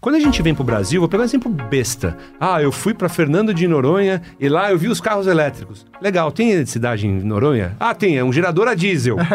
[0.00, 2.16] Quando a gente vem pro Brasil, vou pegar um exemplo besta.
[2.40, 5.84] Ah, eu fui para Fernando de Noronha e lá eu vi os carros elétricos.
[6.00, 7.76] Legal, tem eletricidade em Noronha?
[7.78, 9.16] Ah, tem, é um gerador a diesel.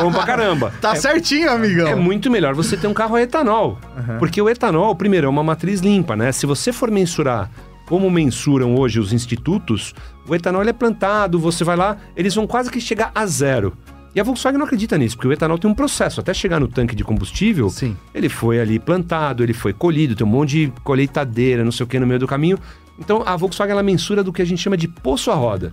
[0.00, 0.72] Bom pra caramba.
[0.80, 1.86] Tá é, certinho, amigão.
[1.86, 3.78] é muito melhor você ter um carro a etanol.
[4.18, 6.32] Porque o etanol, primeiro, é uma matriz limpa, né?
[6.32, 7.48] Se você for mensurar
[7.86, 9.94] como mensuram hoje os institutos,
[10.26, 13.76] o etanol é plantado, você vai lá, eles vão quase que chegar a zero.
[14.14, 16.20] E a Volkswagen não acredita nisso, porque o etanol tem um processo.
[16.20, 17.96] Até chegar no tanque de combustível, Sim.
[18.14, 21.86] ele foi ali plantado, ele foi colhido, tem um monte de colheitadeira, não sei o
[21.86, 22.58] que, no meio do caminho.
[22.98, 25.72] Então a Volkswagen ela mensura do que a gente chama de poço à roda.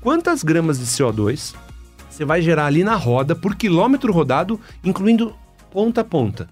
[0.00, 1.54] Quantas gramas de CO2
[2.10, 5.34] você vai gerar ali na roda por quilômetro rodado, incluindo
[5.70, 6.48] ponta a ponta?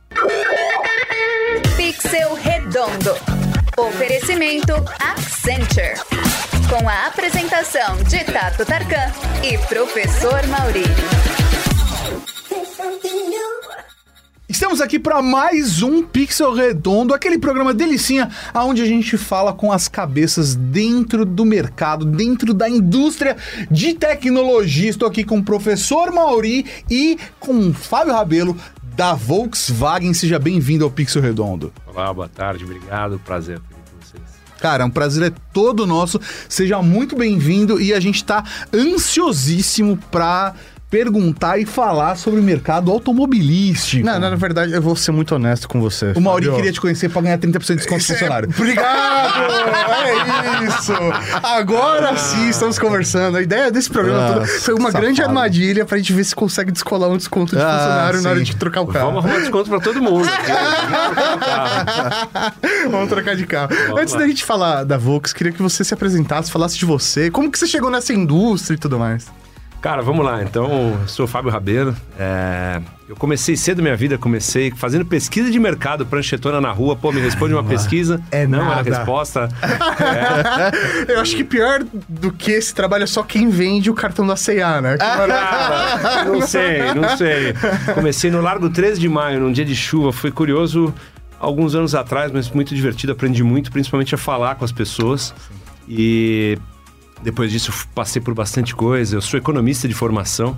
[1.77, 3.15] Pixel Redondo.
[3.77, 5.95] Oferecimento Accenture.
[6.77, 9.13] Com a apresentação de Tato Tarkan
[9.45, 10.83] e Professor Mauri.
[14.49, 19.71] Estamos aqui para mais um Pixel Redondo, aquele programa delicinha onde a gente fala com
[19.71, 23.37] as cabeças dentro do mercado, dentro da indústria
[23.71, 24.91] de tecnologia.
[24.91, 28.57] Estou aqui com o professor Mauri e com o Fábio Rabelo
[28.97, 30.13] da Volkswagen.
[30.13, 31.73] Seja bem-vindo ao Pixel Redondo.
[31.87, 33.61] Olá, boa tarde, obrigado, prazer
[34.65, 36.19] Cara, um prazer é todo nosso.
[36.49, 40.55] Seja muito bem-vindo e a gente está ansiosíssimo para
[40.95, 44.07] perguntar e falar sobre o mercado automobilístico.
[44.07, 46.13] Não, não, na verdade, eu vou ser muito honesto com você.
[46.15, 48.49] O Mauri queria te conhecer para ganhar 30% de desconto no funcionário.
[48.57, 49.43] Obrigado!
[50.07, 50.93] é isso!
[51.43, 53.39] Agora sim estamos conversando.
[53.39, 55.05] A ideia desse programa Ah, todo foi uma safado.
[55.05, 58.39] grande armadilha pra gente ver se consegue descolar um desconto de Ah, funcionário na hora
[58.39, 58.45] sim.
[58.45, 59.07] de trocar o carro.
[59.07, 60.29] Vamos arrumar desconto pra todo mundo.
[62.89, 63.71] Vamos trocar de carro.
[63.89, 64.21] Vamos Antes lá.
[64.21, 67.59] da gente falar da Volks, queria que você se apresentasse, falasse de você, como que
[67.59, 69.27] você chegou nessa indústria e tudo mais.
[69.85, 70.43] Cara, vamos lá.
[70.43, 71.95] Então, eu sou o Fábio Rabelo.
[72.19, 76.97] É, Eu comecei cedo minha vida, comecei fazendo pesquisa de mercado, pranchetona na rua.
[76.97, 78.19] Pô, me responde uma pesquisa.
[78.31, 78.89] é Não nada.
[78.89, 79.47] era resposta.
[81.07, 84.37] Eu acho que pior do que esse trabalho é só quem vende o cartão da
[84.37, 84.97] C&A, né?
[84.97, 87.53] Cara, não sei, não sei.
[87.95, 90.15] Comecei no Largo 13 de Maio, num dia de chuva.
[90.15, 90.95] Foi curioso
[91.39, 93.13] alguns anos atrás, mas muito divertido.
[93.13, 95.35] Aprendi muito, principalmente a falar com as pessoas.
[95.87, 96.57] E
[97.23, 99.17] depois disso passei por bastante coisa.
[99.17, 100.57] Eu sou economista de formação.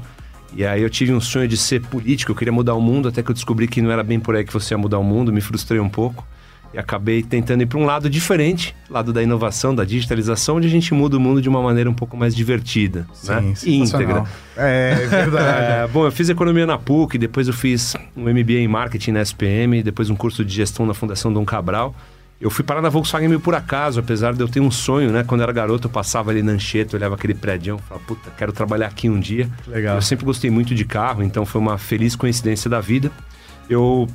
[0.54, 3.22] E aí eu tive um sonho de ser político, eu queria mudar o mundo, até
[3.22, 5.32] que eu descobri que não era bem por aí que você ia mudar o mundo,
[5.32, 6.26] me frustrei um pouco.
[6.74, 10.70] E acabei tentando ir para um lado diferente, lado da inovação, da digitalização, onde a
[10.70, 13.54] gente muda o mundo de uma maneira um pouco mais divertida, né?
[13.64, 14.24] E íntegra.
[14.56, 15.84] É, é verdade.
[15.84, 19.22] É, bom, eu fiz economia na PUC, depois eu fiz um MBA em marketing na
[19.22, 21.94] SPM, depois um curso de gestão na Fundação Dom Cabral.
[22.40, 25.24] Eu fui parar na Volkswagen meio por acaso, apesar de eu ter um sonho, né?
[25.24, 28.30] Quando eu era garoto, eu passava ali na Anchieta, eu olhava aquele prédio, falava, puta,
[28.36, 29.48] quero trabalhar aqui um dia.
[29.66, 29.96] Legal.
[29.96, 33.10] Eu sempre gostei muito de carro, então foi uma feliz coincidência da vida.
[33.70, 34.06] Eu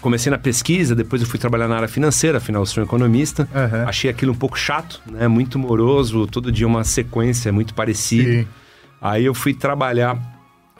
[0.00, 3.48] comecei na pesquisa, depois eu fui trabalhar na área financeira, afinal eu sou um economista.
[3.52, 3.84] Aham.
[3.88, 5.26] Achei aquilo um pouco chato, né?
[5.26, 8.30] Muito moroso, todo dia uma sequência muito parecida.
[8.30, 8.46] Sim.
[9.02, 10.16] Aí eu fui trabalhar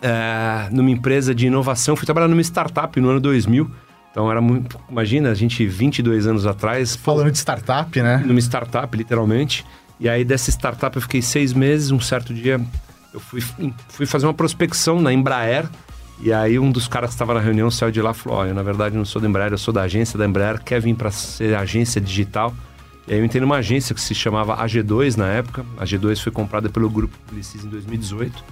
[0.00, 3.69] é, numa empresa de inovação, fui trabalhar numa startup no ano 2000.
[4.16, 4.81] Então era muito.
[4.91, 6.97] Imagina, a gente 22 anos atrás.
[6.97, 8.22] Falando de startup, né?
[8.25, 9.62] numa startup, literalmente.
[10.00, 11.91] E aí dessa startup eu fiquei seis meses.
[11.91, 12.59] Um certo dia
[13.12, 13.43] eu fui,
[13.91, 15.69] fui fazer uma prospecção na Embraer.
[16.19, 18.55] E aí um dos caras que estava na reunião saiu de lá e falou: Olha,
[18.55, 21.10] na verdade não sou da Embraer, eu sou da agência da Embraer, quer vir para
[21.10, 22.55] ser agência digital.
[23.06, 25.62] E aí eu entrei numa agência que se chamava AG2 na época.
[25.76, 28.43] A AG2 foi comprada pelo grupo Publicis em 2018.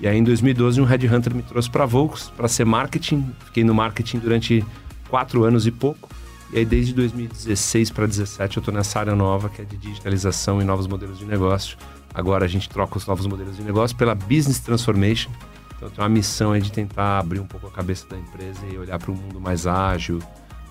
[0.00, 3.34] E aí em 2012 um headhunter me trouxe para Volks para ser marketing.
[3.46, 4.64] Fiquei no marketing durante
[5.08, 6.08] quatro anos e pouco.
[6.52, 10.60] E aí desde 2016 para 2017 eu estou nessa área nova que é de digitalização
[10.62, 11.76] e novos modelos de negócio.
[12.14, 15.30] Agora a gente troca os novos modelos de negócio pela business transformation.
[15.76, 18.78] Então tem uma missão aí de tentar abrir um pouco a cabeça da empresa e
[18.78, 20.20] olhar para um mundo mais ágil,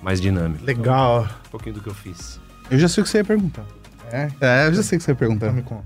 [0.02, 0.66] mais dinâmico.
[0.66, 1.28] Legal.
[1.48, 2.40] Um pouquinho do que eu fiz.
[2.70, 3.64] Eu já sei o que você ia perguntar.
[4.12, 5.52] É, É, eu já sei o que você ia perguntar.
[5.54, 5.86] me conta.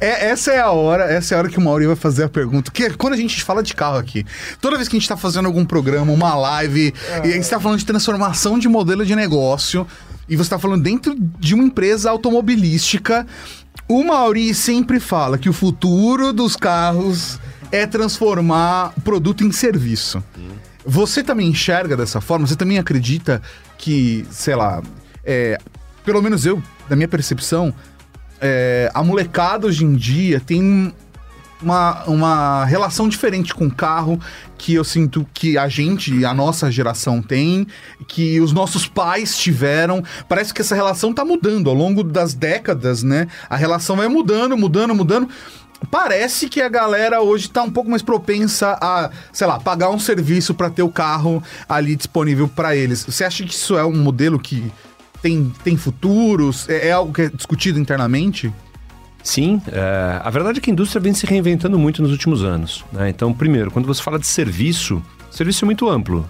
[0.00, 2.28] É, essa é a hora, essa é a hora que o Mauri vai fazer a
[2.28, 2.70] pergunta.
[2.70, 4.24] Que é quando a gente fala de carro aqui,
[4.60, 7.60] toda vez que a gente tá fazendo algum programa, uma live, e aí você tá
[7.60, 9.86] falando de transformação de modelo de negócio,
[10.28, 13.26] e você tá falando dentro de uma empresa automobilística,
[13.88, 17.38] o Mauri sempre fala que o futuro dos carros
[17.70, 20.22] é transformar produto em serviço.
[20.84, 22.46] Você também enxerga dessa forma?
[22.46, 23.40] Você também acredita
[23.78, 24.82] que, sei lá,
[25.24, 25.58] é,
[26.04, 27.72] pelo menos eu, da minha percepção,
[28.42, 30.92] é, a molecada hoje em dia tem
[31.62, 34.20] uma, uma relação diferente com o carro
[34.58, 37.66] que eu sinto que a gente, a nossa geração tem,
[38.08, 40.02] que os nossos pais tiveram.
[40.28, 43.28] Parece que essa relação tá mudando ao longo das décadas, né?
[43.48, 45.28] A relação vai mudando, mudando, mudando.
[45.90, 49.98] parece que a galera hoje tá um pouco mais propensa a, sei lá, pagar um
[49.98, 53.04] serviço para ter o carro ali disponível para eles.
[53.04, 54.72] Você acha que isso é um modelo que
[55.22, 56.68] tem, tem futuros?
[56.68, 58.52] É, é algo que é discutido internamente?
[59.22, 62.84] Sim, é, a verdade é que a indústria vem se reinventando muito nos últimos anos.
[62.92, 63.08] Né?
[63.08, 66.28] Então, primeiro, quando você fala de serviço, serviço é muito amplo.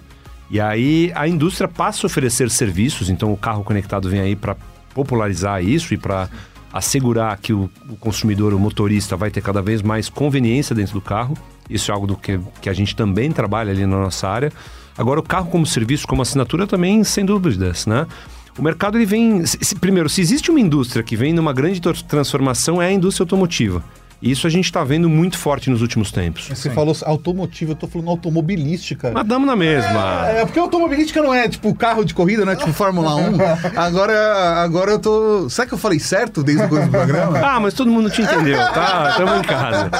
[0.49, 4.55] E aí a indústria passa a oferecer serviços, então o carro conectado vem aí para
[4.93, 6.29] popularizar isso e para
[6.71, 11.01] assegurar que o, o, consumidor, o motorista, vai ter cada vez mais conveniência dentro do
[11.01, 11.35] carro.
[11.67, 14.51] Isso é algo do que, que a gente também trabalha ali na nossa área.
[14.95, 18.05] Agora, o carro como serviço, como assinatura, também, sem dúvidas, né?
[18.57, 19.45] O mercado ele vem.
[19.45, 23.83] Se, primeiro, se existe uma indústria que vem numa grande transformação, é a indústria automotiva.
[24.23, 26.47] Isso a gente está vendo muito forte nos últimos tempos.
[26.47, 26.75] Você Sim.
[26.75, 29.11] falou automotiva, eu tô falando automobilística.
[29.13, 30.29] Mas damos na mesma.
[30.29, 33.33] É, é, porque automobilística não é tipo carro de corrida, não é tipo Fórmula 1.
[33.75, 35.49] Agora, agora eu tô.
[35.49, 37.39] Será que eu falei certo desde o começo do programa?
[37.43, 39.09] Ah, mas todo mundo te entendeu, tá?
[39.11, 39.91] Estamos em casa.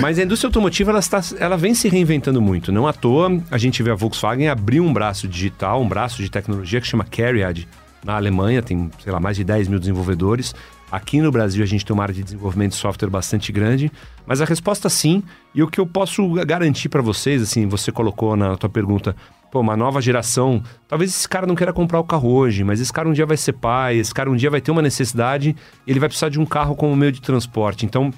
[0.00, 2.70] Mas a indústria automotiva ela, está, ela vem se reinventando muito.
[2.70, 6.30] Não à toa a gente vê a Volkswagen abrir um braço digital, um braço de
[6.30, 7.66] tecnologia que chama Cariad
[8.04, 10.54] na Alemanha, tem, sei lá, mais de 10 mil desenvolvedores.
[10.90, 13.92] Aqui no Brasil a gente tem uma área de desenvolvimento de software bastante grande,
[14.26, 15.22] mas a resposta sim,
[15.54, 19.14] e o que eu posso garantir para vocês, assim, você colocou na tua pergunta,
[19.52, 22.92] pô, uma nova geração, talvez esse cara não queira comprar o carro hoje, mas esse
[22.92, 25.54] cara um dia vai ser pai, esse cara um dia vai ter uma necessidade,
[25.86, 27.86] ele vai precisar de um carro como meio de transporte.
[27.86, 28.12] Então,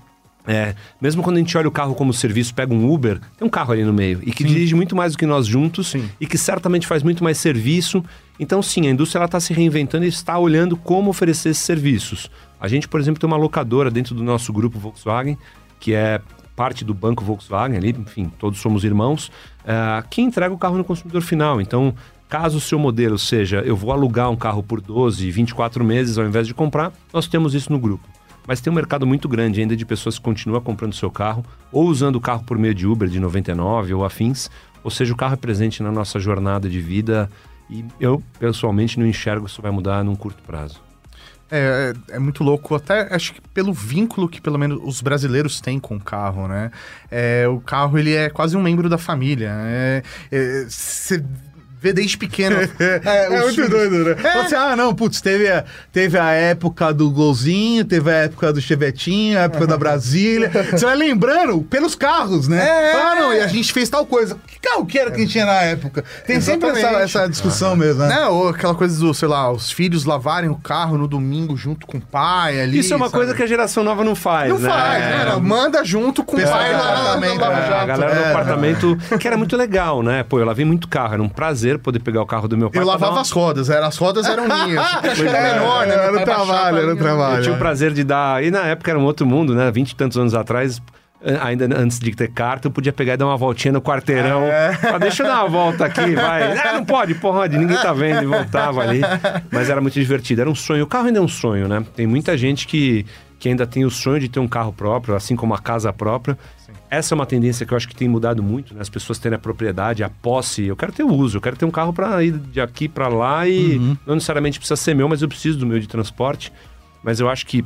[0.46, 3.50] é, mesmo quando a gente olha o carro como serviço, pega um Uber, tem um
[3.50, 4.48] carro ali no meio e que sim.
[4.48, 6.08] dirige muito mais do que nós juntos sim.
[6.20, 8.04] e que certamente faz muito mais serviço.
[8.40, 12.28] Então, sim, a indústria está se reinventando e está olhando como oferecer esses serviços.
[12.62, 15.36] A gente, por exemplo, tem uma locadora dentro do nosso grupo Volkswagen,
[15.80, 16.22] que é
[16.54, 19.32] parte do banco Volkswagen ali, enfim, todos somos irmãos,
[19.64, 21.60] uh, que entrega o carro no consumidor final.
[21.60, 21.92] Então,
[22.28, 26.24] caso o seu modelo seja eu vou alugar um carro por 12, 24 meses ao
[26.24, 28.06] invés de comprar, nós temos isso no grupo.
[28.46, 31.88] Mas tem um mercado muito grande ainda de pessoas que continuam comprando seu carro ou
[31.88, 34.48] usando o carro por meio de Uber de 99 ou afins.
[34.84, 37.28] Ou seja, o carro é presente na nossa jornada de vida
[37.68, 40.91] e eu, pessoalmente, não enxergo que isso vai mudar num curto prazo.
[41.54, 45.60] É, é, é, muito louco, até acho que pelo vínculo que pelo menos os brasileiros
[45.60, 46.70] têm com o carro, né?
[47.10, 49.54] É, o carro ele é quase um membro da família.
[49.54, 50.02] Né?
[50.30, 51.22] É, Você
[51.82, 52.56] vê desde pequeno.
[52.78, 53.70] é, é muito filhos.
[53.70, 54.16] doido, né?
[54.22, 54.40] É.
[54.40, 58.60] Assim, ah, não, putz, teve a, teve a época do Golzinho, teve a época do
[58.60, 60.50] Chevetinho, a época da Brasília.
[60.70, 62.64] Você vai lembrando pelos carros, né?
[62.64, 62.92] É.
[62.92, 64.38] Ah, não, e a gente fez tal coisa.
[64.46, 66.04] Que carro que era que a gente tinha na época?
[66.24, 66.80] Tem Exatamente.
[66.80, 68.08] sempre essa, essa discussão mesmo, né?
[68.08, 68.26] né?
[68.28, 71.98] Ou aquela coisa do, sei lá, os filhos lavarem o carro no domingo junto com
[71.98, 72.78] o pai ali.
[72.78, 73.18] Isso é uma sabe?
[73.18, 74.68] coisa que a geração nova não faz, não né?
[74.68, 75.36] faz, né?
[75.40, 77.44] Manda junto com o pai lá no apartamento.
[77.74, 80.22] A galera do apartamento, que era muito legal, né?
[80.22, 82.82] Pô, eu lavei muito carro, era um prazer poder pegar o carro do meu pai.
[82.82, 84.86] Eu lavava as rodas, era, as rodas eram minhas.
[85.20, 85.94] Era menor, né?
[85.94, 87.36] Era o trabalho, era o trabalho.
[87.38, 88.42] Eu tinha o prazer de dar.
[88.42, 89.70] E na época era um outro mundo, né?
[89.70, 90.80] Vinte e tantos anos atrás
[91.40, 94.42] ainda antes de ter carta, eu podia pegar e dar uma voltinha no quarteirão.
[94.42, 94.78] É.
[94.82, 96.42] Ah, deixa eu dar uma volta aqui, vai.
[96.62, 98.22] Ah, não pode, pode, ninguém tá vendo.
[98.22, 99.00] E voltava ali.
[99.50, 100.40] Mas era muito divertido.
[100.40, 100.84] Era um sonho.
[100.84, 101.84] O carro ainda é um sonho, né?
[101.94, 103.04] Tem muita gente que,
[103.38, 106.36] que ainda tem o sonho de ter um carro próprio, assim como a casa própria.
[106.92, 108.82] Essa é uma tendência que eu acho que tem mudado muito, né?
[108.82, 110.64] As pessoas terem a propriedade, a posse.
[110.64, 113.08] Eu quero ter o uso, eu quero ter um carro para ir de aqui para
[113.08, 113.96] lá e uhum.
[114.06, 116.52] não necessariamente precisa ser meu, mas eu preciso do meio de transporte.
[117.02, 117.64] Mas eu acho que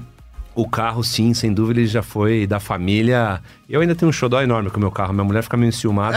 [0.56, 3.42] o carro, sim, sem dúvida, ele já foi da família.
[3.68, 5.12] Eu ainda tenho um xodó enorme com o meu carro.
[5.12, 6.16] Minha mulher fica meio enciumada.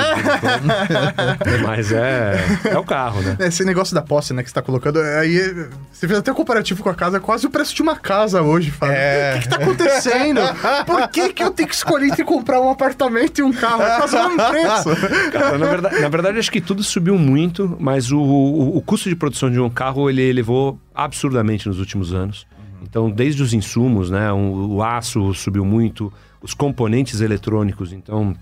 [1.65, 3.35] mas é, é o carro, né?
[3.41, 5.01] Esse negócio da posse, né, que você tá colocando.
[5.01, 7.97] Aí você fez até um comparativo com a casa, é quase o preço de uma
[7.97, 8.95] casa hoje, Fábio.
[8.95, 9.31] É.
[9.31, 10.39] O que, que tá acontecendo?
[10.85, 13.83] Por que, que eu tenho que escolher entre comprar um apartamento e um carro?
[13.83, 15.31] É quase o preço.
[15.33, 19.09] Cara, na, verdade, na verdade, acho que tudo subiu muito, mas o, o, o custo
[19.09, 22.47] de produção de um carro ele elevou absurdamente nos últimos anos.
[22.83, 24.31] Então, desde os insumos, né?
[24.31, 27.91] O, o aço subiu muito, os componentes eletrônicos.
[27.91, 28.35] Então,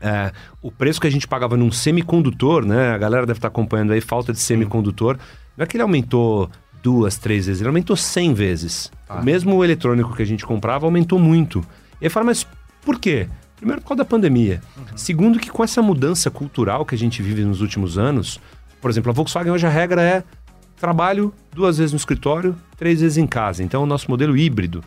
[0.00, 0.32] é,
[0.62, 2.90] o preço que a gente pagava num semicondutor, né?
[2.90, 5.18] A galera deve estar acompanhando aí, falta de semicondutor.
[5.56, 6.50] Não é que ele aumentou
[6.82, 8.90] duas, três vezes, ele aumentou cem vezes.
[9.08, 9.20] Ah.
[9.20, 11.64] Mesmo o eletrônico que a gente comprava aumentou muito.
[12.00, 12.46] E aí fala, mas
[12.82, 13.28] por quê?
[13.56, 14.62] Primeiro, por causa da pandemia.
[14.76, 14.96] Uhum.
[14.96, 18.40] Segundo, que com essa mudança cultural que a gente vive nos últimos anos,
[18.80, 20.24] por exemplo, a Volkswagen hoje a regra é
[20.80, 23.62] trabalho duas vezes no escritório, três vezes em casa.
[23.62, 24.82] Então, é o nosso modelo híbrido.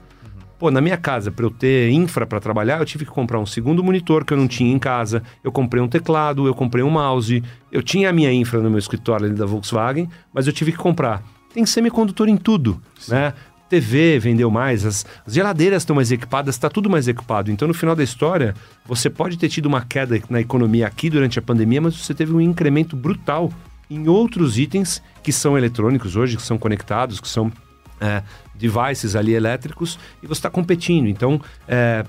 [0.57, 3.45] Pô, na minha casa, para eu ter infra para trabalhar, eu tive que comprar um
[3.45, 5.21] segundo monitor que eu não tinha em casa.
[5.43, 7.43] Eu comprei um teclado, eu comprei um mouse.
[7.71, 10.77] Eu tinha a minha infra no meu escritório ali da Volkswagen, mas eu tive que
[10.77, 11.21] comprar.
[11.53, 13.11] Tem semicondutor em tudo, Sim.
[13.11, 13.33] né?
[13.69, 17.49] TV vendeu mais, as, geladeiras estão mais equipadas, está tudo mais equipado.
[17.49, 18.53] Então, no final da história,
[18.85, 22.33] você pode ter tido uma queda na economia aqui durante a pandemia, mas você teve
[22.33, 23.51] um incremento brutal
[23.89, 27.51] em outros itens que são eletrônicos hoje, que são conectados, que são
[28.01, 28.21] é,
[28.55, 31.07] devices ali elétricos e você está competindo.
[31.07, 31.39] Então,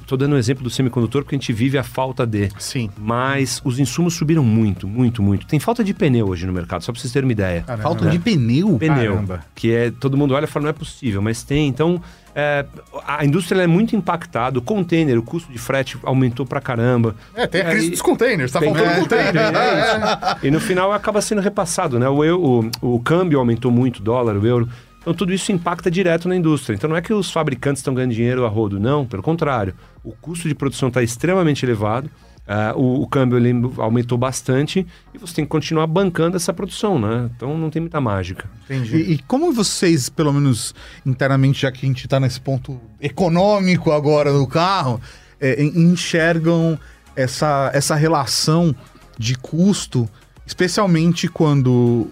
[0.01, 2.49] estou dando um exemplo do semicondutor porque a gente vive a falta de.
[2.59, 2.91] Sim.
[2.99, 5.47] Mas os insumos subiram muito, muito, muito.
[5.47, 7.63] Tem falta de pneu hoje no mercado, só para vocês terem uma ideia.
[7.63, 7.83] Caramba.
[7.83, 8.77] Falta de pneu?
[8.79, 9.41] Pneu, Caramba.
[9.55, 11.67] que é todo mundo olha e fala não é possível, mas tem.
[11.69, 12.01] Então,
[12.35, 12.67] é,
[13.07, 14.59] a indústria ela é muito impactada.
[14.59, 17.15] O container, o custo de frete aumentou pra caramba.
[17.35, 19.33] É, tem a crise aí- dos containers, tá Tem faltando tudo, container.
[19.33, 20.47] tem, é isso.
[20.47, 22.09] E no final acaba sendo repassado, né?
[22.09, 24.69] O, eu- o, o câmbio aumentou muito, o dólar, o euro.
[25.05, 26.75] Então tudo isso impacta direto na indústria.
[26.75, 29.05] Então não é que os fabricantes estão ganhando dinheiro a rodo, não.
[29.05, 29.75] Pelo contrário.
[30.03, 32.11] O custo de produção está extremamente elevado.
[32.49, 36.99] ah, o, o câmbio ele aumentou bastante e você tem que continuar bancando essa produção,
[36.99, 37.31] né?
[37.37, 38.49] Então não tem muita mágica.
[38.65, 38.97] Entendi.
[38.97, 43.93] E, e como vocês, pelo menos internamente, já que a gente está nesse ponto econômico
[43.93, 45.01] agora do carro,
[45.41, 46.79] é, en- enxergam
[47.15, 48.75] essa, essa relação
[49.19, 50.09] de custo,
[50.47, 52.09] especialmente quando,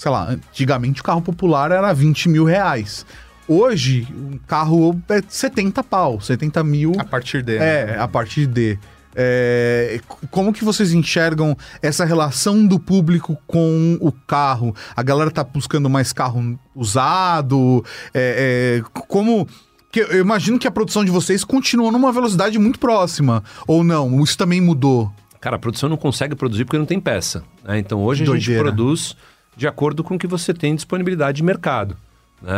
[0.00, 3.04] sei lá, antigamente o carro popular era 20 mil reais.
[3.46, 6.92] Hoje, um carro é 70 pau, 70 mil.
[6.98, 7.58] A partir dele.
[7.58, 7.96] né?
[7.96, 8.78] É, a partir de.
[9.14, 14.74] É, como que vocês enxergam essa relação do público com o carro?
[14.96, 17.84] A galera tá buscando mais carro usado?
[18.14, 19.46] É, é, como.
[19.92, 23.44] Que eu imagino que a produção de vocês continuou numa velocidade muito próxima.
[23.66, 24.22] Ou não?
[24.22, 25.12] Isso também mudou.
[25.42, 27.44] Cara, a produção não consegue produzir porque não tem peça.
[27.64, 27.78] né?
[27.78, 28.62] Então hoje a gente Doideira.
[28.62, 29.14] produz
[29.56, 31.96] de acordo com o que você tem disponibilidade de mercado.
[32.42, 32.52] né?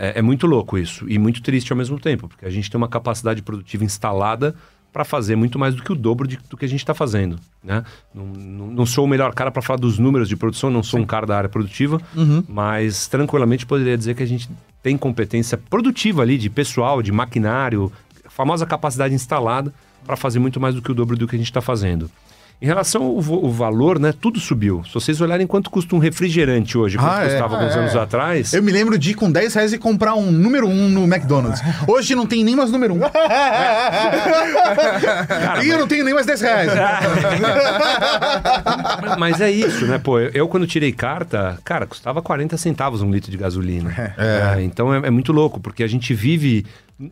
[0.00, 2.78] É, é muito louco isso e muito triste ao mesmo tempo, porque a gente tem
[2.78, 4.54] uma capacidade produtiva instalada
[4.92, 7.36] para fazer muito mais do que o dobro de- do que a gente está fazendo.
[7.62, 7.84] Né?
[8.14, 11.00] Não, não- não sou o melhor cara para falar dos números de produção, não sou
[11.00, 12.00] um cara da área produtiva,
[12.48, 14.48] mas tranquilamente poderia dizer que a gente
[14.82, 17.90] tem competência produtiva ali de pessoal, de maquinário,
[18.28, 19.72] famosa capacidade instalada
[20.06, 22.08] para fazer muito mais do que o dobro do que a gente está fazendo.
[22.62, 23.20] Em relação ao
[23.50, 24.82] valor, né, tudo subiu.
[24.86, 27.28] Se vocês olharem quanto custa um refrigerante hoje, quanto Ah, é.
[27.28, 27.98] custava alguns Ah, anos é.
[27.98, 31.04] atrás, Eu me lembro de ir com 10 reais e comprar um número 1 no
[31.04, 31.60] McDonald's.
[31.86, 33.00] Hoje não tem nem mais número 1.
[35.62, 36.70] e eu não tenho nem mais 10 reais.
[39.18, 39.98] Mas é isso, né?
[39.98, 43.92] Pô, eu, quando tirei carta, cara, custava 40 centavos um litro de gasolina.
[44.16, 46.64] É, então é, é muito louco, porque a gente vive.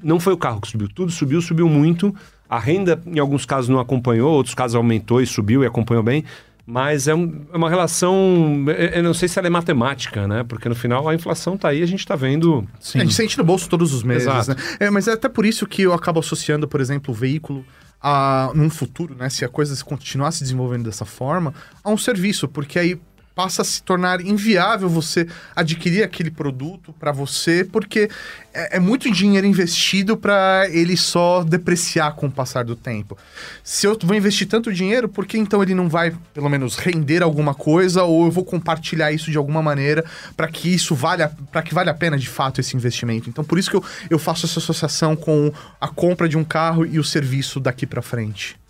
[0.02, 2.14] Não foi o carro que subiu, tudo subiu, subiu muito.
[2.54, 6.22] A renda, em alguns casos, não acompanhou, outros casos aumentou e subiu e acompanhou bem.
[6.66, 8.64] Mas é, um- é uma relação.
[8.68, 10.44] Eu eu não sei se ela é matemática, né?
[10.44, 12.66] Porque no final a inflação tá aí, a gente tá vendo.
[12.94, 14.50] A gente sente no bolso todos os meses, Exato.
[14.50, 14.56] né?
[14.78, 17.64] É, mas é até por isso que eu acabo associando, por exemplo, o veículo
[18.00, 19.28] a, num futuro, né?
[19.30, 23.00] Se a coisa se continuar se desenvolvendo dessa forma, a um serviço, porque aí
[23.42, 28.08] passa a se tornar inviável você adquirir aquele produto para você, porque
[28.54, 33.18] é, é muito dinheiro investido para ele só depreciar com o passar do tempo.
[33.64, 37.20] Se eu vou investir tanto dinheiro, por que então ele não vai, pelo menos, render
[37.20, 40.04] alguma coisa ou eu vou compartilhar isso de alguma maneira
[40.36, 43.28] para que isso valha, para que valha a pena de fato esse investimento?
[43.28, 46.86] Então, por isso que eu, eu faço essa associação com a compra de um carro
[46.86, 48.61] e o serviço daqui para frente.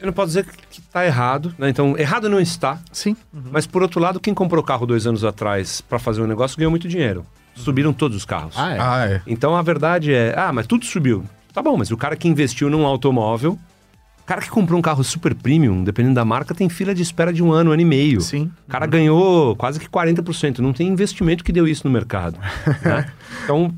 [0.00, 1.68] Eu não posso dizer que tá errado, né?
[1.68, 2.78] Então, errado não está.
[2.92, 3.16] Sim.
[3.32, 6.70] Mas por outro lado, quem comprou carro dois anos atrás para fazer um negócio ganhou
[6.70, 7.26] muito dinheiro.
[7.54, 8.54] Subiram todos os carros.
[8.56, 8.78] Ah, é.
[8.80, 9.22] Ah, é.
[9.26, 11.24] Então a verdade é, ah, mas tudo subiu.
[11.52, 13.58] Tá bom, mas o cara que investiu num automóvel,
[14.22, 17.32] o cara que comprou um carro super premium, dependendo da marca, tem fila de espera
[17.32, 18.20] de um ano, um ano e meio.
[18.20, 18.52] Sim.
[18.68, 20.58] O cara ganhou quase que 40%.
[20.58, 22.38] Não tem investimento que deu isso no mercado.
[22.84, 23.10] né?
[23.42, 23.74] Então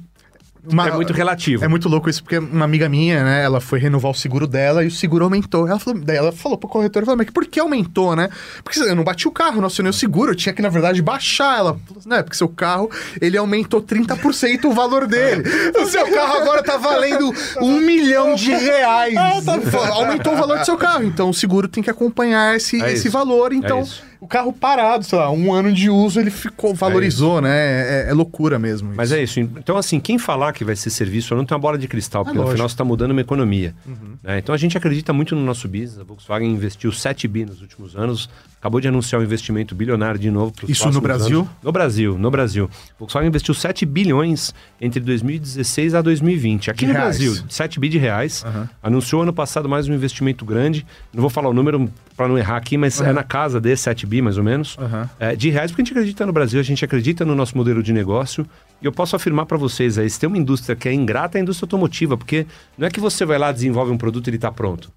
[0.69, 1.65] Uma- é muito relativo.
[1.65, 4.85] É muito louco isso, porque uma amiga minha, né, ela foi renovar o seguro dela
[4.85, 5.67] e o seguro aumentou.
[5.69, 8.29] Ela falou, daí ela falou pro corretor, falou, mas por que aumentou, né?
[8.63, 11.01] Porque eu não bati o carro, não acionei o seguro, eu tinha que, na verdade,
[11.03, 11.59] baixar.
[11.59, 12.91] Ela falou, né, porque seu carro,
[13.21, 15.45] ele aumentou 30% o valor dele.
[15.81, 19.15] O seu carro agora tá valendo um milhão de reais.
[19.17, 22.81] Ah, tá, aumentou o valor do seu carro, então o seguro tem que acompanhar esse,
[22.83, 23.53] É esse valor.
[23.53, 24.03] Então, isso.
[24.21, 28.05] O carro parado, sei lá, um ano de uso, ele ficou, valorizou, né?
[28.05, 28.93] É, é loucura mesmo.
[28.95, 29.41] Mas é isso.
[29.41, 32.37] Então, assim, quem falar que vai ser serviço não tem uma bola de cristal, porque
[32.37, 32.57] no lógico.
[32.57, 33.75] final você está mudando uma economia.
[34.23, 34.39] né?
[34.39, 35.99] Então, a gente acredita muito no nosso business.
[35.99, 38.29] A Volkswagen investiu 7 bi nos últimos anos.
[38.61, 40.53] Acabou de anunciar um investimento bilionário de novo.
[40.69, 41.41] Isso no Brasil?
[41.41, 41.51] anos.
[41.63, 42.69] No Brasil, no Brasil.
[42.91, 46.71] A Volkswagen investiu 7 bilhões entre 2016 a 2020.
[46.71, 47.17] Aqui De no reais.
[47.17, 48.45] Brasil, 7 bi de reais.
[48.83, 50.87] Anunciou ano passado mais um investimento grande.
[51.11, 54.05] Não vou falar o número para não errar aqui, mas é na casa de 7
[54.05, 54.77] bi, mais ou menos.
[54.79, 55.09] Aham.
[55.19, 57.83] É, de reais, porque a gente acredita no Brasil, a gente acredita no nosso modelo
[57.83, 58.47] de negócio.
[58.83, 61.41] E eu posso afirmar para vocês aí, se tem uma indústria que é ingrata, é
[61.41, 64.37] a indústria automotiva, porque não é que você vai lá, desenvolve um produto e ele
[64.37, 64.93] está pronto.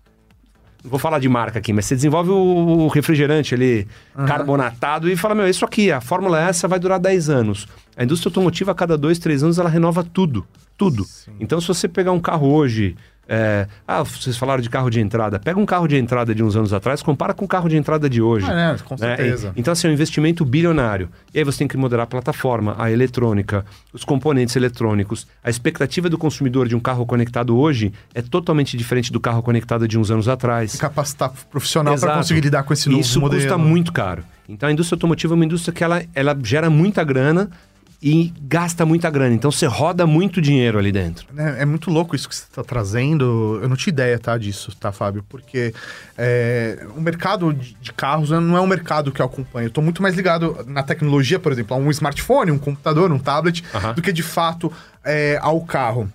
[0.83, 3.87] Não vou falar de marca aqui, mas você desenvolve o refrigerante ali,
[4.27, 7.67] carbonatado, e fala, meu, isso aqui, a fórmula essa vai durar 10 anos.
[7.95, 10.45] A indústria automotiva, a cada 2, 3 anos, ela renova tudo.
[10.77, 11.05] Tudo.
[11.39, 15.39] Então, se você pegar um carro hoje, É, ah, vocês falaram de carro de entrada.
[15.39, 18.09] Pega um carro de entrada de uns anos atrás, compara com o carro de entrada
[18.09, 18.45] de hoje.
[18.49, 19.15] Ah, é, com né?
[19.15, 19.53] certeza.
[19.55, 21.09] E- então, assim, é um investimento bilionário.
[21.33, 25.25] E aí você tem que moderar a plataforma, a eletrônica, os componentes eletrônicos.
[25.43, 29.87] A expectativa do consumidor de um carro conectado hoje é totalmente diferente do carro conectado
[29.87, 30.75] de uns anos atrás.
[30.75, 33.41] Capacitar profissional para conseguir lidar com esse novo Isso modelo.
[33.41, 34.23] custa muito caro.
[34.49, 37.49] Então a indústria automotiva é uma indústria que ela, ela gera muita grana
[38.03, 39.33] e gasta muita grana.
[39.33, 41.25] Então você roda muito dinheiro ali dentro.
[41.37, 43.59] É, é muito louco isso que você está trazendo.
[43.61, 45.23] Eu não tinha ideia, tá, disso, tá, Fábio?
[45.29, 45.73] Porque
[46.17, 49.67] é, o mercado de, carros não é um mercado que eu acompanho.
[49.67, 53.17] Eu tô muito mais ligado na tecnologia, por exemplo, a um smartphone, um computador, um
[53.17, 53.93] tablet, Aham.
[53.93, 54.69] do que de fato
[55.05, 56.11] é, ao carro.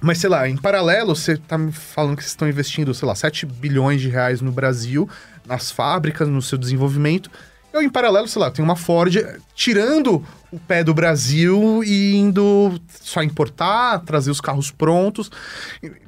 [0.00, 3.14] Mas, sei lá, em paralelo, você tá me falando que vocês estão investindo, sei lá,
[3.14, 5.08] 7 bilhões de reais no Brasil,
[5.46, 7.30] nas fábricas, no seu desenvolvimento.
[7.72, 9.16] Eu, em paralelo, sei lá, tem uma Ford
[9.54, 15.30] tirando o pé do Brasil e indo só importar, trazer os carros prontos.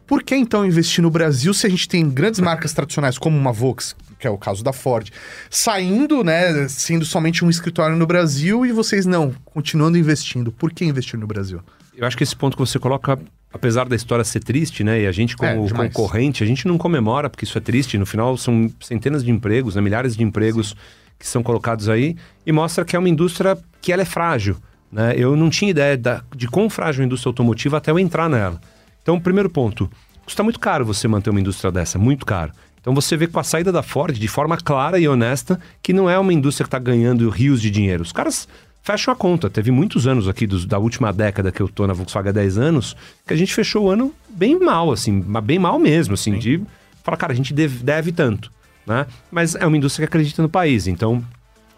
[0.06, 3.52] Por que então investir no Brasil se a gente tem grandes marcas tradicionais como uma
[3.52, 5.10] Vox, que é o caso da Ford,
[5.48, 10.52] saindo, né, sendo somente um escritório no Brasil e vocês não, continuando investindo?
[10.52, 11.60] Por que investir no Brasil?
[11.96, 13.18] Eu acho que esse ponto que você coloca,
[13.50, 15.02] apesar da história ser triste, né?
[15.02, 17.96] E a gente, como É, concorrente, a gente não comemora porque isso é triste.
[17.96, 19.80] No final, são centenas de empregos, né?
[19.80, 20.76] milhares de empregos
[21.18, 22.16] que são colocados aí
[22.46, 24.56] e mostra que é uma indústria que ela é frágil.
[24.90, 25.14] Né?
[25.16, 28.60] Eu não tinha ideia da- de quão frágil a indústria automotiva até eu entrar nela.
[29.02, 29.90] Então, primeiro ponto,
[30.24, 32.52] custa muito caro você manter uma indústria dessa, muito caro.
[32.80, 36.08] Então você vê com a saída da Ford, de forma clara e honesta, que não
[36.08, 38.02] é uma indústria que está ganhando rios de dinheiro.
[38.02, 38.46] Os caras
[38.82, 39.48] fecham a conta.
[39.48, 42.58] Teve muitos anos aqui, dos- da última década que eu tô na Volkswagen há 10
[42.58, 42.94] anos,
[43.26, 46.60] que a gente fechou o ano bem mal, assim, bem mal mesmo, assim, de
[47.02, 48.52] falar, cara, a gente deve, deve tanto,
[48.86, 49.06] né?
[49.30, 51.22] Mas é uma indústria que acredita no país, então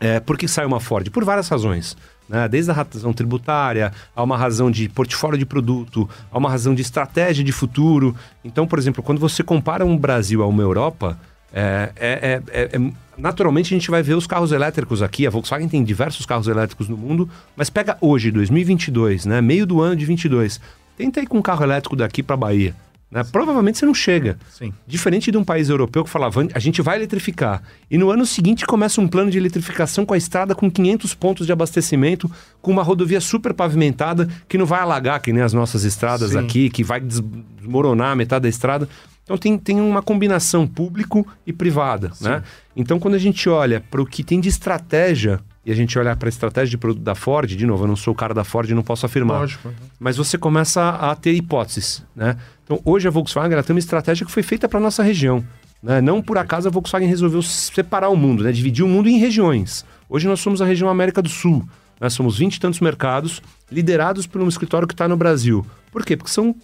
[0.00, 1.10] é, por que sai uma Ford?
[1.10, 1.96] Por várias razões.
[2.28, 2.48] Né?
[2.48, 6.82] Desde a razão tributária, a uma razão de portfólio de produto, a uma razão de
[6.82, 8.16] estratégia de futuro.
[8.44, 11.18] Então, por exemplo, quando você compara um Brasil a uma Europa,
[11.52, 15.26] é, é- é- é- é- naturalmente a gente vai ver os carros elétricos aqui.
[15.26, 19.40] A Volkswagen tem diversos carros elétricos no mundo, mas pega hoje, 2022, né?
[19.40, 20.60] meio do ano de 22.
[20.96, 22.74] Tenta ir com um carro elétrico daqui para Bahia.
[23.16, 23.24] Né?
[23.32, 24.36] Provavelmente você não chega.
[24.50, 24.74] Sim.
[24.86, 27.62] Diferente de um país europeu que falava, a gente vai eletrificar.
[27.90, 31.46] E no ano seguinte começa um plano de eletrificação com a estrada com 500 pontos
[31.46, 32.30] de abastecimento,
[32.60, 36.38] com uma rodovia super pavimentada, que não vai alagar, que nem as nossas estradas Sim.
[36.38, 37.22] aqui, que vai des-
[37.58, 38.86] desmoronar metade da estrada.
[39.24, 42.42] Então tem, tem uma combinação público e privada, né?
[42.76, 46.14] Então quando a gente olha para o que tem de estratégia, e a gente olha
[46.14, 48.44] para a estratégia de produto da Ford, de novo, eu não sou o cara da
[48.44, 49.68] Ford e não posso afirmar Lógico.
[49.98, 52.36] mas você começa a ter hipóteses, né?
[52.66, 55.42] Então, hoje a Volkswagen ela tem uma estratégia que foi feita para nossa região,
[55.82, 56.00] né?
[56.00, 58.50] Não por acaso a Volkswagen resolveu separar o mundo, né?
[58.52, 59.84] Dividir o mundo em regiões.
[60.08, 61.66] Hoje nós somos a região América do Sul.
[62.00, 63.40] Nós somos 20 e tantos mercados
[63.72, 65.64] liderados por um escritório que está no Brasil.
[65.92, 66.16] Por quê?
[66.16, 66.54] Porque são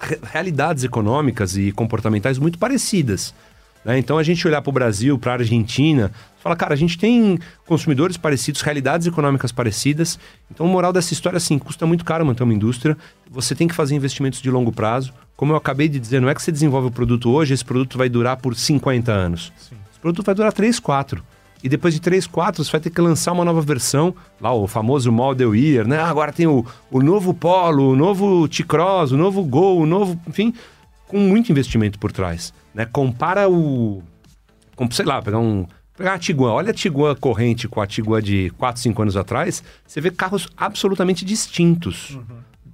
[0.00, 3.34] re- realidades econômicas e comportamentais muito parecidas.
[3.84, 3.98] né?
[3.98, 6.10] Então a gente olhar para o Brasil, para a Argentina,
[6.42, 10.18] fala, cara, a gente tem consumidores parecidos, realidades econômicas parecidas.
[10.50, 12.96] Então, o moral dessa história, assim, custa muito caro manter uma indústria.
[13.30, 15.12] Você tem que fazer investimentos de longo prazo.
[15.36, 17.96] Como eu acabei de dizer, não é que você desenvolve o produto hoje, esse produto
[17.96, 19.52] vai durar por 50 anos.
[19.56, 21.22] Esse produto vai durar 3, 4.
[21.62, 24.66] E depois de 3, 4, você vai ter que lançar uma nova versão, lá o
[24.66, 25.98] famoso Model Year, né?
[25.98, 30.20] Ah, Agora tem o, o novo Polo, o novo T-Cross, o novo Gol, o novo...
[30.26, 30.52] Enfim,
[31.06, 32.52] com muito investimento por trás.
[32.74, 32.84] Né?
[32.84, 34.02] Compara o...
[34.74, 35.66] Com, sei lá, pegar um...
[35.96, 36.52] Pegar a Tiguan.
[36.52, 39.62] Olha a Tiguan corrente com a Tiguan de 4, 5 anos atrás.
[39.86, 42.18] Você vê carros absolutamente distintos.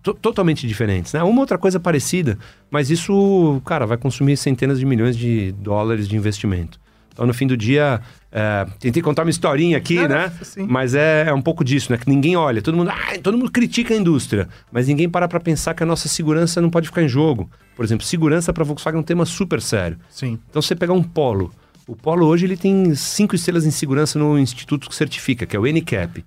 [0.02, 1.22] To- totalmente diferentes, né?
[1.24, 2.38] Uma outra coisa parecida,
[2.70, 6.78] mas isso, cara, vai consumir centenas de milhões de dólares de investimento.
[7.12, 8.00] Então, no fim do dia,
[8.30, 10.32] é, tentei contar uma historinha aqui, Não, né?
[10.42, 10.64] sim.
[10.70, 11.98] Mas é, é um pouco disso, né?
[11.98, 12.62] Que ninguém olha.
[12.62, 15.86] Todo mundo, ah, todo mundo critica a indústria, mas ninguém para para pensar que a
[15.86, 17.50] nossa segurança não pode ficar em jogo.
[17.74, 19.98] Por exemplo, segurança para Volkswagen é um tema super sério.
[20.08, 20.38] Sim.
[20.48, 21.52] Então, você pegar um Polo.
[21.88, 25.58] O Polo hoje ele tem cinco estrelas em segurança no instituto que certifica, que é
[25.58, 26.22] o NCAP.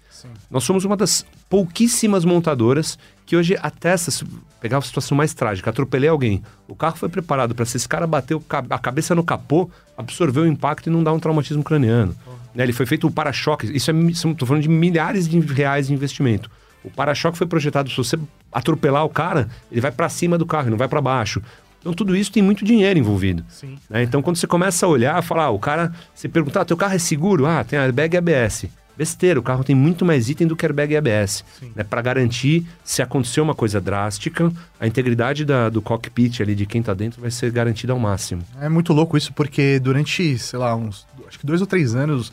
[0.49, 2.97] Nós somos uma das pouquíssimas montadoras
[3.27, 4.25] que hoje atesta, se
[4.59, 6.41] pegar a situação mais trágica, atropelei alguém.
[6.67, 8.35] O carro foi preparado para se esse cara bater
[8.71, 12.15] a cabeça no capô, absorver o impacto e não dar um traumatismo craniano.
[12.55, 15.93] Né, Ele foi feito o para-choque, isso é, estou falando de milhares de reais de
[15.93, 16.49] investimento.
[16.83, 18.17] O para-choque foi projetado, se você
[18.51, 21.39] atropelar o cara, ele vai para cima do carro, não vai para baixo.
[21.81, 23.43] Então tudo isso tem muito dinheiro envolvido.
[23.49, 23.75] Sim.
[23.89, 24.03] né?
[24.03, 26.93] Então quando você começa a olhar, falar, ah, o cara, você perguntar, ah, teu carro
[26.93, 27.45] é seguro?
[27.45, 28.65] Ah, tem airbag e ABS.
[28.97, 31.43] Besteira, o carro tem muito mais item do que airbag e ABS.
[31.75, 31.83] Né?
[31.83, 36.83] Para garantir, se acontecer uma coisa drástica, a integridade da- do cockpit ali de quem
[36.83, 38.43] tá dentro vai ser garantida ao máximo.
[38.59, 42.31] É muito louco isso, porque durante, sei lá, uns acho que dois ou três anos,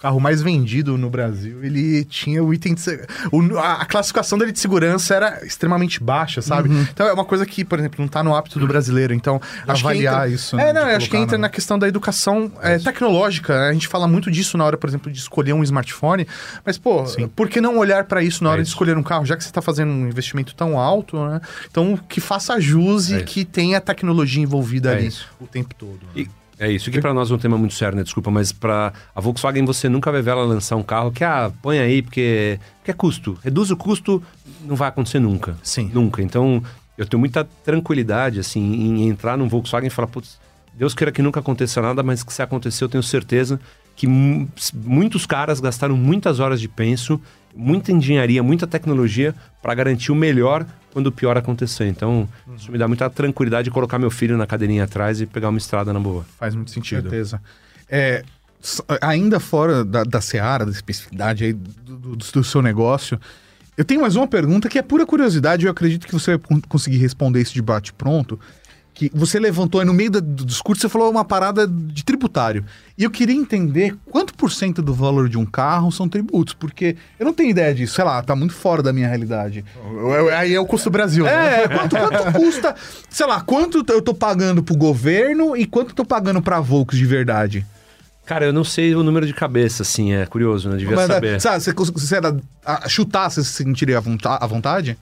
[0.00, 2.82] carro mais vendido no Brasil, ele tinha o item de
[3.30, 6.70] o- a, a classificação dele de segurança era extremamente baixa, sabe?
[6.92, 9.12] Então é uma coisa que, por exemplo, não tá no hábito do brasileiro.
[9.12, 11.86] Então, Avaliar entra- isso, É, né, não, de acho que entra na- na questão da
[11.86, 13.58] educação é, tecnológica.
[13.58, 13.68] né?
[13.68, 16.26] A gente fala muito disso na hora, por exemplo, de escolher um smartphone.
[16.64, 17.04] Mas, pô,
[17.36, 18.72] por que não olhar para isso na hora de isso.
[18.74, 19.24] escolher um carro?
[19.26, 21.40] Já que você tá fazendo um investimento tão alto, né?
[21.70, 23.24] Então, que faça jus É e isso.
[23.26, 25.26] que tenha tecnologia envolvida É ali isso.
[25.40, 25.98] o tempo todo.
[26.14, 26.22] né?
[26.22, 28.02] E- é isso, que para nós é um tema muito sério, né?
[28.04, 31.50] Desculpa, mas para a Volkswagen você nunca vai ver ela lançar um carro que, ah,
[31.62, 33.38] põe aí porque, porque é custo.
[33.42, 34.22] Reduz o custo,
[34.64, 35.56] não vai acontecer nunca.
[35.62, 35.90] Sim.
[35.92, 36.22] Nunca.
[36.22, 36.62] Então,
[36.98, 40.38] eu tenho muita tranquilidade, assim, em entrar num Volkswagen e falar, putz,
[40.74, 43.58] Deus queira que nunca aconteça nada, mas que se acontecer, eu tenho certeza
[43.96, 47.20] que mu- muitos caras gastaram muitas horas de penso,
[47.54, 51.86] muita engenharia, muita tecnologia para garantir o melhor quando o pior acontecer.
[51.86, 55.48] Então, isso me dá muita tranquilidade de colocar meu filho na cadeirinha atrás e pegar
[55.48, 56.24] uma estrada na boa.
[56.38, 57.02] Faz muito sentido.
[57.02, 57.40] certeza.
[57.88, 58.24] É,
[59.00, 63.18] ainda fora da, da seara, da especificidade aí do, do- do seu negócio,
[63.76, 66.38] eu tenho mais uma pergunta que é pura curiosidade e eu acredito que você vai
[66.38, 68.38] con- conseguir responder esse debate pronto.
[68.92, 72.64] Que você levantou aí no meio do discurso, você falou uma parada de tributário.
[72.98, 76.96] E eu queria entender quanto por cento do valor de um carro são tributos, porque
[77.18, 79.64] eu não tenho ideia disso, sei lá, tá muito fora da minha realidade.
[80.36, 81.62] Aí é o custo Brasil, né?
[81.62, 82.74] É, quanto, quanto custa,
[83.08, 86.98] sei lá, quanto eu tô pagando pro governo e quanto eu tô pagando pra Volks
[86.98, 87.64] de verdade?
[88.30, 90.76] Cara, eu não sei o número de cabeça, assim, é curioso, né?
[90.76, 91.40] Devia Mas, saber.
[91.40, 94.96] Sabe, você, você era, a, chutar, você se sentiria à vontade?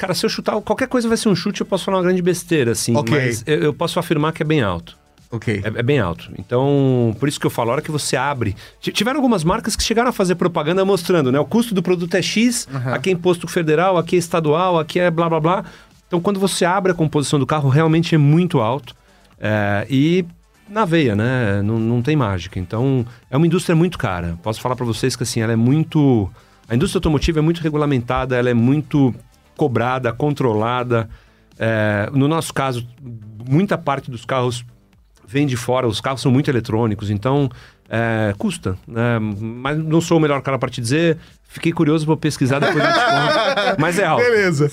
[0.00, 2.22] Cara, se eu chutar, qualquer coisa vai ser um chute, eu posso falar uma grande
[2.22, 3.14] besteira, assim, Ok.
[3.14, 4.96] mas eu, eu posso afirmar que é bem alto.
[5.30, 5.60] Ok.
[5.62, 6.30] É, é bem alto.
[6.38, 8.56] Então, por isso que eu falo, a hora que você abre.
[8.80, 11.38] Tiveram algumas marcas que chegaram a fazer propaganda mostrando, né?
[11.38, 15.10] O custo do produto é X, aqui é imposto federal, aqui é estadual, aqui é
[15.10, 15.64] blá blá blá.
[16.08, 18.96] Então, quando você abre a composição do carro, realmente é muito alto.
[19.38, 20.24] É, e
[20.66, 21.60] na veia, né?
[21.62, 22.58] Não, não tem mágica.
[22.58, 24.38] Então, é uma indústria muito cara.
[24.42, 26.26] Posso falar para vocês que assim, ela é muito.
[26.66, 29.14] A indústria automotiva é muito regulamentada, ela é muito
[29.60, 31.06] cobrada, controlada.
[31.58, 32.86] É, no nosso caso,
[33.46, 34.64] muita parte dos carros
[35.28, 37.50] vem de fora, os carros são muito eletrônicos, então
[37.86, 38.78] é, custa.
[38.88, 39.18] Né?
[39.18, 41.18] Mas não sou o melhor cara para te dizer.
[41.46, 42.82] Fiquei curioso, vou pesquisar depois.
[43.78, 44.24] Mas é alto.
[44.24, 44.70] Beleza.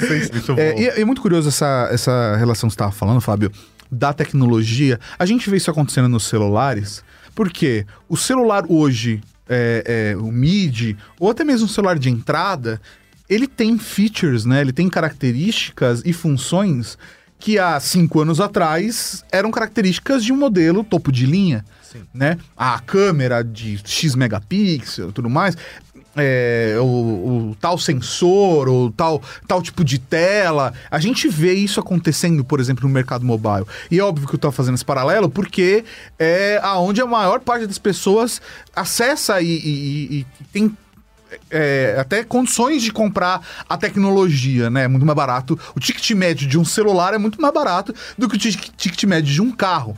[0.57, 3.51] É, e é, é muito curioso essa, essa relação que você estava falando, Fábio,
[3.91, 5.01] da tecnologia.
[5.19, 7.03] A gente vê isso acontecendo nos celulares,
[7.35, 9.19] porque o celular hoje,
[9.49, 12.79] é, é, o MIDI, ou até mesmo o celular de entrada,
[13.29, 14.61] ele tem features, né?
[14.61, 16.97] Ele tem características e funções
[17.39, 21.63] que há cinco anos atrás eram características de um modelo topo de linha.
[22.13, 22.37] Né?
[22.55, 25.55] A câmera de X megapixel e tudo mais.
[26.19, 26.83] é, o,
[27.51, 30.73] o tal sensor, ou tal, tal tipo de tela.
[30.89, 33.65] A gente vê isso acontecendo, por exemplo, no mercado mobile.
[33.91, 35.85] E é óbvio que eu tô fazendo esse paralelo porque
[36.17, 38.41] é aonde a maior parte das pessoas
[38.75, 39.59] acessa e, e-
[40.19, 40.75] e- e tem
[41.49, 44.83] é, até condições de comprar a tecnologia, né?
[44.83, 45.59] É muito mais barato.
[45.75, 49.03] O ticket médio de um celular é muito mais barato do que o tic- ticket
[49.03, 49.95] médio de um carro.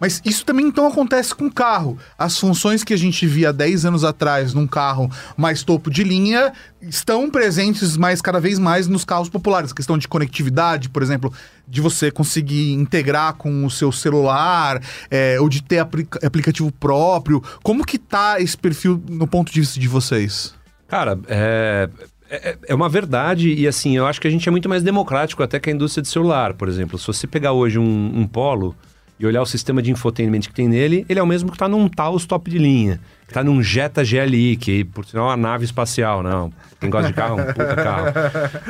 [0.00, 1.96] Mas isso também então acontece com o carro.
[2.18, 6.52] As funções que a gente via 10 anos atrás num carro mais topo de linha
[6.82, 9.70] estão presentes mais cada vez mais nos carros populares.
[9.70, 11.32] A questão de conectividade, por exemplo,
[11.66, 17.42] de você conseguir integrar com o seu celular, é, ou de ter aplica- aplicativo próprio.
[17.62, 20.52] Como que tá esse perfil no ponto de vista de vocês?
[20.94, 21.88] Cara, é,
[22.30, 25.42] é, é uma verdade e assim, eu acho que a gente é muito mais democrático
[25.42, 26.96] até que a indústria de celular, por exemplo.
[27.00, 28.76] Se você pegar hoje um, um Polo
[29.18, 31.66] e olhar o sistema de infotainment que tem nele, ele é o mesmo que está
[31.66, 35.36] num Taos top de linha, que está num Jetta GLI, que por sinal é uma
[35.36, 36.52] nave espacial, não.
[36.78, 38.06] Quem gosta de carro, é um puta carro.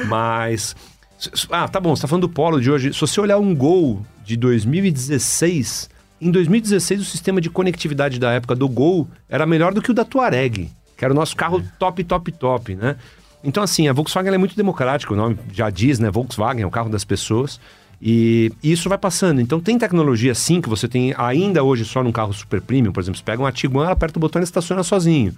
[0.08, 0.74] Mas...
[1.50, 2.94] Ah, tá bom, você tá falando do Polo de hoje.
[2.94, 5.90] Se você olhar um Gol de 2016,
[6.22, 9.94] em 2016 o sistema de conectividade da época do Gol era melhor do que o
[9.94, 12.96] da Touareg, que era o nosso carro top, top, top, né?
[13.42, 16.10] Então, assim, a Volkswagen é muito democrática, o nome já diz, né?
[16.10, 17.60] Volkswagen é o carro das pessoas.
[18.00, 19.40] E isso vai passando.
[19.40, 22.92] Então, tem tecnologia, sim, que você tem ainda hoje só num carro super premium.
[22.92, 25.34] Por exemplo, você pega um Tiguan, aperta o botão e estaciona sozinho.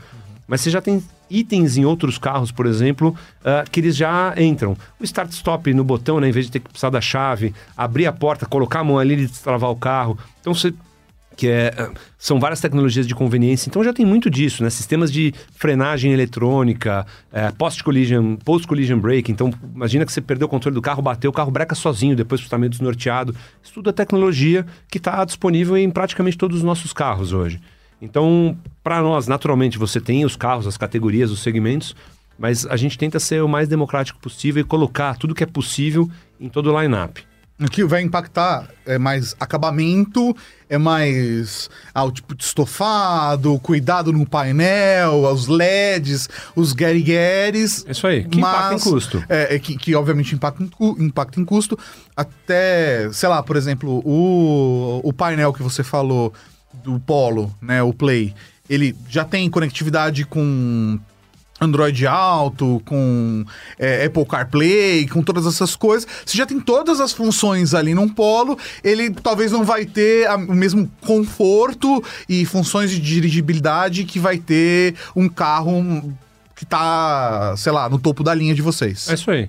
[0.49, 4.77] Mas você já tem itens em outros carros, por exemplo, ah, que eles já entram.
[5.01, 8.13] O start-stop no botão, né, em vez de ter que precisar da chave, abrir a
[8.13, 10.17] porta, colocar a mão ali e destravar o carro.
[10.41, 10.73] Então você
[11.37, 13.69] que é, ah, são várias tecnologias de conveniência.
[13.69, 14.71] Então já tem muito disso, né?
[14.71, 19.31] Sistemas de frenagem eletrônica, é, post-collision, post-collision brake.
[19.31, 22.41] Então, imagina que você perdeu o controle do carro, bateu, o carro breca sozinho depois
[22.41, 23.37] que está meio desnorteado.
[23.63, 27.61] Isso tudo é tecnologia que está disponível em praticamente todos os nossos carros hoje.
[28.01, 31.95] Então, para nós, naturalmente, você tem os carros, as categorias, os segmentos,
[32.39, 36.11] mas a gente tenta ser o mais democrático possível e colocar tudo que é possível
[36.39, 37.23] em todo o line-up.
[37.59, 40.37] O que vai impactar é mais acabamento,
[40.69, 47.85] é mais ah, o tipo de estofado, cuidado no painel, os LEDs, os guerigueres.
[47.87, 49.25] É isso aí, que impacta em custo.
[49.29, 51.79] É, é que, que obviamente impacta em, impacta em custo.
[52.17, 56.33] Até, sei lá, por exemplo, o, o painel que você falou
[56.85, 58.35] do Polo, né, o Play,
[58.69, 60.99] ele já tem conectividade com
[61.61, 63.45] Android Auto, com
[63.79, 66.07] é, Apple CarPlay, com todas essas coisas.
[66.25, 70.37] Você já tem todas as funções ali num Polo, ele talvez não vai ter a-
[70.37, 76.13] o mesmo conforto e funções de dirigibilidade que vai ter um carro
[76.55, 79.09] que tá, sei lá, no topo da linha de vocês.
[79.09, 79.49] É isso aí.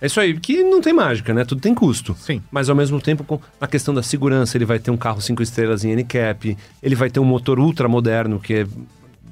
[0.00, 1.42] É isso aí, que não tem mágica, né?
[1.44, 2.14] Tudo tem custo.
[2.20, 2.42] Sim.
[2.50, 5.42] Mas ao mesmo tempo, com- na questão da segurança, ele vai ter um carro 5
[5.42, 8.66] estrelas em NCAP, ele vai ter um motor ultra moderno, que é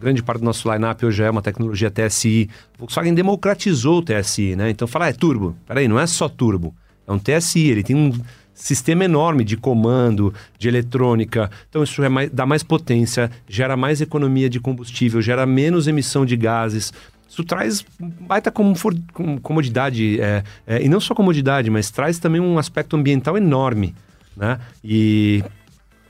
[0.00, 2.48] grande parte do nosso line-up hoje é uma tecnologia TSI.
[2.78, 4.70] Volkswagen democratizou o TSI, né?
[4.70, 5.57] Então fala, ah, é turbo.
[5.66, 6.74] Peraí, não é só turbo.
[7.07, 8.12] É um TSI, ele tem um
[8.54, 11.50] sistema enorme de comando, de eletrônica.
[11.68, 16.24] Então isso é mais- dá mais potência, gera mais economia de combustível, gera menos emissão
[16.24, 16.92] de gases.
[17.28, 22.40] Isso traz baita comfor- com- comodidade, é, é, e não só comodidade, mas traz também
[22.40, 23.92] um aspecto ambiental enorme,
[24.37, 24.61] né?
[24.85, 25.42] E,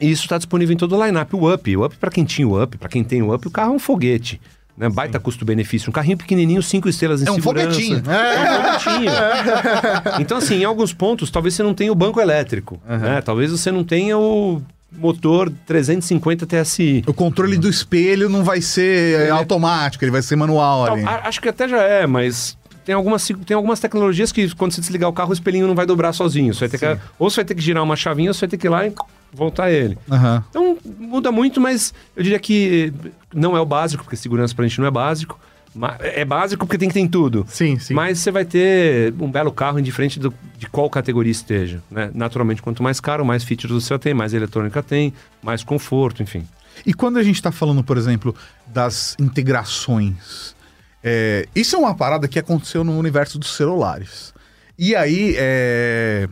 [0.04, 1.34] e isso está disponível em todo o line-up.
[1.34, 3.50] O Up, o Up para quem tinha o Up, para quem tem o Up, o
[3.50, 4.40] carro é um foguete.
[4.76, 4.88] Né?
[4.88, 5.88] Baita custo-benefício.
[5.88, 7.70] Um carrinho pequenininho, cinco estrelas em É um segurança.
[7.70, 8.02] foguetinho.
[8.10, 9.12] É um foguetinho.
[10.20, 12.80] então, assim, em alguns pontos, talvez você não tenha o banco elétrico.
[12.86, 13.20] Né?
[13.22, 17.04] Talvez você não tenha o motor 350 TSI.
[17.06, 21.40] O controle do espelho não vai ser é, automático, ele vai ser manual a- acho
[21.40, 25.12] que até já é, mas tem algumas, tem algumas tecnologias que quando você desligar o
[25.12, 26.52] carro, o espelhinho não vai dobrar sozinho.
[26.54, 28.50] Você vai ter que, ou você vai ter que girar uma chavinha, ou você vai
[28.50, 28.92] ter que ir lá e
[29.34, 29.98] voltar ele.
[30.10, 30.44] Aham.
[30.50, 32.92] Então muda muito, mas eu diria que
[33.34, 35.38] não é o básico, porque segurança pra gente não é básico.
[36.00, 37.44] É básico porque tem que ter em tudo.
[37.48, 37.94] Sim, sim.
[37.94, 41.82] Mas você vai ter um belo carro indiferente do- de qual categoria esteja.
[41.90, 42.12] Né?
[42.14, 46.46] Naturalmente, quanto mais caro, mais features você tem, mais eletrônica tem, mais conforto, enfim.
[46.86, 48.34] E quando a gente está falando, por exemplo,
[48.68, 50.54] das integrações,
[51.02, 54.32] é, isso é uma parada que aconteceu no universo dos celulares.
[54.78, 56.28] E aí, é,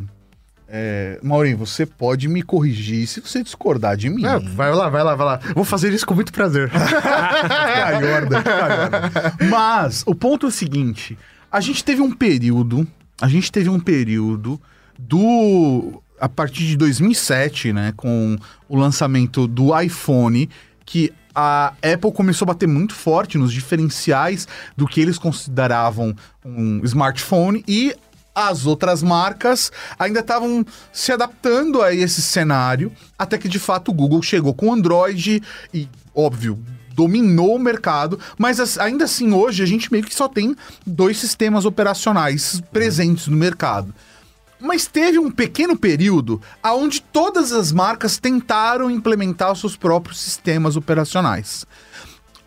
[0.74, 4.24] é, Maurinho, você pode me corrigir se você discordar de mim.
[4.24, 5.40] É, vai lá, vai lá, vai lá.
[5.54, 6.70] Vou fazer isso com muito prazer.
[6.72, 9.12] Calhorda, calhorda.
[9.50, 11.18] Mas o ponto é o seguinte:
[11.50, 12.88] a gente teve um período,
[13.20, 14.58] a gente teve um período
[14.98, 20.48] do a partir de 2007, né, com o lançamento do iPhone,
[20.86, 26.80] que a Apple começou a bater muito forte nos diferenciais do que eles consideravam um
[26.84, 27.94] smartphone e
[28.34, 33.94] as outras marcas ainda estavam se adaptando a esse cenário, até que de fato o
[33.94, 35.42] Google chegou com o Android
[35.72, 36.58] e, óbvio,
[36.94, 41.18] dominou o mercado, mas as- ainda assim hoje a gente meio que só tem dois
[41.18, 43.94] sistemas operacionais presentes no mercado.
[44.60, 50.76] Mas teve um pequeno período onde todas as marcas tentaram implementar os seus próprios sistemas
[50.76, 51.66] operacionais.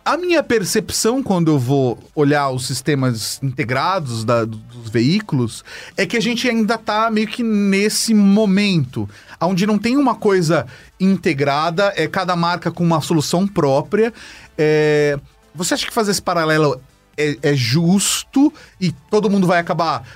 [0.06, 5.64] A minha percepção quando eu vou olhar os sistemas integrados da- dos veículos
[5.96, 10.64] é que a gente ainda tá meio que nesse momento, onde não tem uma coisa
[11.00, 14.14] integrada, é cada marca com uma solução própria.
[14.56, 15.18] É,
[15.56, 16.80] Você acha que fazer esse paralelo
[17.16, 20.06] é, é justo e todo mundo vai acabar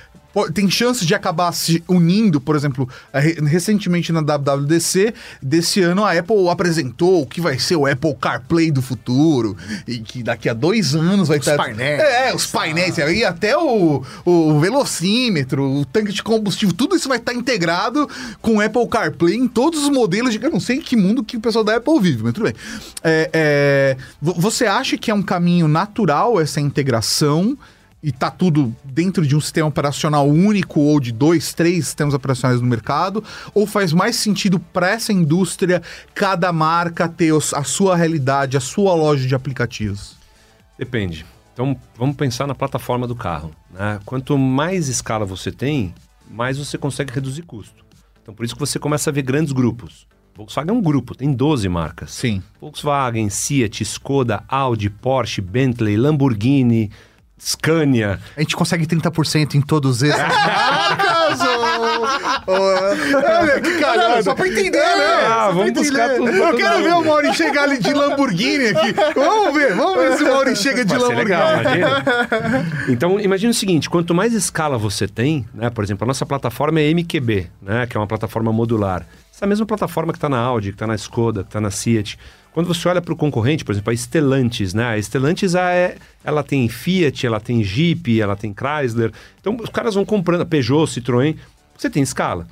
[0.53, 6.05] tem chance de acabar se unindo, por exemplo, eh, re- recentemente na WWDC desse ano
[6.05, 10.47] a Apple apresentou o que vai ser o Apple CarPlay do futuro e que daqui
[10.47, 11.99] a dois anos vai estar painéis.
[12.01, 17.17] é, os painéis e até o, o velocímetro, o tanque de combustível, tudo isso vai
[17.17, 18.09] estar integrado
[18.41, 20.33] com o Apple CarPlay em todos os modelos.
[20.33, 22.43] De, eu não sei em que mundo que o pessoal da Apple vive, mas tudo
[22.45, 22.53] bem.
[23.03, 27.57] É, é, vo- você acha que é um caminho natural essa integração?
[28.03, 32.59] e tá tudo dentro de um sistema operacional único ou de dois, três sistemas operacionais
[32.59, 33.23] no mercado?
[33.53, 35.81] Ou faz mais sentido para essa indústria
[36.13, 40.15] cada marca ter a sua realidade, a sua loja de aplicativos?
[40.77, 41.25] Depende.
[41.53, 43.51] Então, vamos pensar na plataforma do carro.
[43.71, 43.99] Né?
[44.05, 45.93] Quanto mais escala você tem,
[46.29, 47.85] mais você consegue reduzir custo.
[48.21, 50.07] Então, por isso que você começa a ver grandes grupos.
[50.35, 52.11] Volkswagen é um grupo, tem 12 marcas.
[52.11, 52.41] Sim.
[52.59, 56.89] Volkswagen, Seat, Skoda, Audi, Porsche, Bentley, Lamborghini,
[57.43, 58.19] Scania.
[58.37, 61.39] A gente consegue 30% em todos esses marcas?
[62.47, 62.61] ou...
[63.17, 64.21] Olha, que calhada.
[64.23, 65.05] Só pra entender, né?
[65.27, 66.31] Ah, Só vamos buscar entender.
[66.31, 68.93] tudo, Eu quero ver o Mauri chegar ali de Lamborghini aqui.
[69.15, 71.29] Vamos ver, vamos ver se o Mauri chega de Vai ser Lamborghini.
[71.29, 72.03] legal, imagina.
[72.89, 75.69] Então, imagina o seguinte, quanto mais escala você tem, né?
[75.69, 77.87] Por exemplo, a nossa plataforma é MQB, né?
[77.87, 79.05] Que é uma plataforma modular.
[79.33, 82.19] Essa mesma plataforma que está na Audi, que está na Skoda, que está na Seat.
[82.53, 84.93] Quando você olha para o concorrente, por exemplo, a Stellantis, né?
[84.93, 89.11] A Stellantis, a- é, ela tem Fiat, ela tem Jeep, ela tem Chrysler.
[89.39, 91.37] Então, os caras vão comprando, Peugeot, Citroën,
[91.77, 92.45] você tem escala.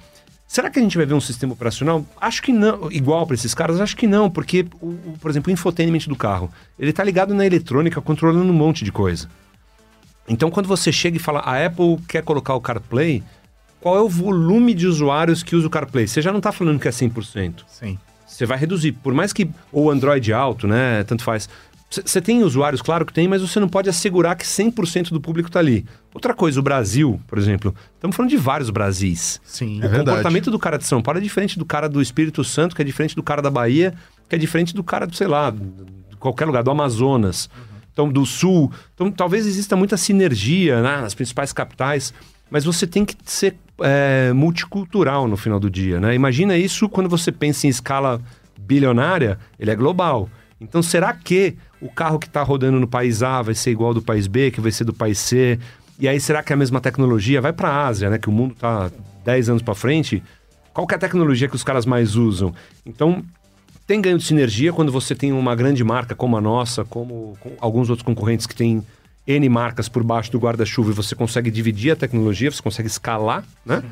[0.47, 2.03] Será que a gente vai ver um sistema operacional?
[2.19, 2.91] Acho que não.
[2.91, 3.79] Igual para esses caras?
[3.81, 7.35] Acho que não, porque, o, o, por exemplo, o infotainment do carro, ele está ligado
[7.35, 9.29] na eletrônica, controlando um monte de coisa.
[10.27, 13.21] Então, quando você chega e fala, a Apple quer colocar o CarPlay,
[13.81, 16.07] qual é o volume de usuários que usa o CarPlay?
[16.07, 17.63] Você já não está falando que é 100%.
[17.67, 17.97] Sim.
[18.39, 18.93] Você vai reduzir.
[18.93, 19.49] Por mais que.
[19.69, 21.03] Ou Android alto, né?
[21.03, 21.49] Tanto faz.
[21.89, 25.49] Você tem usuários, claro que tem, mas você não pode assegurar que 100% do público
[25.49, 25.85] está ali.
[26.13, 29.41] Outra coisa, o Brasil, por exemplo, estamos falando de vários Brasis.
[29.43, 30.05] Sim, o é verdade.
[30.05, 32.85] comportamento do cara de São Paulo é diferente do cara do Espírito Santo, que é
[32.85, 33.93] diferente do cara da Bahia,
[34.29, 37.49] que é diferente do cara, do, sei lá, de qualquer lugar, do Amazonas,
[37.91, 38.71] então do Sul.
[38.93, 42.13] Então talvez exista muita sinergia né, nas principais capitais,
[42.49, 45.99] mas você tem que ser é, multicultural no final do dia.
[45.99, 46.15] Né?
[46.15, 48.21] Imagina isso quando você pensa em escala
[48.57, 50.29] bilionária, ele é global.
[50.59, 53.93] Então será que o carro que está rodando no país A vai ser igual ao
[53.93, 55.57] do país B, que vai ser do país C?
[55.99, 58.17] E aí será que é a mesma tecnologia vai para a Ásia, né?
[58.17, 58.91] Que o mundo está
[59.25, 60.21] 10 anos para frente.
[60.73, 62.53] Qual é a tecnologia que os caras mais usam?
[62.85, 63.23] Então
[63.87, 67.89] tem ganho de sinergia quando você tem uma grande marca como a nossa, como alguns
[67.89, 68.83] outros concorrentes que têm
[69.29, 73.43] N marcas por baixo do guarda-chuva e você consegue dividir a tecnologia, você consegue escalar,
[73.63, 73.81] né?
[73.81, 73.87] Sim.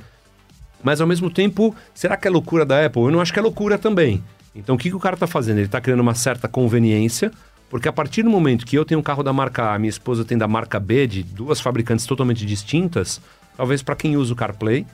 [0.83, 3.03] Mas ao mesmo tempo, será que é loucura da Apple?
[3.03, 4.23] Eu não acho que é loucura também.
[4.55, 5.57] Então o que, que o cara está fazendo?
[5.57, 7.31] Ele está criando uma certa conveniência,
[7.69, 10.25] porque a partir do momento que eu tenho um carro da marca A, minha esposa
[10.25, 13.21] tem da marca B, de duas fabricantes totalmente distintas,
[13.55, 14.85] talvez para quem usa o CarPlay,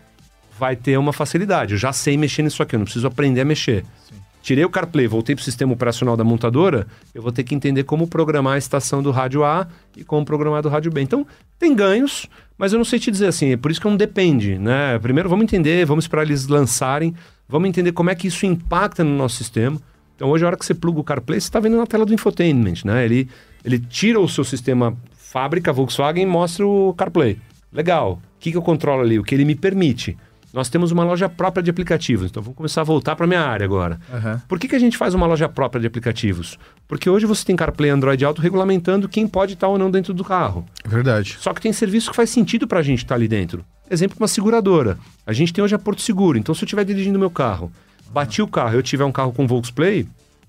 [0.59, 1.73] vai ter uma facilidade.
[1.73, 3.85] Eu já sei mexer nisso aqui, eu não preciso aprender a mexer.
[4.09, 4.22] Sim.
[4.43, 7.85] Tirei o CarPlay, voltei para o sistema operacional da montadora, eu vou ter que entender
[7.85, 11.01] como programar a estação do rádio A e como programar do rádio B.
[11.01, 11.25] Então,
[11.57, 12.27] tem ganhos,
[12.57, 14.99] mas eu não sei te dizer assim, é por isso que não depende, né?
[14.99, 17.15] Primeiro vamos entender, vamos esperar eles lançarem,
[17.47, 19.79] vamos entender como é que isso impacta no nosso sistema.
[20.13, 22.13] Então, hoje, a hora que você pluga o CarPlay, você está vendo na tela do
[22.13, 23.05] infotainment, né?
[23.05, 23.29] Ele,
[23.63, 27.37] ele tira o seu sistema fábrica Volkswagen e mostra o CarPlay.
[27.71, 28.21] Legal.
[28.35, 29.17] O que, que eu controlo ali?
[29.17, 30.17] O que ele me permite.
[30.53, 33.41] Nós temos uma loja própria de aplicativos, então vamos começar a voltar para a minha
[33.41, 33.99] área agora.
[34.13, 34.39] Uhum.
[34.47, 36.59] Por que, que a gente faz uma loja própria de aplicativos?
[36.87, 40.23] Porque hoje você tem CarPlay Android Auto regulamentando quem pode estar ou não dentro do
[40.23, 40.63] carro.
[40.85, 41.37] Verdade.
[41.39, 43.65] Só que tem serviço que faz sentido para a gente estar ali dentro.
[43.89, 44.99] Exemplo, uma seguradora.
[45.25, 47.71] A gente tem hoje a Porto Seguro, então se eu estiver dirigindo meu carro,
[48.11, 50.07] bati o carro, eu tiver um carro com Volksplay,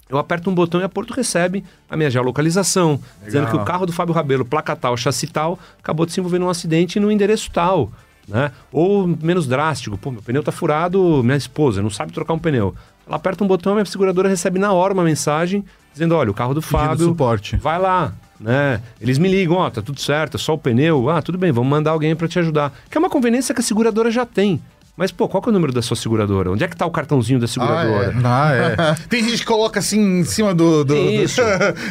[0.09, 3.25] eu aperto um botão e a Porto recebe a minha geolocalização, Legal.
[3.25, 6.39] dizendo que o carro do Fábio Rabelo, placa tal, chassi tal, acabou de se envolver
[6.39, 7.91] num acidente no endereço tal.
[8.27, 8.51] Né?
[8.73, 12.75] Ou menos drástico, pô, meu pneu tá furado, minha esposa não sabe trocar um pneu.
[13.07, 16.35] Ela aperta um botão e a seguradora recebe na hora uma mensagem dizendo: olha, o
[16.35, 17.07] carro do Fábio.
[17.07, 17.57] suporte.
[17.57, 18.15] Vai lá.
[18.41, 18.81] Né?
[19.01, 21.09] Eles me ligam, ó, tá tudo certo, é só o pneu.
[21.09, 22.73] Ah, tudo bem, vamos mandar alguém para te ajudar.
[22.91, 24.61] Que é uma conveniência que a seguradora já tem.
[24.97, 26.53] Mas, pô, qual que é o número da sua seguradora?
[26.53, 28.15] Onde é que tá o cartãozinho da seguradora?
[28.25, 28.77] Ah, é.
[28.77, 28.95] Ah, é.
[29.11, 31.41] Tem gente que coloca assim em cima do, do, Isso.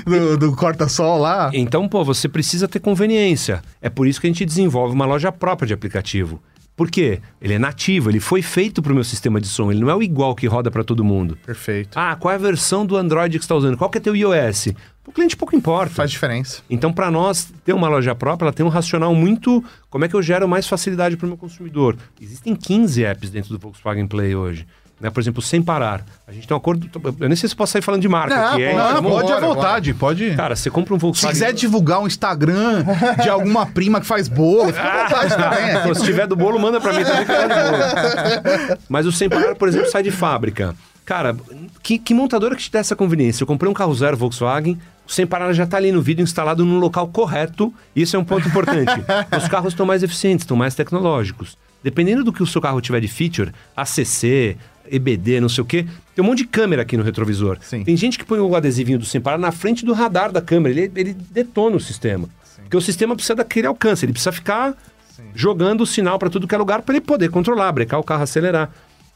[0.06, 1.52] do, do, do corta-sol lá.
[1.54, 3.62] Então, pô, você precisa ter conveniência.
[3.82, 6.42] É por isso que a gente desenvolve uma loja própria de aplicativo.
[6.76, 7.20] Por quê?
[7.40, 9.96] Ele é nativo, ele foi feito para o meu sistema de som, ele não é
[9.96, 11.38] o igual que roda para todo mundo.
[11.46, 11.98] Perfeito.
[11.98, 13.78] Ah, qual é a versão do Android que você está usando?
[13.78, 14.70] Qual que é teu iOS?
[15.06, 15.94] O cliente pouco importa.
[15.94, 16.62] Faz diferença.
[16.70, 19.64] Então, para nós, ter uma loja própria, ela tem um racional muito...
[19.90, 21.98] Como é que eu gero mais facilidade para o meu consumidor?
[22.20, 24.66] Existem 15 apps dentro do Volkswagen Play hoje.
[25.00, 25.10] Né?
[25.10, 26.06] Por exemplo, sem parar.
[26.26, 26.90] A gente tem um acordo.
[27.20, 28.76] Eu nem sei se posso sair falando de marca não, hein?
[28.76, 30.36] Não, não pode à vontade, pode.
[30.36, 31.36] Cara, você compra um Volkswagen.
[31.36, 32.86] Se quiser divulgar um Instagram
[33.22, 35.96] de alguma prima que faz bolo, fica à vontade também.
[35.96, 38.80] Se tiver do bolo, manda pra mim também que eu bolo.
[38.88, 40.74] Mas o sem parar, por exemplo, sai de fábrica.
[41.06, 41.36] Cara,
[41.82, 43.44] que, que montadora que te dá essa conveniência?
[43.44, 46.64] Eu comprei um carro zero Volkswagen, o sem parar já está ali no vídeo instalado
[46.64, 47.74] no local correto.
[47.94, 48.94] Isso é um ponto importante.
[49.38, 51.58] Os carros estão mais eficientes, estão mais tecnológicos.
[51.84, 54.58] Dependendo do que o seu carro tiver de feature, ACC,
[54.90, 55.86] EBD, não sei o quê.
[56.16, 57.58] Tem um monte de câmera aqui no retrovisor.
[57.62, 57.84] Sim.
[57.84, 60.80] Tem gente que põe o adesivinho do Sem na frente do radar da câmera.
[60.80, 62.28] Ele, ele detona o sistema.
[62.44, 62.62] Sim.
[62.64, 64.06] Porque o sistema precisa daquele alcance.
[64.06, 64.76] Ele precisa ficar
[65.16, 65.24] Sim.
[65.34, 68.24] jogando o sinal para tudo que é lugar para ele poder controlar, brecar o carro,
[68.24, 68.72] acelerar.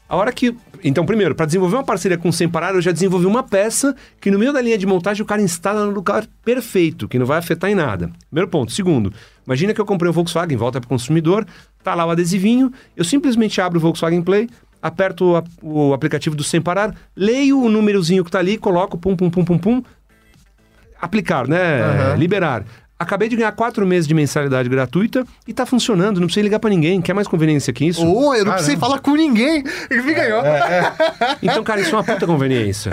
[0.08, 0.56] A hora que.
[0.82, 3.94] Então, primeiro, para desenvolver uma parceria com o Sem Parar, eu já desenvolvi uma peça
[4.20, 7.26] que no meio da linha de montagem o cara instala no lugar perfeito, que não
[7.26, 8.10] vai afetar em nada.
[8.30, 8.72] Primeiro ponto.
[8.72, 9.12] Segundo,
[9.44, 11.46] imagina que eu comprei um Volkswagen, volta para o consumidor,
[11.84, 14.48] tá lá o adesivinho, eu simplesmente abro o Volkswagen Play,
[14.82, 19.16] aperto a, o aplicativo do Sem Parar, leio o númerozinho que está ali, coloco pum,
[19.16, 19.82] pum, pum, pum, pum,
[21.00, 22.12] aplicar, né?
[22.12, 22.16] Uhum.
[22.16, 22.64] Liberar.
[22.98, 26.68] Acabei de ganhar quatro meses de mensalidade gratuita e tá funcionando, não precisei ligar para
[26.68, 27.00] ninguém.
[27.00, 28.04] Quer mais conveniência que isso?
[28.04, 29.62] Oh, eu não precisei falar com ninguém.
[29.88, 30.44] Ele me ganhou.
[30.44, 31.36] É, é.
[31.40, 32.90] Então, cara, isso é uma puta conveniência.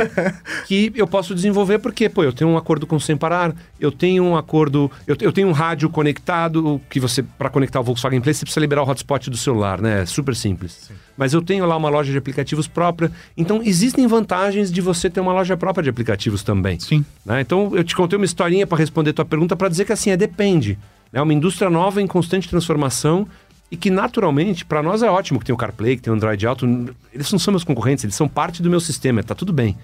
[0.67, 3.91] que eu posso desenvolver porque, pô, eu tenho um acordo com o Sem Parar, eu
[3.91, 4.91] tenho um acordo.
[5.07, 8.61] Eu, eu tenho um rádio conectado, que você, para conectar o Volkswagen Play, você precisa
[8.61, 10.03] liberar o hotspot do celular, né?
[10.03, 10.87] É super simples.
[10.87, 10.93] Sim.
[11.17, 13.11] Mas eu tenho lá uma loja de aplicativos própria.
[13.37, 16.79] Então, existem vantagens de você ter uma loja própria de aplicativos também.
[16.79, 17.05] Sim.
[17.25, 17.41] Né?
[17.41, 20.17] Então, eu te contei uma historinha para responder tua pergunta para dizer que assim, é
[20.17, 20.77] depende.
[21.13, 23.27] É uma indústria nova em constante transformação.
[23.71, 26.45] e que naturalmente, para nós é ótimo que tem o CarPlay, que tem o Android
[26.45, 26.65] Auto.
[27.11, 29.75] Eles não são meus concorrentes, eles são parte do meu sistema, tá tudo bem.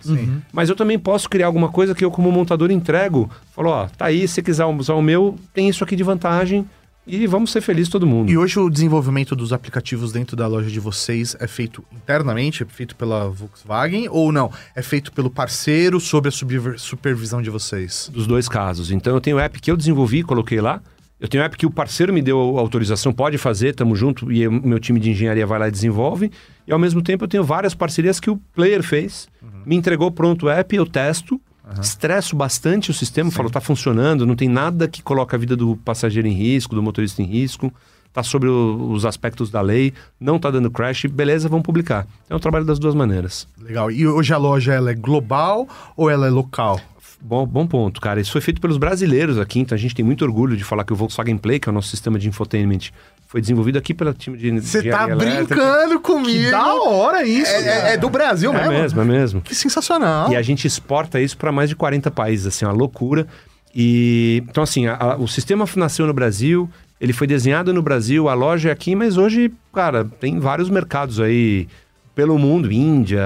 [0.54, 3.30] Mas eu também posso criar alguma coisa que eu, como montador, entrego.
[3.56, 6.66] Falo, ó, tá aí, se você quiser usar o meu, tem isso aqui de vantagem
[7.06, 8.32] e vamos ser felizes todo mundo.
[8.32, 12.66] E hoje o desenvolvimento dos aplicativos dentro da loja de vocês é feito internamente, é
[12.66, 14.52] feito pela Volkswagen ou não?
[14.76, 16.32] É feito pelo parceiro sob a
[16.78, 18.10] supervisão de vocês?
[18.14, 18.92] dos dois casos.
[18.92, 20.82] Então eu tenho o app que eu desenvolvi e coloquei lá.
[21.20, 24.48] Eu tenho o app que o parceiro me deu autorização, pode fazer, tamo junto, e
[24.48, 26.32] o meu time de engenharia vai lá e desenvolve.
[26.68, 29.28] E ao mesmo tempo eu tenho várias parcerias que o player fez,
[29.66, 31.40] me entregou pronto o app, eu testo,
[31.80, 35.76] estresso bastante o sistema, falo, tá funcionando, não tem nada que coloca a vida do
[35.78, 37.72] passageiro em risco, do motorista em risco,
[38.12, 42.06] tá sobre o- os aspectos da lei, não tá dando crash, beleza, vamos publicar.
[42.26, 43.48] Então eu trabalho das duas maneiras.
[43.62, 43.90] Legal.
[43.92, 46.80] E hoje a loja ela é global ou ela é local?
[47.24, 48.20] Bom, bom ponto, cara.
[48.20, 50.92] Isso foi feito pelos brasileiros aqui, então a gente tem muito orgulho de falar que
[50.92, 52.90] o Volkswagen Play, que é o nosso sistema de infotainment,
[53.32, 55.56] foi desenvolvido aqui pelo time de Você tá elétrica.
[55.56, 56.28] brincando comigo!
[56.28, 58.72] Que da hora isso, É, é- é do Brasil É mesmo?
[58.74, 59.42] mesmo, é mesmo.
[59.42, 60.30] Que sensacional!
[60.30, 63.26] E a gente exporta isso para mais de 40 países, assim, uma loucura.
[63.74, 66.70] E então assim, a- a- o sistema nasceu no Brasil,
[67.00, 71.18] ele foi desenhado no Brasil, a loja é aqui, mas hoje, cara, tem vários mercados
[71.22, 71.70] aí
[72.14, 73.24] pelo mundo, Índia,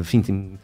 [0.00, 0.58] enfim, tem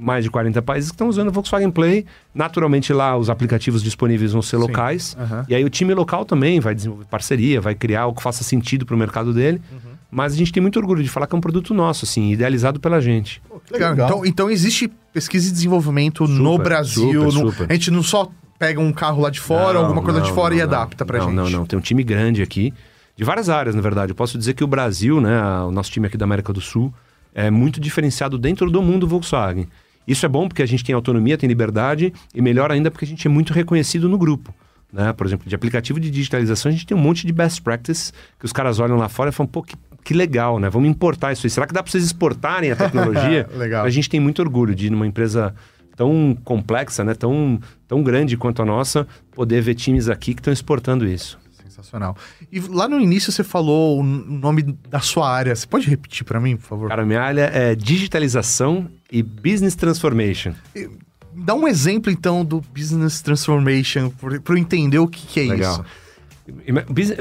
[0.00, 2.06] mais de 40 países que estão usando o Volkswagen Play.
[2.34, 5.16] Naturalmente lá os aplicativos disponíveis vão ser locais.
[5.20, 5.44] aham.
[5.48, 8.86] E aí o time local também vai desenvolver parceria, vai criar algo que faça sentido
[8.86, 9.60] para o mercado dele.
[9.70, 9.90] Uhum.
[10.10, 12.80] Mas a gente tem muito orgulho de falar que é um produto nosso, assim, idealizado
[12.80, 13.40] pela gente.
[13.66, 13.90] Que legal.
[13.92, 14.06] Legal.
[14.08, 17.02] Então, então existe pesquisa e desenvolvimento no Super, Brasil.
[17.02, 17.66] super, no- super.
[17.70, 18.28] A gente não só
[18.58, 21.04] pega um carro lá de fora, Não, alguma coisa de não, fora e não, adapta
[21.04, 21.34] pra não, gente.
[21.36, 22.74] Não, não, tem um time grande aqui,
[23.16, 24.10] de várias áreas, na verdade.
[24.12, 26.92] Eu posso dizer que o Brasil, né, o nosso time aqui da América do Sul,
[27.32, 29.68] é muito diferenciado dentro do mundo Volkswagen.
[30.06, 33.08] Isso é bom porque a gente tem autonomia, tem liberdade, e melhor ainda porque a
[33.08, 34.54] gente é muito reconhecido no grupo.
[34.92, 35.12] Né?
[35.12, 38.44] Por exemplo, de aplicativo de digitalização, a gente tem um monte de best practices que
[38.44, 40.68] os caras olham lá fora e falam, pô, que, que legal, né?
[40.68, 41.50] Vamos importar isso aí.
[41.50, 43.48] Será que dá para vocês exportarem a tecnologia?
[43.54, 43.84] Legal.
[43.84, 45.54] A gente tem muito orgulho de, numa empresa
[45.96, 47.14] tão complexa, né?
[47.14, 51.38] tão, tão grande quanto a nossa, poder ver times aqui que estão exportando isso.
[51.62, 52.16] Sensacional.
[52.50, 55.54] E lá no início você falou o nome da sua área.
[55.54, 56.88] Você pode repetir pra mim, por favor?
[56.88, 60.54] Cara, minha área é digitalização e business transformation.
[61.32, 65.72] Dá um exemplo, então, do Business Transformation, pra eu entender o que, que é Legal.
[65.72, 65.84] isso.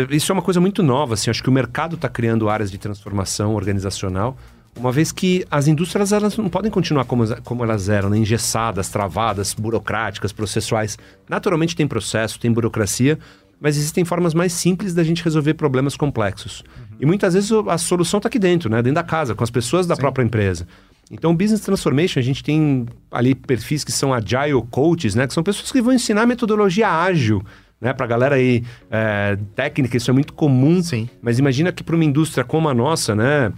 [0.10, 2.78] Isso é uma coisa muito nova, assim, acho que o mercado está criando áreas de
[2.80, 4.36] transformação organizacional,
[4.76, 8.18] uma vez que as indústrias elas não podem continuar como, como elas eram, né?
[8.18, 10.98] engessadas, travadas, burocráticas, processuais.
[11.28, 13.20] Naturalmente tem processo, tem burocracia,
[13.60, 16.64] mas existem formas mais simples da gente resolver problemas complexos.
[17.00, 18.78] E muitas vezes a solução está aqui dentro, né?
[18.78, 20.66] dentro da casa, com as pessoas da própria empresa.
[21.12, 25.26] Então, Business Transformation, a gente tem ali perfis que são Agile Coaches, né?
[25.26, 27.44] Que são pessoas que vão ensinar metodologia ágil,
[27.82, 27.94] né?
[27.94, 30.84] Pra galera aí é, técnica, isso é muito comum.
[30.84, 31.10] Sim.
[31.22, 33.52] Mas imagina que para uma indústria como a nossa, né?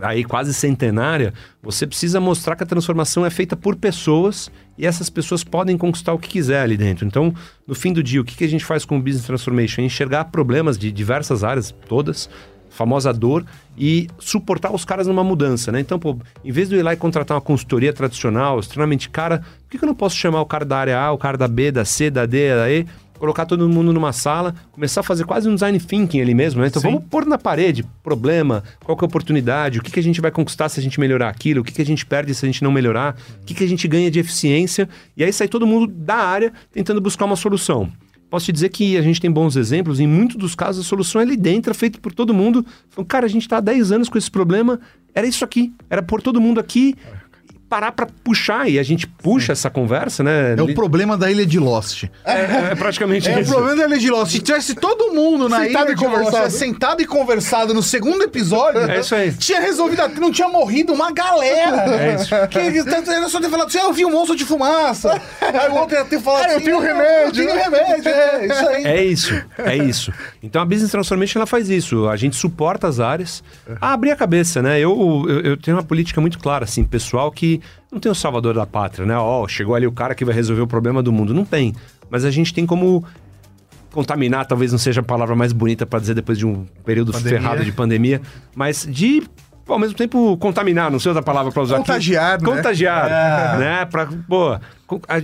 [0.00, 1.32] Aí quase centenária,
[1.62, 6.12] você precisa mostrar que a transformação é feita por pessoas e essas pessoas podem conquistar
[6.12, 7.06] o que quiser ali dentro.
[7.06, 7.32] Então,
[7.66, 9.82] no fim do dia, o que, que a gente faz com o Business Transformation?
[9.82, 12.28] É enxergar problemas de diversas áreas, todas,
[12.74, 13.44] famosa dor,
[13.78, 15.80] e suportar os caras numa mudança, né?
[15.80, 19.38] Então, pô, em vez de eu ir lá e contratar uma consultoria tradicional, extremamente cara,
[19.38, 21.48] por que, que eu não posso chamar o cara da área A, o cara da
[21.48, 22.86] B, da C, da D, da E,
[23.18, 26.66] colocar todo mundo numa sala, começar a fazer quase um design thinking ali mesmo, né?
[26.66, 26.88] Então Sim.
[26.88, 30.20] vamos pôr na parede problema, qual que é a oportunidade, o que, que a gente
[30.20, 32.48] vai conquistar se a gente melhorar aquilo, o que, que a gente perde se a
[32.48, 35.66] gente não melhorar, o que, que a gente ganha de eficiência, e aí sai todo
[35.66, 37.90] mundo da área tentando buscar uma solução.
[38.34, 41.20] Posso te dizer que a gente tem bons exemplos, em muitos dos casos a solução
[41.20, 42.66] é ali dentro, é feita por todo mundo.
[42.90, 44.80] Falando, cara, a gente está há 10 anos com esse problema,
[45.14, 46.96] era isso aqui, era pôr todo mundo aqui,
[47.74, 50.54] parar para puxar, e a gente puxa essa conversa, né?
[50.56, 52.04] É o problema da ilha de Lost.
[52.24, 53.50] É, é praticamente É o isso.
[53.52, 54.30] problema da ilha de Lost.
[54.30, 56.46] Se tivesse todo mundo na Sentado ilha e de Lost, conversado.
[56.46, 59.32] é, sentado e conversado no segundo episódio, É isso aí.
[59.32, 61.84] tinha resolvido, a- não tinha morrido uma galera.
[62.04, 62.28] É isso.
[62.48, 65.20] Que tanto era só ter falado, você ouviu um monstro de fumaça.
[65.42, 68.08] Aí o outro ia ter falado Ah, eu assim, tenho "Não, remédio." Eu tenho remédio,
[68.08, 68.84] é isso aí.
[68.84, 70.12] É isso, é isso.
[70.42, 72.08] Então a Business Transformation ela faz isso.
[72.08, 73.42] A gente suporta as áreas
[73.80, 74.78] a abrir a cabeça, né?
[74.78, 77.60] Eu, eu, eu tenho uma política muito clara, assim, pessoal que
[77.90, 79.16] não tem o salvador da pátria, né?
[79.16, 81.32] Ó, chegou ali o cara que vai resolver o problema do mundo.
[81.32, 81.74] Não tem.
[82.10, 83.04] Mas a gente tem como
[83.92, 87.38] contaminar, talvez não seja a palavra mais bonita para dizer depois de um período Pandemia.
[87.40, 88.20] ferrado de pandemia,
[88.54, 89.22] mas de
[89.66, 92.44] ao mesmo tempo contaminar, não sei outra palavra para usar Contagiar, aqui.
[92.44, 92.50] né?
[92.56, 93.84] Contagiar, né?
[93.86, 94.58] Pra, pô,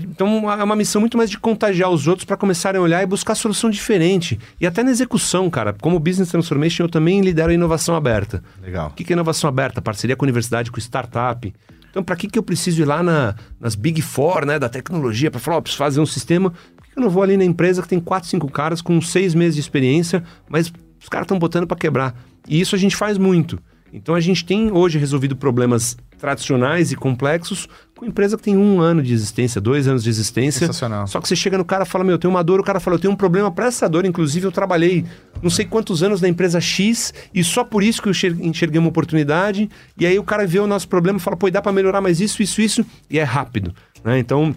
[0.02, 3.06] então é uma missão muito mais de contagiar os outros para começarem a olhar e
[3.06, 4.38] buscar solução diferente.
[4.60, 5.74] E até na execução, cara.
[5.78, 8.42] Como Business Transformation, eu também lidero a inovação aberta.
[8.62, 8.88] Legal.
[8.88, 9.82] O que que é inovação aberta?
[9.82, 11.52] Parceria com a universidade, com startup.
[11.90, 15.30] Então, para que, que eu preciso ir lá na- nas Big Four né, da tecnologia
[15.30, 16.50] para falar, ó, preciso fazer um sistema?
[16.76, 19.00] Por que que eu não vou ali na empresa que tem quatro, cinco caras com
[19.00, 22.14] seis meses de experiência, mas os caras estão botando para quebrar.
[22.48, 23.58] E isso a gente faz muito.
[23.92, 27.66] Então a gente tem hoje resolvido problemas tradicionais e complexos
[27.96, 30.60] com empresa que tem um ano de existência, dois anos de existência.
[30.60, 31.06] Sensacional.
[31.06, 32.80] Só que você chega no cara e fala, meu, eu tenho uma dor, o cara
[32.80, 34.04] fala, eu tenho um problema para essa dor.
[34.06, 35.04] Inclusive, eu trabalhei
[35.42, 38.78] não sei quantos anos na empresa X e só por isso que eu enxer- enxerguei
[38.78, 39.68] uma oportunidade.
[39.98, 42.20] E aí o cara vê o nosso problema e fala, pô, dá para melhorar mais
[42.20, 42.86] isso, isso, isso.
[43.10, 43.74] E é rápido.
[44.02, 44.18] Né?
[44.18, 44.54] Então,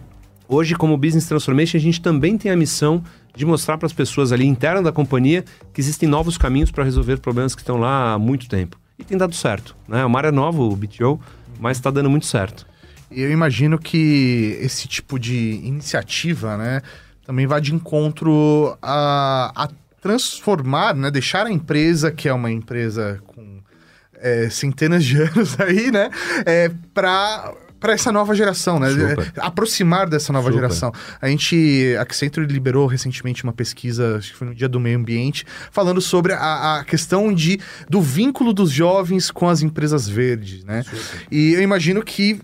[0.48, 3.04] hoje, como Business Transformation, a gente também tem a missão
[3.36, 5.44] de mostrar para as pessoas ali interna da companhia
[5.74, 8.78] que existem novos caminhos para resolver problemas que estão lá há muito tempo.
[8.98, 9.76] E tem dado certo.
[9.88, 10.02] Né?
[10.02, 11.20] É uma área nova, o BTO,
[11.64, 12.68] mas está dando muito certo.
[13.10, 16.82] Eu imagino que esse tipo de iniciativa, né,
[17.26, 19.70] também vai de encontro a, a
[20.02, 23.62] transformar, né, deixar a empresa, que é uma empresa com
[24.16, 26.10] é, centenas de anos aí, né,
[26.46, 27.54] é, para
[27.84, 28.90] para essa nova geração, né?
[28.90, 29.34] Super.
[29.36, 30.62] É, Aproximar dessa nova Super.
[30.62, 30.94] geração.
[31.22, 34.98] A gente, a Accenture liberou recentemente uma pesquisa, acho que foi no Dia do Meio
[34.98, 37.60] Ambiente, falando sobre a, a questão de,
[37.90, 40.86] do vínculo dos jovens com as empresas verdes, né?
[41.30, 42.40] E eu imagino que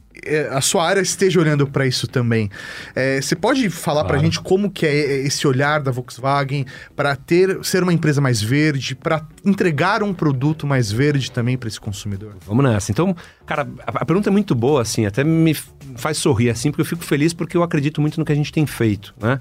[0.51, 2.49] a sua área esteja olhando para isso também.
[2.95, 4.25] É, Você pode falar para a Claro.
[4.25, 4.93] gente como que é
[5.25, 6.65] esse olhar da Volkswagen
[6.95, 11.67] para ter ser uma empresa mais verde, para entregar um produto mais verde também para
[11.67, 12.35] esse consumidor?
[12.45, 12.91] Vamos nessa.
[12.91, 13.15] Então,
[13.45, 15.53] cara, a, a pergunta é muito boa, assim, até me
[15.95, 18.51] faz sorrir, assim, porque eu fico feliz porque eu acredito muito no que a gente
[18.51, 19.39] tem feito, né?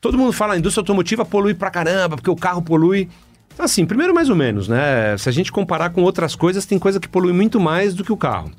[0.00, 3.08] Todo mundo fala, a indústria automotiva polui pra caramba, porque o carro polui.
[3.52, 5.16] Então, assim, primeiro mais ou menos, né?
[5.16, 8.12] Se a gente comparar com outras coisas, tem coisa que polui muito mais do que
[8.12, 8.52] o carro.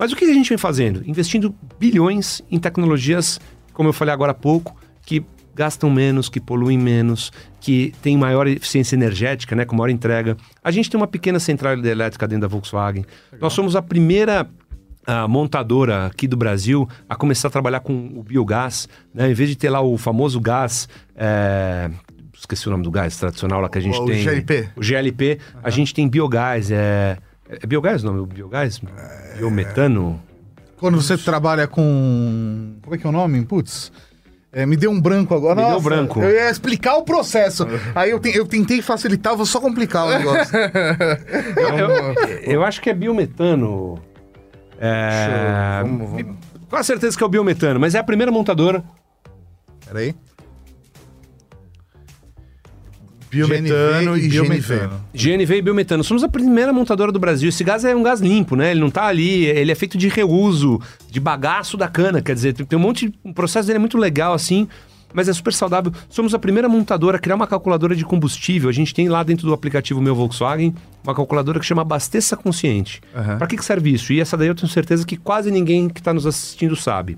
[0.00, 1.02] Mas o que a gente vem fazendo?
[1.06, 3.38] Investindo bilhões em tecnologias,
[3.74, 4.74] como eu falei agora há pouco,
[5.04, 5.22] que
[5.54, 7.30] gastam menos, que poluem menos,
[7.60, 10.38] que têm maior eficiência energética, né, com maior entrega.
[10.64, 13.04] A gente tem uma pequena central elétrica dentro da Volkswagen.
[13.38, 14.48] Nós somos a primeira
[15.06, 19.30] ah, montadora aqui do Brasil a começar a trabalhar com o biogás, né?
[19.30, 21.90] Em vez de ter lá o famoso gás, é,
[22.32, 24.22] esqueci o nome do gás tradicional lá que a gente O tem.
[24.22, 24.70] GLP.
[24.74, 27.18] O GLP, a gente tem biogás, é,
[27.62, 28.26] é biogás o nome?
[28.26, 28.80] Biogás?
[29.36, 30.20] Biometano?
[30.78, 32.76] Quando você trabalha com.
[32.82, 33.44] Como é que é o nome?
[33.44, 33.92] Putz.
[34.52, 35.56] é, me deu um branco agora.
[35.56, 36.20] Me deu Nossa, branco.
[36.22, 37.66] Eu ia explicar o processo.
[37.94, 40.56] Aí eu, te- eu tentei facilitar, vou só complicar o negócio.
[41.56, 43.98] Eu, eu- eu acho que é biometano.
[44.78, 46.36] É, Vamos, vamos.
[46.70, 48.82] Com certeza que é o biometano, mas é a primeira montadora.
[49.86, 50.14] Peraí.
[53.30, 55.00] Biometano GNV e biometano.
[55.14, 56.04] GNV e biometano.
[56.04, 57.48] Somos a primeira montadora do Brasil.
[57.48, 58.72] Esse gás é um gás limpo, né?
[58.72, 62.20] Ele não tá ali, ele é feito de reuso, de bagaço da cana.
[62.20, 63.08] Quer dizer, tem um monte.
[63.08, 64.66] de- O processo dele é muito legal, assim,
[65.14, 65.92] mas é super saudável.
[66.08, 68.68] Somos a primeira montadora a criar uma calculadora de combustível.
[68.68, 70.74] A gente tem lá dentro do aplicativo Meu Volkswagen
[71.04, 73.00] uma calculadora que chama Abasteça Consciente.
[73.14, 73.38] Aham.
[73.38, 74.12] Para que, que serve isso?
[74.12, 77.16] E essa daí eu tenho certeza que quase ninguém que está nos assistindo sabe.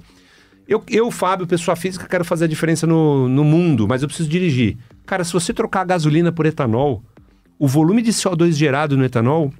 [0.66, 4.28] Eu, eu, Fábio, pessoa física, quero fazer a diferença no, no mundo, mas eu preciso
[4.28, 4.76] dirigir.
[5.04, 7.02] Cara, se você trocar a gasolina por etanol,
[7.58, 9.52] o volume de CO2 gerado no etanol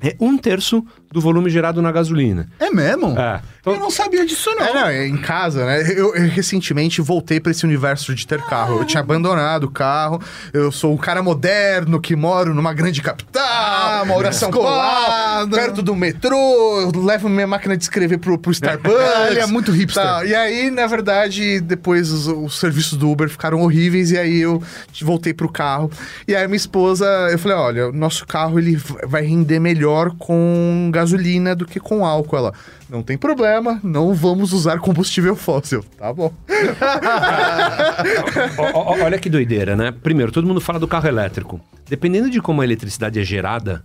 [0.00, 2.48] é um terço do volume gerado na gasolina.
[2.58, 3.18] É mesmo?
[3.18, 3.40] É.
[3.60, 4.64] Então- Eu não sabia disso, não.
[4.64, 5.82] É, não, é em casa, né?
[5.92, 8.78] Eu, eu recentemente voltei pra esse universo de ter carro.
[8.78, 10.20] Eu tinha abandonado o carro.
[10.52, 13.42] Eu sou um cara moderno que moro numa grande capital.
[13.44, 15.50] Ah, mora em São descolado.
[15.50, 16.36] Paulo, perto do metrô.
[16.94, 18.96] Eu levo minha máquina de escrever pro, pro Starbucks.
[19.30, 20.02] Ele é muito hipster.
[20.02, 24.10] Tá, E aí, na verdade, depois os, os serviços do Uber ficaram horríveis.
[24.10, 24.62] E aí eu
[25.02, 25.90] voltei pro carro.
[26.26, 30.90] E aí minha esposa, eu falei, olha, o nosso carro ele vai render melhor com
[31.00, 32.36] gasolina do que com álcool.
[32.36, 32.54] Ela,
[32.88, 35.84] não tem problema, não vamos usar combustível fóssil.
[35.98, 36.32] Tá bom.
[39.02, 39.92] Olha que doideira, né?
[39.92, 41.60] Primeiro, todo mundo fala do carro elétrico.
[41.88, 43.82] Dependendo de como a eletricidade é gerada,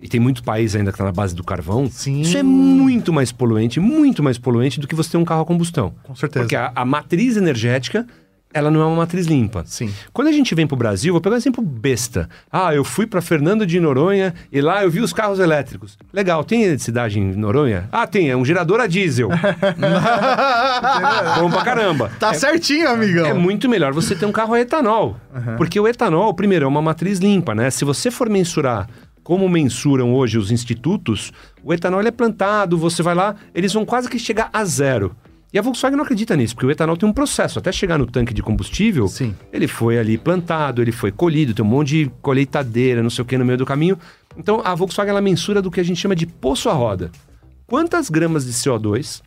[0.00, 2.20] e tem muito país ainda que tá na base do carvão, Sim.
[2.20, 5.46] isso é muito mais poluente, muito mais poluente do que você ter um carro a
[5.46, 5.94] combustão.
[6.02, 6.44] Com certeza.
[6.44, 8.06] Porque a, a matriz energética,
[8.52, 9.62] ela não é uma matriz limpa.
[9.66, 9.92] Sim.
[10.12, 12.28] Quando a gente vem pro Brasil, vou pegar um exemplo besta.
[12.50, 15.98] Ah, eu fui para Fernando de Noronha e lá eu vi os carros elétricos.
[16.12, 17.88] Legal, tem eletricidade em Noronha?
[17.92, 19.28] Ah, tem, é um gerador a diesel.
[21.38, 22.10] Bom pra caramba.
[22.18, 23.26] Tá certinho, amigão.
[23.26, 25.16] É muito melhor você ter um carro a etanol.
[25.58, 27.70] Porque o etanol, primeiro, é uma matriz limpa, né?
[27.70, 28.88] Se você for mensurar
[29.22, 34.08] como mensuram hoje os institutos, o etanol é plantado, você vai lá, eles vão quase
[34.08, 35.16] que chegar a zero.
[35.52, 37.58] E a Volkswagen não acredita nisso, porque o etanol tem um processo.
[37.58, 39.34] Até chegar no tanque de combustível, Sim.
[39.52, 43.24] ele foi ali plantado, ele foi colhido, tem um monte de colheitadeira, não sei o
[43.24, 43.98] que, no meio do caminho.
[44.36, 47.10] Então a Volkswagen ela mensura do que a gente chama de poço à roda.
[47.66, 49.22] Quantas gramas de CO2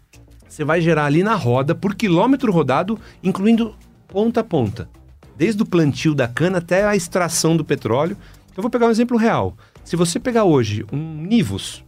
[0.47, 3.76] você vai gerar ali na roda por quilômetro rodado, incluindo
[4.07, 4.89] ponta a ponta.
[5.38, 8.17] Desde o plantio da cana até a extração do petróleo.
[8.57, 9.55] Eu vou pegar um exemplo real.
[9.86, 11.84] Se você pegar hoje um Nivus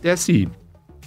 [0.00, 0.48] TSI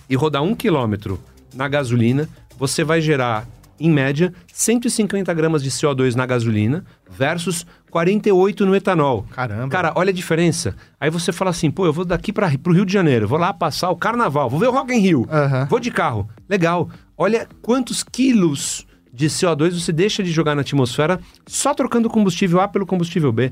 [0.10, 1.20] e rodar um quilômetro
[1.54, 2.28] na gasolina,
[2.58, 3.46] você vai gerar
[3.80, 9.26] em média, 150 gramas de CO2 na gasolina versus 48 no etanol.
[9.32, 9.68] Caramba.
[9.70, 10.76] Cara, olha a diferença.
[11.00, 13.52] Aí você fala assim, pô, eu vou daqui para o Rio de Janeiro, vou lá
[13.54, 15.66] passar o carnaval, vou ver o Rock in Rio, Aham.
[15.70, 16.30] vou de carro.
[16.48, 16.90] Legal.
[17.18, 22.68] Olha quantos quilos de CO2 você deixa de jogar na atmosfera só trocando combustível A
[22.68, 23.52] pelo combustível B.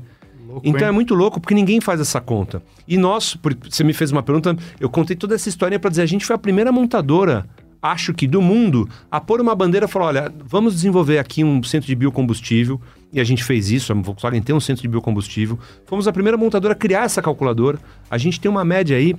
[0.64, 0.88] então hein?
[0.88, 2.62] é muito louco porque ninguém faz essa conta.
[2.88, 6.02] E nós, por- você me fez uma pergunta, eu contei toda essa história para dizer
[6.02, 7.46] a gente foi a primeira montadora,
[7.82, 11.62] acho que do mundo, a pôr uma bandeira e falar, olha, vamos desenvolver aqui um
[11.64, 12.80] centro de biocombustível.
[13.12, 15.58] E a gente fez isso, a Volkswagen tem um centro de biocombustível.
[15.84, 17.78] Fomos a primeira montadora a criar essa calculadora.
[18.08, 19.14] A gente tem uma média aí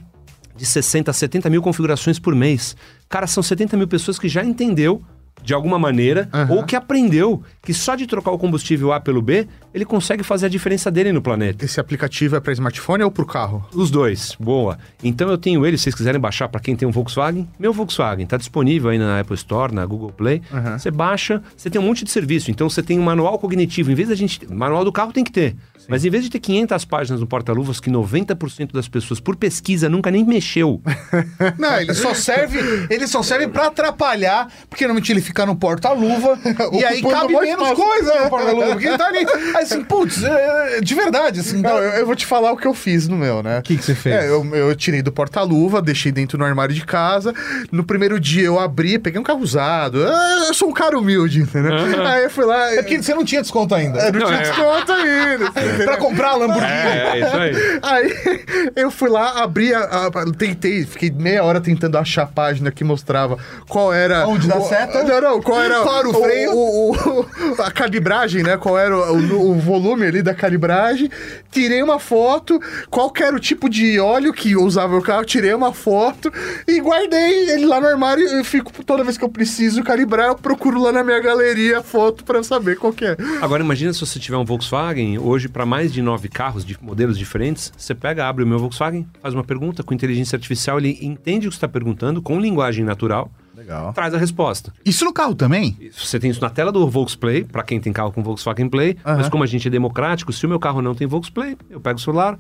[0.56, 2.76] de 60 a 70 mil configurações por mês.
[3.10, 5.04] Cara, são 70 mil pessoas que já entendeu
[5.44, 9.48] de alguma maneira, ou que aprendeu que só de trocar o combustível A pelo B,
[9.74, 11.66] ele consegue fazer a diferença dele no planeta.
[11.66, 13.66] Esse aplicativo é para smartphone ou para o carro?
[13.74, 14.78] Os dois, boa.
[15.04, 18.26] Então eu tenho ele, se vocês quiserem baixar para quem tem um Volkswagen, meu Volkswagen,
[18.26, 20.42] tá disponível aí na Apple Store, na Google Play.
[20.78, 22.52] Você baixa, você tem um monte de serviço.
[22.52, 25.32] Então você tem um manual cognitivo, em vez da gente, manual do carro tem que
[25.32, 25.56] ter.
[25.88, 29.90] Mas em vez de ter 500 páginas no porta-luvas que 90% das pessoas por pesquisa
[29.90, 30.82] nunca nem mexeu.
[31.58, 32.60] Não, ele só serve,
[32.90, 36.38] ele só serve para atrapalhar, porque normalmente ele fica no porta-luva
[36.74, 39.24] e aí cabe menos coisa no porta-luva, porque ele tá ali.
[39.56, 41.62] Aí assim, putz, é, de verdade, assim.
[41.62, 43.60] Não, eu, eu vou te falar o que eu fiz no meu, né?
[43.60, 44.16] O que que você fez?
[44.16, 47.34] É, eu, eu tirei do porta-luva, deixei dentro no armário de casa.
[47.72, 50.04] No primeiro dia eu abri, peguei um carro usado.
[50.08, 51.74] Ah, Eu sou um cara humilde, entendeu?
[52.06, 52.72] Aí eu fui lá.
[52.74, 54.00] É porque você não tinha desconto ainda.
[54.00, 54.44] eu não Não, tinha é.
[54.44, 55.52] desconto ainda.
[55.84, 56.66] Pra comprar a Lamborghini.
[56.72, 57.80] É, é isso aí.
[57.82, 62.72] Aí eu fui lá, abri a, a- Tentei, fiquei meia hora tentando achar a página
[62.72, 64.28] que mostrava qual era.
[64.28, 65.04] Onde dá o- seta?
[65.04, 65.82] Não, não, qual era.
[65.84, 66.52] O freio?
[66.54, 68.58] o- o- a calibragem, né?
[68.58, 71.10] Qual era o, o- o volume ali da calibragem.
[71.52, 72.60] Tirei uma foto,
[72.90, 76.32] qual que era o tipo de óleo que usava o carro, tirei uma foto
[76.68, 78.26] e guardei ele lá no armário.
[78.28, 81.84] Eu fico, toda vez que eu preciso calibrar, eu procuro lá na minha galeria a
[81.84, 83.16] foto pra saber qual que é.
[83.42, 87.18] Agora imagina se você tiver um Volkswagen, hoje para mais de nove carros de modelos
[87.18, 91.48] diferentes, você pega, abre o meu Volkswagen, faz uma pergunta com inteligência artificial, ele entende
[91.48, 93.94] o que você está perguntando com linguagem natural, Legal.
[93.94, 94.74] traz a resposta.
[94.86, 95.78] Isso no carro também?
[95.94, 99.30] Você tem isso na tela do Volksplay, para quem tem carro com Volkswagen Play, mas
[99.30, 102.02] como a gente é democrático, se o meu carro não tem Volksplay, eu pego o
[102.02, 102.38] celular,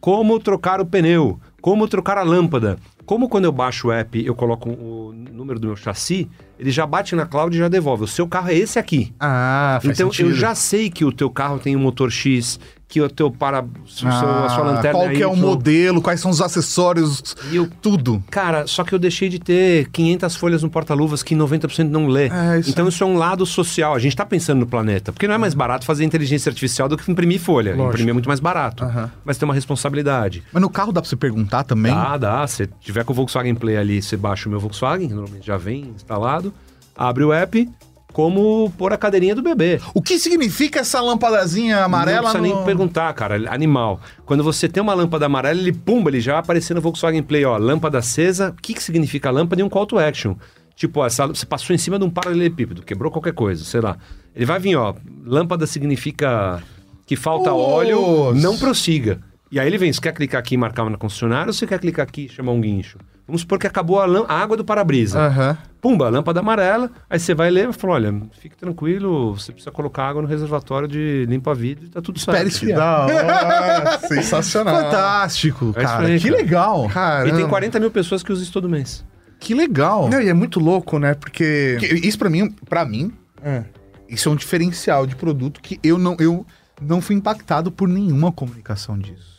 [0.00, 2.78] como trocar o pneu, como trocar a lâmpada.
[3.06, 6.86] Como quando eu baixo o app, eu coloco o número do meu chassi, ele já
[6.86, 8.04] bate na cloud e já devolve.
[8.04, 9.12] O seu carro é esse aqui.
[9.18, 10.30] Ah, faz Então sentido.
[10.30, 12.60] eu já sei que o teu carro tem um motor X,
[12.90, 14.12] que o teu para, seu- a
[14.48, 18.20] sua Ah, lanterna Qual que é o modelo, quais são os acessórios, E eu- tudo.
[18.28, 22.26] Cara, só que eu deixei de ter 500 folhas no porta-luvas que 90% não lê.
[22.28, 23.94] É, isso então isso é um lado social.
[23.94, 25.12] A gente tá pensando no planeta.
[25.12, 27.70] Porque não é mais barato fazer inteligência artificial do que imprimir folha.
[27.76, 27.90] Lógico.
[27.90, 28.82] Imprimir é muito mais barato.
[28.82, 29.10] Aham.
[29.24, 30.42] Mas tem uma responsabilidade.
[30.52, 31.94] Mas no carro dá pra você perguntar também?
[31.94, 32.46] Dá, dá.
[32.48, 35.56] Se tiver com o Volkswagen Play ali, você baixa o meu Volkswagen, que normalmente já
[35.56, 36.52] vem instalado,
[36.96, 37.68] abre o app,
[38.12, 39.80] como pôr a cadeirinha do bebê.
[39.94, 42.22] O que significa essa lâmpadazinha amarela?
[42.22, 43.36] Não precisa no- nem perguntar, cara.
[43.52, 44.00] Animal.
[44.26, 47.44] Quando você tem uma lâmpada amarela, ele pumba, ele já vai aparecer no Volkswagen Play,
[47.44, 47.56] ó.
[47.56, 48.50] Lâmpada acesa.
[48.50, 50.34] O que, que significa lâmpada e um call to action?
[50.76, 53.96] Tipo, ó, essa, você passou em cima de um paralelepípedo, quebrou qualquer coisa, sei lá.
[54.34, 54.94] Ele vai vir, ó.
[55.26, 56.62] Lâmpada significa
[57.06, 58.40] que falta óleo, Nossa.
[58.40, 59.20] não prossiga.
[59.52, 61.78] E aí ele vem, você quer clicar aqui e marcar na concessionária ou você quer
[61.80, 62.98] clicar aqui e chamar um guincho?
[63.26, 65.18] Vamos supor que acabou a, a água do para-brisa.
[65.20, 65.58] Aham.
[65.80, 66.90] Pumba, lâmpada amarela.
[67.08, 70.86] Aí você vai ler e fala: olha, fique tranquilo, você precisa colocar água no reservatório
[70.86, 72.46] de limpa-vidro e tá tudo certo.
[72.46, 74.00] Espera esfriar.
[74.08, 74.74] Sensacional.
[74.82, 76.06] Fantástico, É cara.
[76.06, 76.42] aí, que cara.
[76.42, 76.88] legal.
[76.88, 77.34] Caramba.
[77.34, 79.04] E tem 40 mil pessoas que usam isso todo mês.
[79.38, 80.08] Que legal.
[80.10, 81.14] Não, e é muito louco, né?
[81.14, 81.76] Porque.
[81.80, 83.10] Que- Isso pra mim, para mim,
[83.42, 83.64] É.
[84.08, 86.44] isso é um diferencial de produto que eu não, eu
[86.80, 89.29] não fui impactado por nenhuma comunicação disso.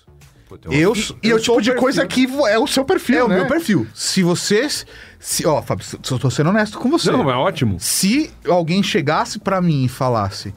[0.71, 3.23] Eu, E, e é o tipo de coisa que vo- é o seu perfil, é
[3.23, 3.35] o né?
[3.37, 3.87] meu perfil.
[3.93, 4.85] Se vocês,
[5.19, 7.11] se, ó, Fábio, se- eu tô sendo honesto com você.
[7.11, 7.77] Não, é ótimo.
[7.79, 10.53] Se alguém chegasse pra mim e falasse,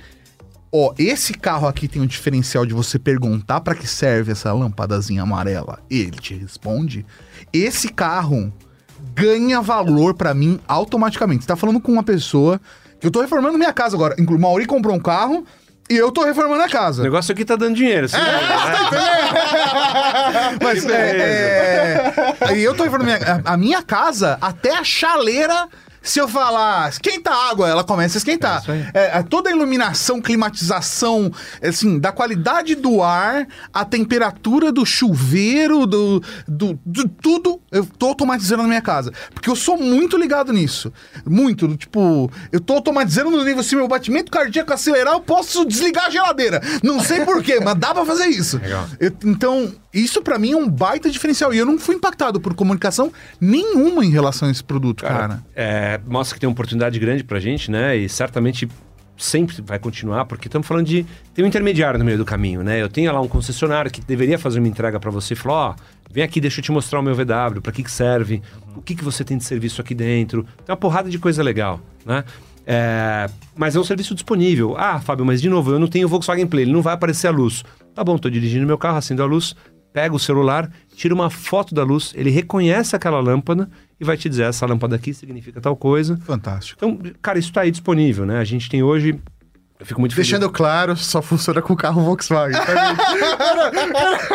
[0.73, 5.23] ó, esse carro aqui tem um diferencial de você perguntar pra que serve essa lâmpadazinha
[5.23, 7.05] amarela, e ele te responde,
[7.53, 8.53] esse carro
[9.15, 11.43] ganha valor pra mim automaticamente.
[11.45, 12.61] Você tá falando com uma pessoa
[12.99, 14.17] que eu tô reformando minha casa agora.
[14.19, 15.45] O Mauri comprou um carro
[15.91, 17.03] e eu tô reformando a O casa.
[17.03, 18.07] negócio aqui tá dando dinheiro.
[18.07, 18.17] Assim,
[20.63, 22.13] Mas Que é,
[22.49, 25.69] é, e eu tô reformando a, a minha casa, até a chaleira,
[26.05, 28.63] se eu falar esquenta a água, ela começa a esquentar.
[28.71, 28.91] É.
[28.95, 31.33] É, é, toda a iluminação, climatização,
[31.63, 38.07] assim, da qualidade do ar, a temperatura do chuveiro, do, do, do tudo, eu tô
[38.09, 39.13] automatizando na minha casa.
[39.33, 40.93] Porque eu sou muito ligado nisso.
[41.27, 46.07] Muito, tipo, eu tô automatizando no nível assim, meu batimento cardíaco acelerar, eu posso desligar
[46.07, 46.61] a geladeira.
[46.83, 48.59] Não sei porquê, mas dá pra fazer isso.
[48.59, 48.87] Legal.
[49.01, 51.55] Eu- então, isso pra mim é um baita diferencial.
[51.55, 55.43] E eu não fui impactado por comunicação nenhuma em relação a esse produto, cara.
[55.55, 57.97] é, é, mostra que tem uma oportunidade grande pra gente, né?
[57.97, 58.69] E certamente
[59.17, 61.07] sempre vai continuar, porque estamos falando de.
[61.33, 62.83] Tem um intermediário no meio do caminho, né?
[62.83, 65.75] Eu tenho lá um concessionário que deveria fazer uma entrega para você e falou: ó,
[66.11, 68.43] vem aqui, deixa eu te mostrar o meu VW, para que, que serve,
[68.77, 70.43] o que, que você tem de serviço aqui dentro.
[70.65, 72.25] Tem uma porrada de coisa legal, né?
[72.67, 74.75] É, mas é um serviço disponível.
[74.77, 77.31] Ah, Fábio, mas de novo, eu não tenho Volkswagen Play, ele não vai aparecer a
[77.31, 77.63] luz.
[77.95, 79.55] Tá bom, tô dirigindo meu carro, acendo a luz,
[79.95, 84.29] pega o celular, tira uma foto da luz, ele reconhece aquela lâmpada e vai te
[84.29, 86.17] dizer, essa lâmpada aqui significa tal coisa.
[86.17, 86.77] Fantástico.
[86.85, 88.39] Então, cara, isso está aí disponível, né?
[88.39, 89.21] A gente tem hoje.
[89.85, 90.31] Eu fico muito feliz.
[90.31, 92.59] Deixando claro, só funciona com carro Volkswagen.
[92.59, 92.97] tá?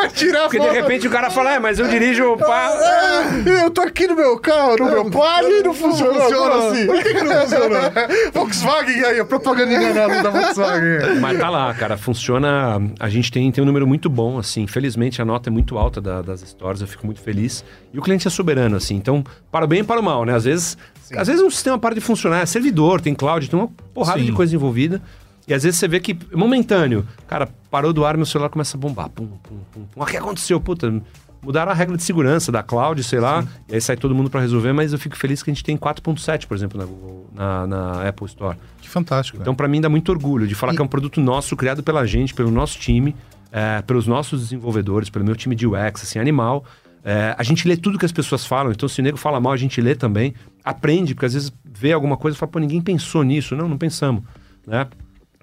[0.14, 2.38] Tirar Porque de repente o cara fala, é, mas eu dirijo.
[2.38, 2.70] Pá...
[2.72, 6.86] Ah, eu tô aqui no meu carro, no meu palio e não funciona Como assim.
[6.86, 7.92] Por que, que não funciona?
[8.32, 11.20] Volkswagen aí, a propaganda enganada da Volkswagen.
[11.20, 12.80] Mas tá lá, cara, funciona.
[13.00, 14.62] A gente tem, tem um número muito bom, assim.
[14.62, 17.66] Infelizmente a nota é muito alta da- das stores, eu fico muito feliz.
[17.92, 18.94] E o cliente é soberano, assim.
[18.96, 20.36] Então, para o bem e para o mal, né?
[20.36, 20.78] Às vezes,
[21.18, 24.26] às vezes um sistema para de funcionar, é servidor, tem cloud, tem uma porrada Sim.
[24.26, 25.02] de coisa envolvida.
[25.50, 28.80] E às vezes você vê que, momentâneo, cara, parou do ar, meu celular começa a
[28.80, 29.10] bombar.
[29.10, 30.02] Pum, pum, pum, pum.
[30.02, 30.62] O que aconteceu?
[30.62, 31.02] Puta,
[31.42, 33.44] mudaram a regra de segurança da cloud, sei lá.
[33.68, 35.76] E aí sai todo mundo para resolver, mas eu fico feliz que a gente tem
[35.76, 38.58] 4.7, por exemplo, na, Google- na, na Apple Store.
[38.80, 39.40] Que fantástico.
[39.42, 42.06] Então, para mim, dá muito orgulho de falar que é um produto nosso, criado pela
[42.06, 43.16] gente, pelo nosso time,
[43.52, 46.64] é, pelos nossos desenvolvedores, pelo meu time de UX, assim, animal.
[47.04, 49.54] É, a gente lê tudo que as pessoas falam, então se o nego fala mal,
[49.54, 50.34] a gente lê também,
[50.64, 53.56] aprende, porque às vezes vê alguma coisa e fala, pô, ninguém pensou nisso.
[53.56, 54.22] Não, não pensamos,
[54.68, 54.86] né?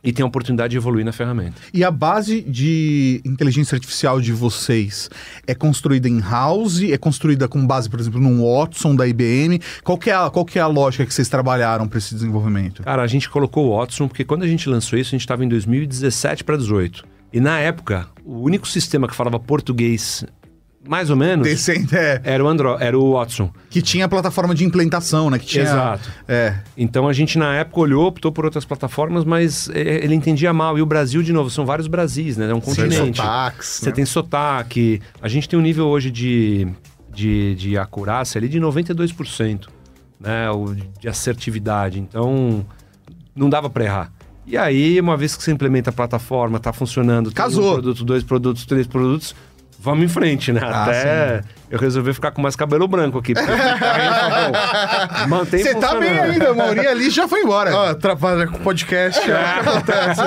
[0.07, 1.61] E tem a oportunidade de evoluir na ferramenta.
[1.75, 5.11] E a base de inteligência artificial de vocês
[5.47, 6.81] é construída em house?
[6.81, 9.61] É construída com base, por exemplo, num Watson da IBM?
[9.83, 12.85] Qual que é a, qual que é a lógica que vocês trabalharam para esse desenvolvimento?
[12.85, 15.45] Cara, a gente colocou o Watson, porque quando a gente lançou isso, a gente estava
[15.45, 17.05] em 2017 para 18.
[17.33, 20.25] E na época, o único sistema que falava português,
[20.87, 22.21] mais ou menos, Decente, é.
[22.25, 23.51] era o Android, era o Watson.
[23.71, 25.39] Que tinha a plataforma de implementação, né?
[25.39, 26.11] Que tinha, Exato.
[26.27, 26.55] É.
[26.77, 30.79] Então a gente na época olhou, optou por outras plataformas, mas é, ele entendia mal.
[30.79, 32.51] E o Brasil, de novo, são vários Brasis, né?
[32.51, 33.17] É um continente.
[33.19, 33.93] sotaques, Você né?
[33.93, 35.01] tem sotaque.
[35.21, 36.69] A gente tem um nível hoje de,
[37.13, 39.69] de, de acurácia ali de 92%,
[40.21, 40.51] né?
[40.51, 41.99] O, de assertividade.
[41.99, 42.65] Então,
[43.35, 44.13] não dava para errar.
[44.47, 47.71] E aí, uma vez que você implementa a plataforma, tá funcionando, tem Casou.
[47.71, 49.35] um produto, dois produtos, três produtos,
[49.79, 50.61] vamos em frente, né?
[50.63, 53.35] Ah, Até eu resolvi ficar com mais cabelo branco aqui.
[53.35, 54.49] porque tá
[55.27, 57.75] bom, Mantém Você tá bem ainda, a maioria ali já foi embora.
[57.75, 60.21] Ó, trabalha com podcast, é acontece.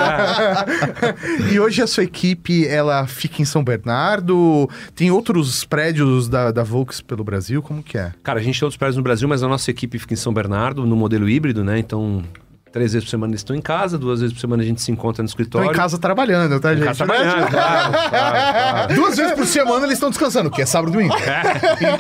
[1.51, 4.69] e hoje a sua equipe, ela fica em São Bernardo?
[4.95, 7.61] Tem outros prédios da, da Volks pelo Brasil?
[7.61, 8.11] Como que é?
[8.23, 10.33] Cara, a gente tem outros prédios no Brasil, mas a nossa equipe fica em São
[10.33, 11.79] Bernardo, no modelo híbrido, né?
[11.79, 12.23] Então,
[12.71, 14.91] três vezes por semana eles estão em casa, duas vezes por semana a gente se
[14.91, 15.71] encontra no Estão escritório.
[15.71, 16.85] em casa trabalhando, tá, Em gente?
[16.85, 18.93] casa trabalhando, claro, claro, claro.
[18.95, 21.13] Duas vezes por semana eles estão descansando, que é sábado e domingo.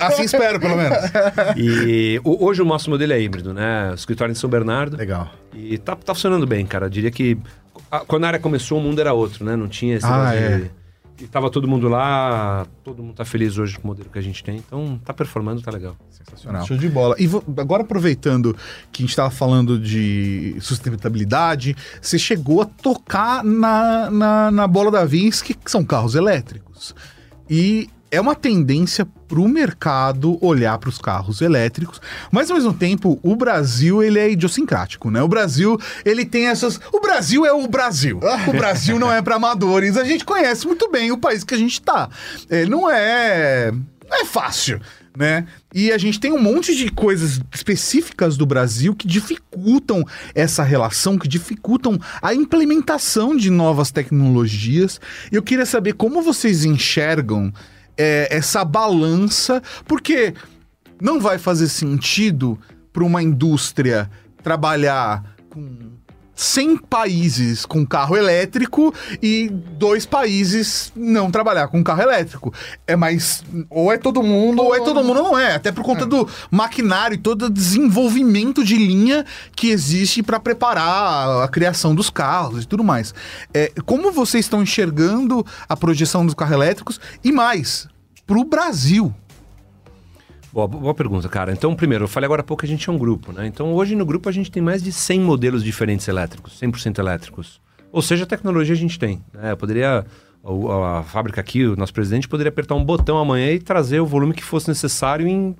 [0.01, 0.97] assim espero, pelo menos.
[1.57, 3.91] E hoje o nosso modelo é híbrido, né?
[3.91, 4.97] O escritório em São Bernardo.
[4.97, 5.29] Legal.
[5.53, 6.85] E tá, tá funcionando bem, cara.
[6.85, 7.37] Eu diria que
[7.91, 9.55] a- quando a área começou, o mundo era outro, né?
[9.55, 10.57] Não tinha esse Ah, é.
[10.57, 10.71] de...
[11.21, 14.21] E tava todo mundo lá, todo mundo tá feliz hoje com o modelo que a
[14.21, 14.55] gente tem.
[14.57, 15.97] Então, tá performando, tá legal.
[16.09, 16.65] Sensacional.
[16.65, 17.15] Show de bola.
[17.19, 18.55] E vo- agora aproveitando
[18.91, 24.89] que a gente estava falando de sustentabilidade, você chegou a tocar na, na, na bola
[24.91, 26.95] da vez, que são carros elétricos.
[27.49, 32.01] E é uma tendência para o mercado olhar para os carros elétricos,
[32.31, 35.21] mas ao mesmo tempo o Brasil ele é idiosincrático, né?
[35.21, 38.19] O Brasil ele tem essas, o Brasil é o Brasil.
[38.47, 39.95] O Brasil não é para amadores.
[39.95, 42.09] A gente conhece muito bem o país que a gente tá.
[42.49, 43.71] É, não é,
[44.11, 44.81] é fácil
[45.19, 45.45] né?
[45.73, 50.01] E a gente tem um monte de coisas específicas do Brasil que dificultam
[50.33, 55.01] essa relação, que dificultam a implementação de novas tecnologias.
[55.29, 57.51] Eu queria saber como vocês enxergam
[57.99, 60.33] é, essa balança, porque
[61.01, 62.57] não vai fazer sentido
[62.93, 64.09] para uma indústria
[64.41, 65.98] trabalhar com
[66.39, 72.53] 100 países com carro elétrico e dois países não trabalhar com carro elétrico.
[72.87, 73.43] É mais.
[73.69, 74.63] Ou é todo mundo.
[74.63, 75.55] Ou é todo mundo, não é.
[75.55, 81.43] Até por conta do maquinário e todo o desenvolvimento de linha que existe para preparar
[81.43, 83.13] a criação dos carros e tudo mais.
[83.53, 87.85] É, como vocês estão enxergando a projeção dos carros elétricos e mais,
[88.25, 89.13] para o Brasil?
[90.51, 91.51] Boa, boa pergunta, cara.
[91.51, 93.45] Então, primeiro, eu falei agora há pouco que a gente é um grupo, né?
[93.45, 97.61] Então, hoje no grupo a gente tem mais de 100 modelos diferentes elétricos, 100% elétricos.
[97.91, 99.21] Ou seja, a tecnologia a gente tem.
[99.33, 99.51] Né?
[99.51, 100.05] Eu poderia,
[100.43, 104.05] o- a, fábrica aqui, o nosso presidente poderia apertar um botão amanhã e trazer o
[104.05, 105.55] volume que fosse necessário em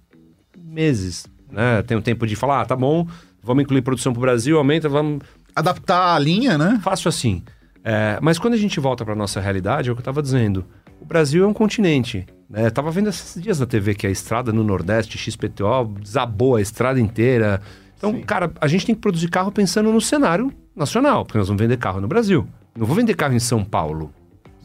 [0.58, 1.28] meses.
[1.52, 1.82] Né?
[1.84, 3.08] Tem o tempo de falar, ah, tá bom,
[3.44, 5.22] vamos incluir produção para o Brasil, aumenta, vamos...
[5.56, 6.80] Adaptar a linha, né?
[6.84, 7.44] Fácil assim.
[7.84, 10.66] É, mas quando a gente volta para nossa realidade, é o que eu estava dizendo.
[11.00, 12.26] O Brasil é um continente.
[12.50, 12.66] Né?
[12.66, 16.62] Eu tava vendo esses dias na TV que a estrada no Nordeste, XPTO, desabou a
[16.62, 17.62] estrada inteira.
[17.98, 18.22] Então, Sim.
[18.22, 21.78] cara, a gente tem que produzir carro pensando no cenário nacional, porque nós vamos vender
[21.78, 22.48] carro no Brasil.
[22.78, 24.14] Não vou vender carro em São Paulo.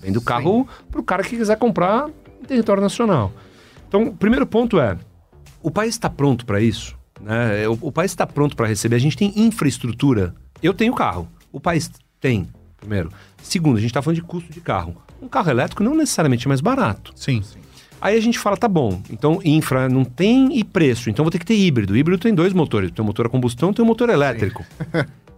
[0.01, 2.09] Vendo carro para o cara que quiser comprar
[2.43, 3.33] em território nacional.
[3.89, 4.97] Então, o primeiro ponto é:
[5.63, 6.97] o país está pronto para isso?
[7.21, 7.67] Né?
[7.69, 8.97] O, o país está pronto para receber.
[8.97, 10.35] A gente tem infraestrutura.
[10.63, 11.29] Eu tenho carro.
[11.51, 13.11] O país tem, primeiro.
[13.43, 14.97] Segundo, a gente está falando de custo de carro.
[15.25, 17.13] Um carro elétrico não necessariamente é mais barato.
[17.17, 17.43] Sim.
[17.99, 21.39] Aí a gente fala, tá bom, então infra não tem e preço, então vou ter
[21.39, 21.97] que ter híbrido.
[21.97, 24.63] Híbrido tem dois motores, tem um motor a combustão e tem um motor elétrico.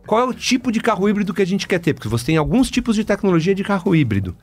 [0.05, 1.95] Qual é o tipo de carro híbrido que a gente quer ter?
[1.95, 4.37] Porque você tem alguns tipos de tecnologia de carro híbrido.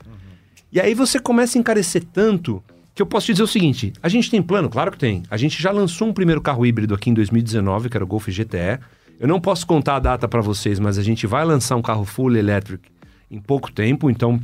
[0.72, 2.64] E aí você começa a encarecer tanto
[2.94, 4.70] que eu posso te dizer o seguinte: a gente tem plano?
[4.70, 5.22] Claro que tem.
[5.30, 8.28] A gente já lançou um primeiro carro híbrido aqui em 2019, que era o Golf
[8.28, 8.80] GTE.
[9.20, 12.06] Eu não posso contar a data para vocês, mas a gente vai lançar um carro
[12.06, 12.88] full electric
[13.30, 14.40] em pouco tempo, então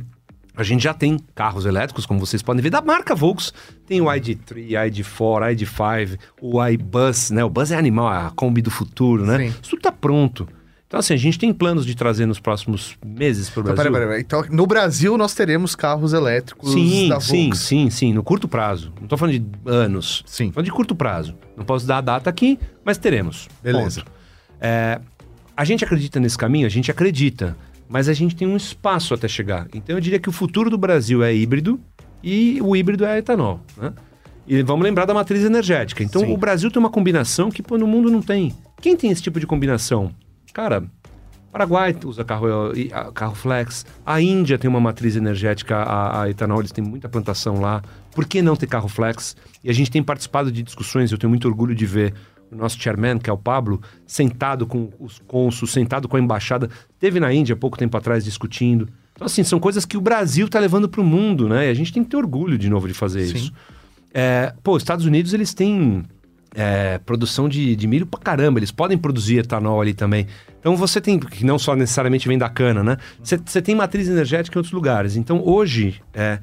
[0.55, 3.53] a gente já tem carros elétricos, como vocês podem ver, da marca Volks.
[3.87, 7.43] Tem o ID3, ID4, ID5, o iBus, né?
[7.43, 9.37] O Bus é animal, a Kombi do futuro, né?
[9.37, 9.45] Sim.
[9.47, 10.47] Isso tudo tá pronto.
[10.87, 13.91] Então, assim, a gente tem planos de trazer nos próximos meses para o Então, Brasil.
[13.93, 14.43] peraí, peraí, peraí.
[14.47, 17.59] Então, no Brasil, nós teremos carros elétricos Sim, da sim, Volks.
[17.59, 18.91] sim, sim, no curto prazo.
[18.99, 20.21] Não tô falando de anos.
[20.25, 20.47] Sim.
[20.47, 21.33] Tô falando de curto prazo.
[21.55, 23.47] Não posso dar a data aqui, mas teremos.
[23.63, 24.03] Beleza.
[24.59, 24.99] É,
[25.55, 26.65] a gente acredita nesse caminho?
[26.65, 27.55] A gente acredita.
[27.91, 29.67] Mas a gente tem um espaço até chegar.
[29.73, 31.77] Então eu diria que o futuro do Brasil é híbrido
[32.23, 33.59] e o híbrido é etanol.
[33.75, 33.91] Né?
[34.47, 36.01] E vamos lembrar da matriz energética.
[36.01, 36.33] Então Sim.
[36.33, 38.55] o Brasil tem uma combinação que pô, no mundo não tem.
[38.81, 40.09] Quem tem esse tipo de combinação?
[40.53, 40.85] Cara,
[41.51, 42.47] Paraguai usa carro,
[43.13, 43.85] carro flex.
[44.05, 47.81] A Índia tem uma matriz energética a, a etanol, eles têm muita plantação lá.
[48.15, 49.35] Por que não ter carro flex?
[49.61, 52.13] E a gente tem participado de discussões, eu tenho muito orgulho de ver
[52.51, 56.69] o nosso chairman, que é o Pablo, sentado com os cônsuls, sentado com a embaixada.
[56.99, 58.87] Teve na Índia pouco tempo atrás discutindo.
[59.13, 61.67] Então, assim, são coisas que o Brasil está levando para o mundo, né?
[61.67, 63.35] E a gente tem que ter orgulho de novo de fazer Sim.
[63.37, 63.53] isso.
[64.13, 66.03] É, pô, os Estados Unidos, eles têm
[66.53, 68.59] é, produção de, de milho pra caramba.
[68.59, 70.27] Eles podem produzir etanol ali também.
[70.59, 72.97] Então você tem, que não só necessariamente vem da cana, né?
[73.23, 75.15] Você você tem matriz energética em outros lugares.
[75.15, 76.39] Então hoje é,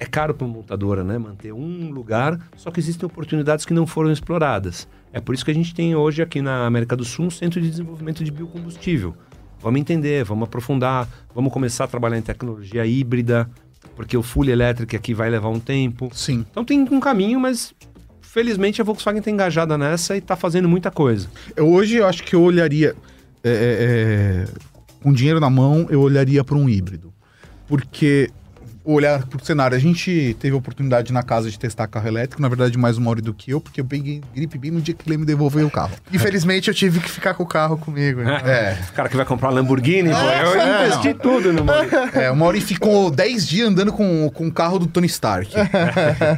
[0.00, 1.18] é caro para uma montadora, né?
[1.18, 4.88] Manter um lugar, só que existem oportunidades que não foram exploradas.
[5.12, 7.60] É por isso que a gente tem hoje aqui na América do Sul um centro
[7.60, 9.14] de desenvolvimento de biocombustível.
[9.60, 13.48] Vamos entender, vamos aprofundar, vamos começar a trabalhar em tecnologia híbrida,
[13.94, 16.08] porque o full elétrico aqui vai levar um tempo.
[16.14, 16.46] Sim.
[16.50, 17.74] Então tem um caminho, mas
[18.22, 21.28] felizmente a Volkswagen está engajada nessa e está fazendo muita coisa.
[21.54, 22.94] Eu- hoje eu acho que eu olharia.
[23.42, 24.70] é, é, é,
[25.02, 27.12] com dinheiro na mão, eu olharia para um híbrido.
[27.66, 28.28] Porque
[28.84, 32.48] olhar pro cenário, a gente teve a oportunidade na casa de testar carro elétrico, na
[32.48, 35.08] verdade mais uma hora do que eu, porque eu peguei gripe bem no dia que
[35.08, 35.92] ele me devolveu o carro.
[36.12, 38.22] Infelizmente, eu tive que ficar com o carro comigo.
[38.22, 38.40] né?
[38.44, 38.78] É.
[38.90, 41.88] O cara que vai comprar Lamborghini, pô, eu é, investi tudo no Mauri.
[42.14, 45.52] É, o Mauri ficou 10 dias andando com, com o carro do Tony Stark.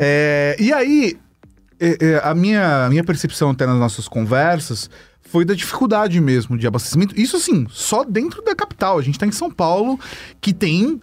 [0.01, 1.17] É, e aí,
[1.81, 4.91] é, é, a minha, a minha percepção até nas nossas conversas
[5.21, 7.19] foi da dificuldade mesmo de abastecimento.
[7.19, 8.99] Isso, assim, só dentro da capital.
[8.99, 9.99] A gente tá em São Paulo,
[10.41, 11.01] que tem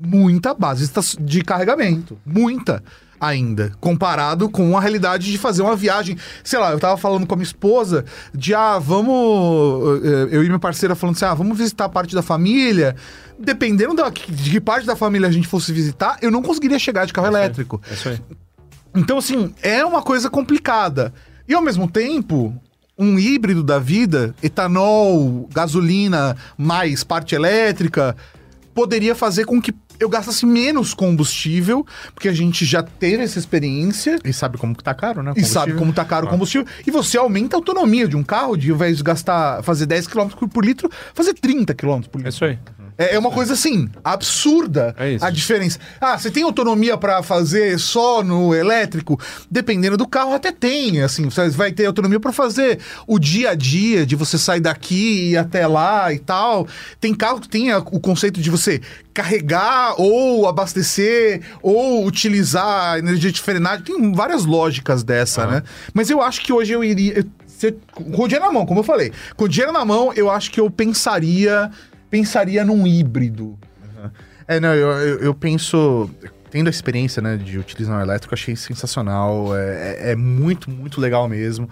[0.00, 2.18] muita base de carregamento.
[2.24, 2.82] Muita
[3.20, 6.16] ainda, comparado com a realidade de fazer uma viagem.
[6.42, 8.04] Sei lá, eu tava falando com a minha esposa
[8.34, 10.02] de, ah, vamos.
[10.04, 12.94] eh, Eu e minha parceira falando assim, ah, vamos visitar parte da família.
[13.38, 17.06] Dependendo da, de que parte da família a gente fosse visitar, eu não conseguiria chegar
[17.06, 17.80] de carro elétrico.
[17.90, 18.20] É isso aí.
[18.94, 21.12] Então, assim, é uma coisa complicada.
[21.48, 22.54] E ao mesmo tempo,
[22.96, 28.14] um híbrido da vida, etanol, gasolina, mais parte elétrica,
[28.74, 34.18] poderia fazer com que eu gastasse menos combustível, porque a gente já teve essa experiência.
[34.24, 35.32] E sabe como que tá caro, né?
[35.36, 36.66] E sabe como tá caro o combustível.
[36.86, 40.08] E você aumenta a autonomia de um carro, de ao invés de gastar, fazer 10
[40.08, 42.28] km por litro, fazer 30 km por É litro.
[42.28, 42.58] isso aí.
[42.96, 45.78] É, é uma coisa assim, absurda É a diferença.
[46.00, 49.18] Ah, você tem autonomia pra fazer só no elétrico?
[49.50, 51.02] Dependendo do carro, até tem.
[51.02, 54.94] Assim, você vai ter autonomia pra fazer o dia a dia, de você sair daqui
[54.94, 56.68] e ir até lá e tal.
[57.00, 58.80] Tem carro que tem a- o conceito de você
[59.12, 63.84] carregar ou abastecer ou utilizar energia de frenagem.
[63.84, 65.62] Tem várias lógicas dessa, né?
[65.92, 67.18] Mas eu acho que hoje eu iria.
[67.18, 69.12] eu- se- com o dinheiro na mão, como eu falei.
[69.36, 71.70] Com o dinheiro na mão, eu acho que eu pensaria
[72.18, 73.58] pensaria num híbrido.
[74.46, 76.08] É, não, eu, eu, eu penso.
[76.48, 79.56] Tendo a experiência, né, de utilizar um elétrico, eu achei sensacional.
[79.56, 81.68] É, é- é muito, muito legal mesmo.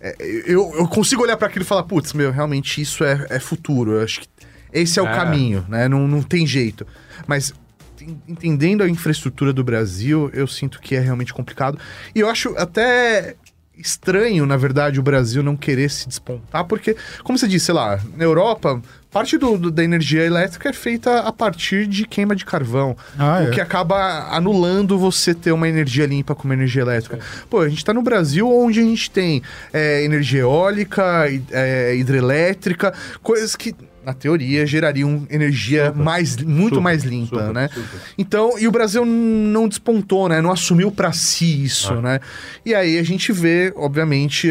[0.00, 0.14] É,
[0.46, 3.94] eu, eu consigo olhar para aquilo e falar, putz, meu, realmente isso é, é futuro.
[3.96, 4.28] Eu acho que
[4.72, 5.12] esse é o É.
[5.12, 5.88] caminho, né?
[5.88, 6.86] Não, não tem jeito.
[7.26, 7.52] Mas
[8.00, 11.76] en- entendendo a infraestrutura do Brasil, eu sinto que é realmente complicado.
[12.14, 13.34] E eu acho até
[13.80, 17.98] estranho, na verdade, o Brasil não querer se despontar, porque, como você disse, sei lá,
[18.16, 22.44] na Europa, parte do, do- da energia elétrica é feita a partir de queima de
[22.44, 23.50] carvão, Ah, o é.
[23.50, 27.18] que acaba anulando você ter uma energia limpa como energia elétrica.
[27.48, 32.94] Pô, a gente tá no Brasil onde a gente tem é, energia eólica, é, hidrelétrica,
[33.22, 33.74] coisas que,
[34.10, 36.02] na teoria, gerariam energia Super.
[36.02, 37.70] mais, muito Super, mais limpa, super, né?
[38.18, 40.40] Então, e o Brasil não despontou, né?
[40.40, 42.00] Não assumiu pra si isso, Ah.
[42.02, 42.20] né?
[42.66, 44.50] E aí a gente vê, obviamente,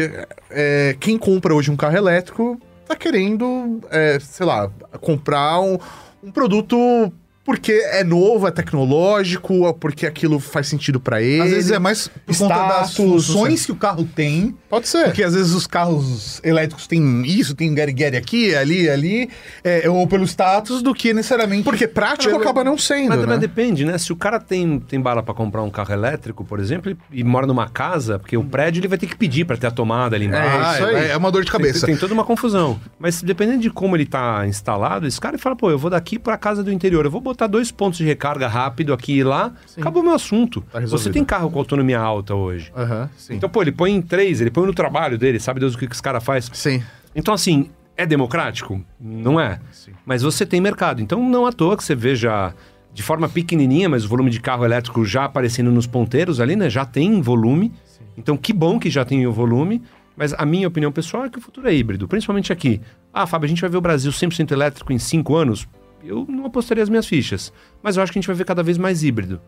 [0.50, 5.78] é, quem compra hoje um carro elétrico tá querendo, é, sei lá, comprar um,
[6.22, 7.12] um produto
[7.44, 11.42] porque é novo, é tecnológico, porque aquilo faz sentido pra ele.
[11.42, 14.54] Às vezes é mais por conta das Status, funções que o carro tem.
[14.68, 15.04] Pode ser.
[15.04, 19.30] Porque às vezes os carros elétricos têm isso, tem Gary aqui, ali, ali,
[19.64, 21.64] é, ou pelo status, do que necessariamente.
[21.64, 23.26] Porque prático Mas- acaba não sendo, Mas, né?
[23.26, 23.98] mas depende, né?
[23.98, 27.24] Se o cara tem, tem bala pra comprar um carro elétrico, por exemplo, e, e
[27.24, 30.14] mora numa casa, porque o prédio ele vai ter que pedir pra ter a tomada
[30.14, 30.56] ali embaixo.
[30.58, 30.94] ah, isso aí.
[30.94, 31.86] é, é uma dor de cabeça.
[31.86, 32.78] Tem, tem toda uma confusão.
[32.98, 36.36] Mas dependendo de como ele tá instalado, esse cara fala, pô, eu vou daqui pra
[36.36, 40.02] casa do interior, eu vou botar dois pontos de recarga rápido aqui e lá, acabou
[40.02, 40.60] o meu assunto.
[40.72, 40.80] Tá.
[40.80, 42.72] Você tem carro com autonomia alta hoje.
[43.16, 43.34] Sim.
[43.34, 45.86] Então, pô, ele põe em três, ele põe no trabalho dele, sabe Deus o que,
[45.86, 46.50] que esse cara faz.
[46.52, 46.82] sim.
[47.12, 48.80] Então, assim, é democrático?
[49.00, 49.60] Não é.
[49.72, 49.90] Sim.
[50.06, 51.02] Mas você tem mercado.
[51.02, 52.54] Então, não à toa que você veja
[52.94, 56.70] de forma pequenininha, mas o volume de carro elétrico já aparecendo nos ponteiros ali, né?
[56.70, 57.72] Já tem volume.
[58.16, 59.82] Então, que bom que já tem o volume.
[60.16, 62.80] Mas a minha opinião pessoal é que o futuro é híbrido, principalmente aqui.
[63.12, 65.66] Ah, Fábio, a gente vai ver o Brasil 100% elétrico em cinco anos?
[66.02, 67.52] Eu não apostaria as minhas fichas.
[67.82, 69.40] Mas eu acho que a gente vai ver cada vez mais híbrido.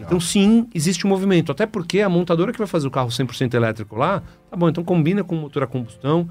[0.00, 1.52] Então, sim, existe um movimento.
[1.52, 4.82] Até porque a montadora que vai fazer o carro 100% elétrico lá, tá bom, então
[4.82, 6.28] combina com o motor a combustão,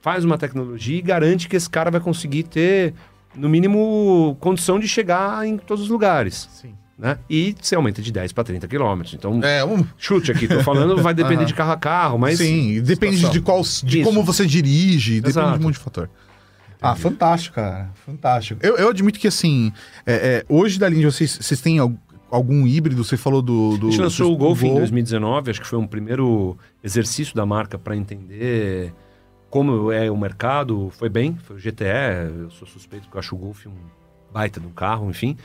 [0.00, 2.94] faz uma tecnologia e garante que esse cara vai conseguir ter,
[3.34, 6.48] no mínimo, condição de chegar em todos os lugares.
[6.52, 6.74] Sim.
[6.96, 7.18] Né?
[7.28, 9.14] E você aumenta de 10 para 30 quilômetros.
[9.14, 12.38] Então, É, um, chute aqui, tô falando, vai depender de carro a carro, mas.
[12.38, 13.32] sim, depende situação.
[13.32, 14.08] de qual, de Isso.
[14.08, 15.58] como você dirige, depende Exato.
[15.58, 16.08] de um monte de fator.
[16.80, 17.90] Ah, fantástico, cara.
[18.06, 18.60] Fantástico.
[18.64, 19.72] Eu, eu admito que, assim,
[20.06, 21.92] é, é, hoje da linha, vocês, vocês têm al-
[22.30, 23.02] algum híbrido?
[23.02, 23.76] Você falou do.
[23.78, 24.78] do A gente lançou do o Golf em Gol.
[24.78, 28.92] 2019, acho que foi um primeiro exercício da marca para entender
[29.50, 30.90] como é o mercado.
[30.98, 33.72] Foi bem, foi o GTE, eu sou suspeito porque eu acho o Golf um
[34.32, 35.36] baita de um carro, enfim.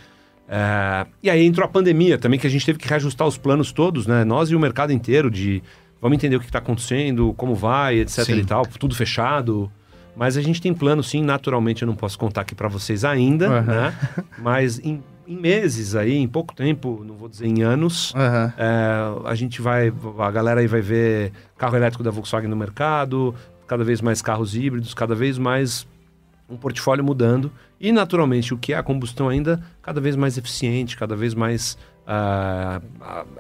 [0.48, 3.72] É, e aí entrou a pandemia também, que a gente teve que reajustar os planos
[3.72, 4.24] todos, né?
[4.26, 5.62] Nós e o mercado inteiro de
[6.02, 8.38] vamos entender o que está acontecendo, como vai, etc Sim.
[8.40, 9.72] e tal, tudo fechado.
[10.16, 13.48] Mas a gente tem plano, sim, naturalmente eu não posso contar aqui para vocês ainda,
[13.48, 13.62] Aham.
[13.62, 13.94] né?
[14.38, 18.54] Mas em, em meses aí, em pouco tempo, não vou dizer em anos, Aham.
[18.58, 23.34] é, a gente vai, a galera aí vai ver carro elétrico da Volkswagen no mercado,
[23.68, 25.88] cada vez mais carros híbridos, cada vez mais
[26.50, 30.98] um portfólio mudando e naturalmente o que é a combustão ainda cada vez mais eficiente,
[30.98, 32.82] cada vez mais ah,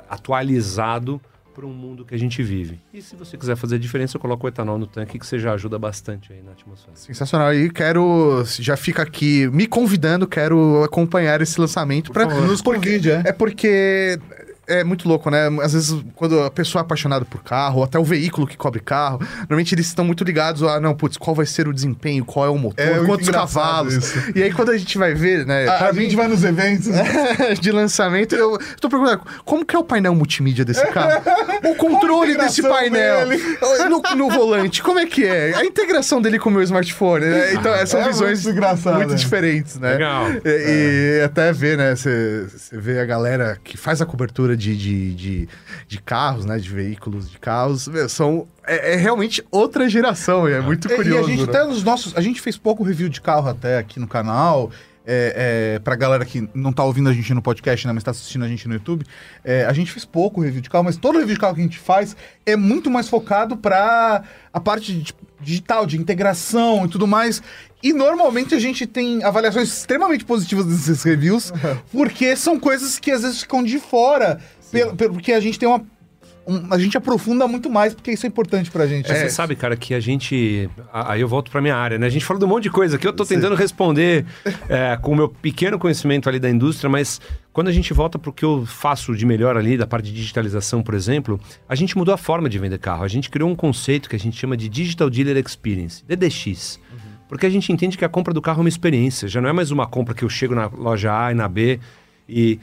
[0.07, 1.19] atualizado
[1.59, 2.79] para um mundo que a gente vive.
[2.93, 5.37] E se você quiser fazer a diferença, eu coloco o etanol no tanque que você
[5.37, 6.95] já ajuda bastante aí na atmosfera.
[6.95, 7.53] Sensacional.
[7.53, 12.13] E quero, já fica aqui me convidando, quero acompanhar esse lançamento.
[12.13, 13.23] Pra, Nos convide, é.
[13.25, 14.17] É porque
[14.69, 15.47] é muito louco, né?
[15.61, 18.79] Às vezes, quando a pessoa é apaixonada por carro, ou até o veículo que cobre
[18.79, 22.45] carro, normalmente eles estão muito ligados a, não, putz, qual vai ser o desempenho, qual
[22.45, 23.93] é o motor, É quantos cavalos.
[23.95, 24.31] isso.
[24.35, 25.67] E aí, quando a gente vai ver, né?
[25.67, 26.87] A, a mim- gente vai nos eventos.
[27.59, 31.21] de lançamento, eu tô perguntando, como que é o painel multimídia desse carro?
[31.63, 33.27] O controle desse painel
[33.89, 35.55] no, no volante, como é que é?
[35.55, 37.53] A integração dele com o meu smartphone, né?
[37.53, 38.59] Então, são É visões muito
[38.95, 39.93] muito diferentes, né?
[39.93, 40.25] Legal.
[40.45, 41.95] E, e até ver, né?
[41.95, 45.49] Você vê a galera que faz a cobertura de, de, de,
[45.87, 46.59] de carros, né?
[46.59, 47.87] De veículos de carros.
[47.87, 51.29] meu, São, é, é realmente outra geração, é muito curioso.
[51.29, 51.57] E a gente né?
[51.57, 52.15] até nos nossos.
[52.15, 54.69] A gente fez pouco review de carro até aqui no canal.
[55.11, 58.11] É, é, pra galera que não tá ouvindo a gente no podcast, né, mas tá
[58.11, 59.03] assistindo a gente no YouTube,
[59.43, 61.63] é, a gente fez pouco review de carro, mas todo review de carro que a
[61.63, 64.21] gente faz é muito mais focado pra
[64.53, 67.41] a parte de- digital, de integração e tudo mais.
[67.81, 71.51] E normalmente a gente tem avaliações extremamente positivas desses reviews,
[71.91, 74.39] porque são coisas que às vezes ficam de fora,
[74.71, 75.79] pelo- pelo- porque a gente tem uma.
[76.45, 79.07] um- a gente aprofunda muito mais, porque isso é importante pra gente.
[79.07, 80.69] Você sabe, cara, que a gente.
[80.91, 82.07] Aí eu volto pra minha área, né?
[82.07, 84.25] A gente falou de um monte de coisa que eu tô tentando responder
[84.67, 87.21] é, com o meu pequeno conhecimento ali da indústria, mas
[87.53, 90.81] quando a gente volta pro que eu faço de melhor ali, da parte de digitalização,
[90.83, 93.03] por exemplo, a gente mudou a forma de vender carro.
[93.03, 96.79] A gente criou um conceito que a gente chama de Digital Dealer Experience, DDX.
[97.29, 99.53] Porque a gente entende que a compra do carro é uma experiência, já não é
[99.53, 101.79] mais uma compra que eu chego na loja A e na B
[102.27, 102.59] e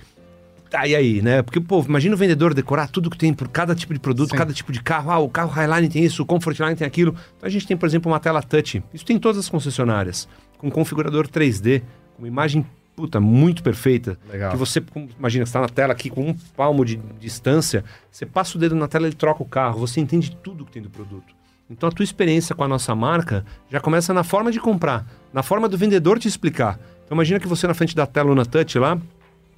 [0.68, 1.42] Tá, e aí, né?
[1.42, 4.36] Porque, pô, imagina o vendedor decorar tudo que tem por cada tipo de produto, Sim.
[4.36, 5.12] cada tipo de carro.
[5.12, 7.14] Ah, o carro Highline tem isso, o Comfortline tem aquilo.
[7.36, 8.82] Então a gente tem, por exemplo, uma tela touch.
[8.92, 10.28] Isso tem em todas as concessionárias.
[10.58, 11.82] Com configurador 3D,
[12.16, 14.18] com uma imagem puta, muito perfeita.
[14.28, 14.50] Legal.
[14.50, 14.82] Que você,
[15.18, 18.74] imagina, você está na tela aqui com um palmo de distância, você passa o dedo
[18.74, 21.35] na tela, ele troca o carro, você entende tudo que tem do produto.
[21.68, 25.42] Então a tua experiência com a nossa marca já começa na forma de comprar, na
[25.42, 26.78] forma do vendedor te explicar.
[27.04, 28.98] Então imagina que você na frente da tela ou na touch lá,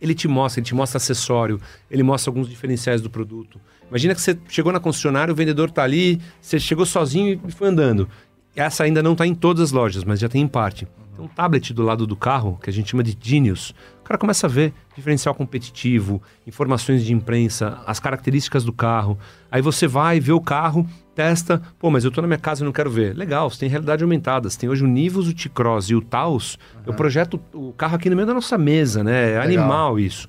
[0.00, 3.60] ele te mostra, ele te mostra acessório, ele mostra alguns diferenciais do produto.
[3.88, 7.68] Imagina que você chegou na concessionária, o vendedor tá ali, você chegou sozinho e foi
[7.68, 8.08] andando.
[8.54, 10.86] Essa ainda não está em todas as lojas, mas já tem em parte.
[11.14, 13.74] Tem um tablet do lado do carro, que a gente chama de Genius.
[14.00, 19.18] O cara começa a ver diferencial competitivo, informações de imprensa, as características do carro.
[19.50, 21.60] Aí você vai, vê o carro, testa.
[21.78, 23.16] Pô, mas eu tô na minha casa e não quero ver.
[23.16, 24.48] Legal, você tem realidade aumentada.
[24.48, 26.58] Você tem hoje o Nivus, o T-Cross e o Taos.
[26.86, 29.32] Eu projeto o carro aqui no meio da nossa mesa, né?
[29.32, 30.28] É animal isso.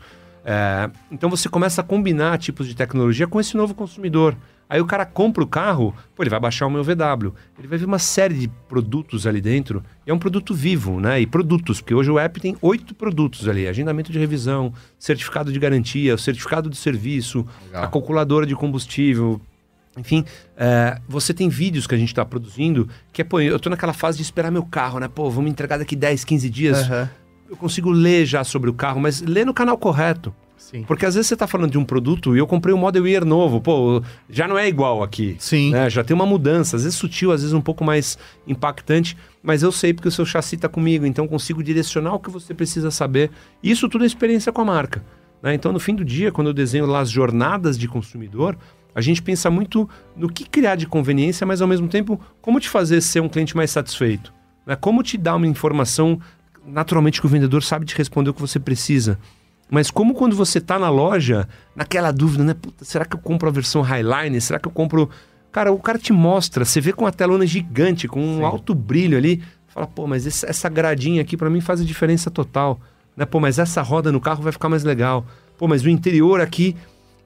[0.52, 4.36] É, então você começa a combinar tipos de tecnologia com esse novo consumidor.
[4.68, 7.36] Aí o cara compra o carro, pô, ele vai baixar o meu VW.
[7.60, 9.84] Ele vai ver uma série de produtos ali dentro.
[10.08, 11.22] E é um produto vivo, né?
[11.22, 15.60] E produtos, porque hoje o app tem oito produtos ali: agendamento de revisão, certificado de
[15.60, 17.84] garantia, certificado de serviço, Legal.
[17.84, 19.40] a calculadora de combustível.
[19.98, 20.26] Enfim,
[20.58, 23.94] é, você tem vídeos que a gente está produzindo que é, pô, eu tô naquela
[23.94, 25.08] fase de esperar meu carro, né?
[25.08, 26.80] Pô, vamos entregar daqui 10, 15 dias.
[26.80, 27.10] Aham.
[27.50, 30.34] Eu consigo ler já sobre o carro, mas ler no canal correto.
[30.56, 30.84] Sim.
[30.84, 33.26] Porque às vezes você está falando de um produto e eu comprei um Model Year
[33.26, 35.36] novo, pô, já não é igual aqui.
[35.40, 35.72] Sim.
[35.72, 35.90] né?
[35.90, 39.72] Já tem uma mudança, às vezes sutil, às vezes um pouco mais impactante, mas eu
[39.72, 42.92] sei porque o seu chassi está comigo, então eu consigo direcionar o que você precisa
[42.92, 43.32] saber.
[43.64, 45.04] Isso tudo é experiência com a marca.
[45.42, 45.54] né?
[45.56, 48.56] Então, no fim do dia, quando eu desenho lá as jornadas de consumidor,
[48.94, 52.70] a gente pensa muito no que criar de conveniência, mas ao mesmo tempo, como te
[52.70, 54.32] fazer ser um cliente mais satisfeito.
[54.68, 54.76] né?
[54.76, 56.20] Como te dar uma informação
[56.72, 59.20] naturalmente que o vendedor sabe te responder o que você precisa.
[59.70, 62.54] Mas como quando você está na loja, naquela dúvida, né?
[62.54, 64.40] Puta, será que eu compro a versão Highline?
[64.42, 65.10] Será que eu compro...
[65.52, 69.18] Cara, o cara te mostra, você vê com uma telona gigante, com um alto brilho
[69.18, 72.80] ali, fala, pô, mas essa gradinha aqui para mim faz a diferença total.
[73.18, 73.26] Né?
[73.26, 75.26] Pô, mas essa roda no carro vai ficar mais legal.
[75.58, 76.76] Pô, mas o interior aqui...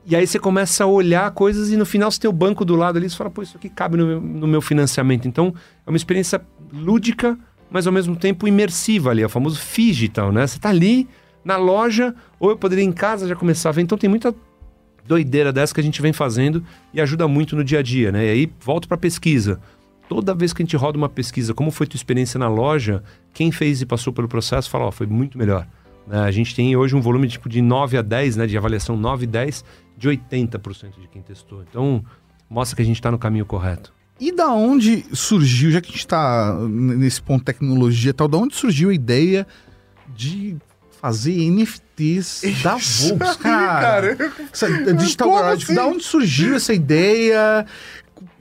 [0.05, 2.75] E aí você começa a olhar coisas e no final você tem o banco do
[2.75, 5.29] lado ali, você fala, pô, isso aqui cabe no meu, no meu financiamento.
[5.29, 5.53] Então,
[5.87, 6.41] é uma experiência
[6.73, 7.39] lúdica,
[7.73, 10.45] mas ao mesmo tempo imersiva ali, é o famoso digital, né?
[10.45, 11.09] Você tá ali
[11.43, 13.81] na loja, ou eu poderia em casa já começar a ver.
[13.81, 14.33] Então tem muita
[15.07, 16.63] doideira dessa que a gente vem fazendo
[16.93, 18.27] e ajuda muito no dia a dia, né?
[18.27, 19.59] E aí volto para pesquisa.
[20.07, 23.03] Toda vez que a gente roda uma pesquisa, como foi tua experiência na loja,
[23.33, 25.67] quem fez e passou pelo processo fala, ó, foi muito melhor.
[26.05, 26.19] Né?
[26.19, 29.23] A gente tem hoje um volume tipo de 9 a 10, né, de avaliação 9
[29.23, 29.65] e 10,
[29.97, 31.63] de 80% de quem testou.
[31.67, 32.05] Então,
[32.47, 33.91] mostra que a gente está no caminho correto.
[34.19, 38.27] E da onde surgiu, já que a gente tá nesse ponto de tecnologia e tal,
[38.27, 39.45] da onde surgiu a ideia
[40.15, 40.55] de
[41.01, 44.15] fazer NFTs da Isso Volks, aí, cara?
[44.15, 44.33] cara.
[44.51, 45.73] Essa Digital Como Garage, assim?
[45.73, 47.65] da onde surgiu essa ideia?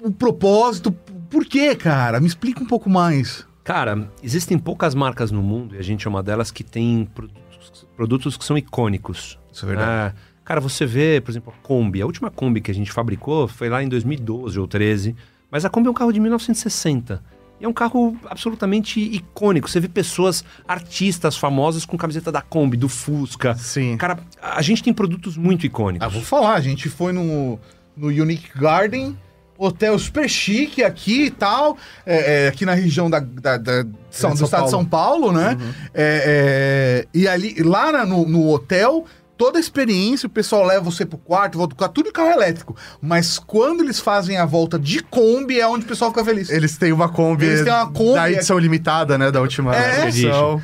[0.01, 0.93] O propósito?
[1.29, 2.21] Por quê, cara?
[2.21, 3.45] Me explica um pouco mais.
[3.65, 7.87] Cara, existem poucas marcas no mundo, e a gente é uma delas que tem produtos,
[7.97, 9.39] produtos que são icônicos.
[9.53, 10.15] Isso é verdade.
[10.15, 10.15] É,
[10.45, 12.03] cara, você vê, por exemplo, a Kombi.
[12.03, 15.17] A última Kombi que a gente fabricou foi lá em 2012 ou 13.
[15.53, 17.23] Mas a Kombi é um carro de 1960.
[17.61, 19.71] E é um carro absolutamente icônico.
[19.71, 23.55] Você vê pessoas, artistas famosas com camiseta da Kombi, do Fusca.
[23.55, 23.97] Sim.
[23.99, 26.05] Cara, a gente tem produtos muito icônicos.
[26.05, 27.61] Ah, vou falar, a gente foi no,
[27.97, 29.17] no Unique Garden,
[29.57, 34.31] hotel super chique aqui e tal, é, é, aqui na região da, da- da- São,
[34.31, 35.57] do São estado de São Paulo, né?
[35.95, 39.05] É, é, e ali, lá na- no, no hotel,
[39.45, 42.31] toda a experiência, o pessoal leva você pro quarto, volta pro quarto, tudo em carro
[42.31, 42.77] elétrico.
[43.01, 46.49] Mas quando eles fazem a volta de Kombi, é onde o pessoal fica feliz.
[46.51, 49.31] Eles têm uma Kombi, Eles têm uma Kombi- da edição limitada, né?
[49.31, 50.07] Da última É.
[50.09, 50.63] edição.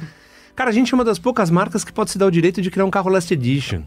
[0.55, 2.71] Cara, a gente é uma das poucas marcas que pode se dar o direito de
[2.71, 3.83] criar um carro Last Edition.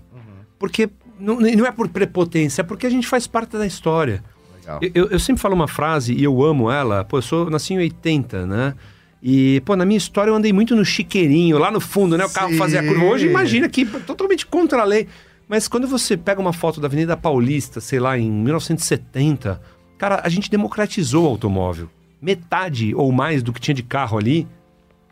[0.60, 0.90] Porque
[1.20, 4.24] não, não é por prepotência, é porque a gente faz parte da história.
[4.60, 4.80] Legal.
[4.82, 7.04] Eu- Eu, eu sempre falo uma frase e eu amo ela.
[7.04, 8.74] Pô, eu sou, nasci em 80, né?
[9.22, 12.26] E, pô, na minha história eu andei muito no chiqueirinho, lá no fundo, né?
[12.26, 12.58] O carro Sim.
[12.58, 13.06] fazia a curva.
[13.06, 15.08] Hoje, imagina que totalmente contra a lei.
[15.48, 19.62] Mas quando você pega uma foto da Avenida Paulista, sei lá, em 1970,
[19.98, 21.90] cara, a gente democratizou o automóvel.
[22.22, 24.48] Metade ou mais do que tinha de carro ali,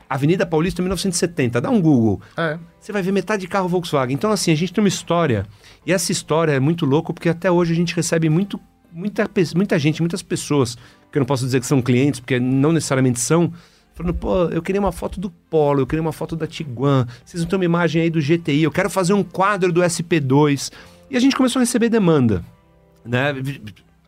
[0.09, 1.61] Avenida Paulista 1970.
[1.61, 2.19] Dá um Google.
[2.35, 2.57] É.
[2.79, 4.15] Você vai ver metade de carro Volkswagen.
[4.15, 5.45] Então, assim, a gente tem uma história.
[5.85, 8.59] E essa história é muito louco porque até hoje a gente recebe muito,
[8.91, 10.75] muita, muita gente, muitas pessoas,
[11.11, 13.53] que eu não posso dizer que são clientes, porque não necessariamente são,
[13.99, 17.43] falando, pô, eu queria uma foto do Polo, eu queria uma foto da Tiguan, vocês
[17.43, 20.71] não têm uma imagem aí do GTI, eu quero fazer um quadro do SP2.
[21.11, 22.43] E a gente começou a receber demanda.
[23.05, 23.33] Né?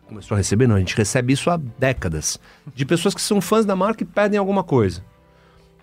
[0.08, 2.40] Começou a receber, não, a gente recebe isso há décadas.
[2.74, 5.04] De pessoas que são fãs da marca e pedem alguma coisa.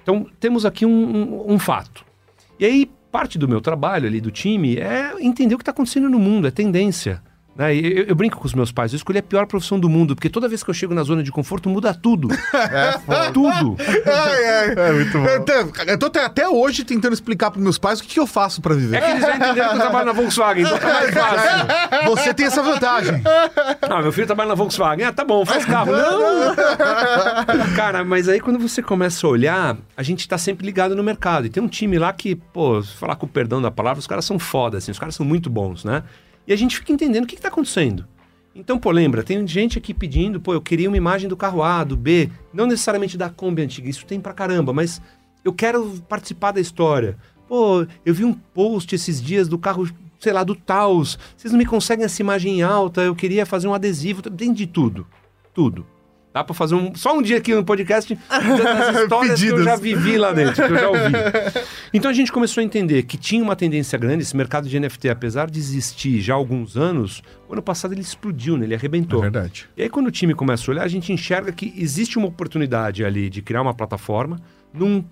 [0.02, 2.05] Então, temos aqui um, um- um fato.
[2.59, 6.09] E aí, parte do meu trabalho ali, do time, é entender o que está acontecendo
[6.09, 7.22] no mundo, é tendência.
[7.59, 7.74] Né?
[7.74, 10.30] Eu, eu brinco com os meus pais, eu escolhi a pior profissão do mundo, porque
[10.30, 12.28] toda vez que eu chego na zona de conforto, muda tudo.
[13.35, 13.76] tudo.
[14.06, 14.74] Ai, ai.
[14.89, 15.26] É muito bom.
[15.26, 15.52] Eu tô,
[15.82, 18.62] eu tô até, até hoje tentando explicar pros meus pais o que, que eu faço
[18.62, 19.01] pra É viver.
[19.02, 21.66] que eles já entenderam que eu trabalho na Volkswagen, então tá mais fácil.
[22.14, 23.22] Você tem essa vantagem.
[23.90, 25.06] Ah, meu filho trabalha na Volkswagen.
[25.06, 25.93] Ah, tá bom, faz carro.
[25.93, 26.55] Não!
[27.74, 31.47] Cara, mas aí quando você começa a olhar, a gente tá sempre ligado no mercado.
[31.47, 34.06] E tem um time lá que, pô, se falar com o perdão da palavra, os
[34.06, 36.02] caras são foda, assim, os caras são muito bons, né?
[36.48, 38.08] E a gente fica entendendo o que, que tá acontecendo.
[38.54, 41.84] Então, pô, lembra, tem gente aqui pedindo, pô, eu queria uma imagem do carro A,
[41.84, 45.00] do B, não necessariamente da Kombi antiga, isso tem pra caramba, mas
[45.44, 47.18] eu quero participar da história.
[47.46, 49.88] Pô, eu vi um post esses dias do carro,
[50.18, 53.68] sei lá, do Taos, vocês não me conseguem essa imagem em alta, eu queria fazer
[53.68, 55.06] um adesivo, tem de tudo,
[55.52, 55.86] tudo.
[56.39, 59.74] Dá pra fazer um, só um dia aqui no podcast das histórias que eu já
[59.74, 61.12] vivi lá dentro, que eu já ouvi.
[61.93, 65.09] Então a gente começou a entender que tinha uma tendência grande, esse mercado de NFT,
[65.09, 68.66] apesar de existir já há alguns anos, o ano passado ele explodiu, né?
[68.66, 69.20] ele arrebentou.
[69.20, 69.69] verdade.
[69.77, 73.05] E aí, quando o time começa a olhar, a gente enxerga que existe uma oportunidade
[73.05, 74.39] ali de criar uma plataforma
[74.73, 75.02] num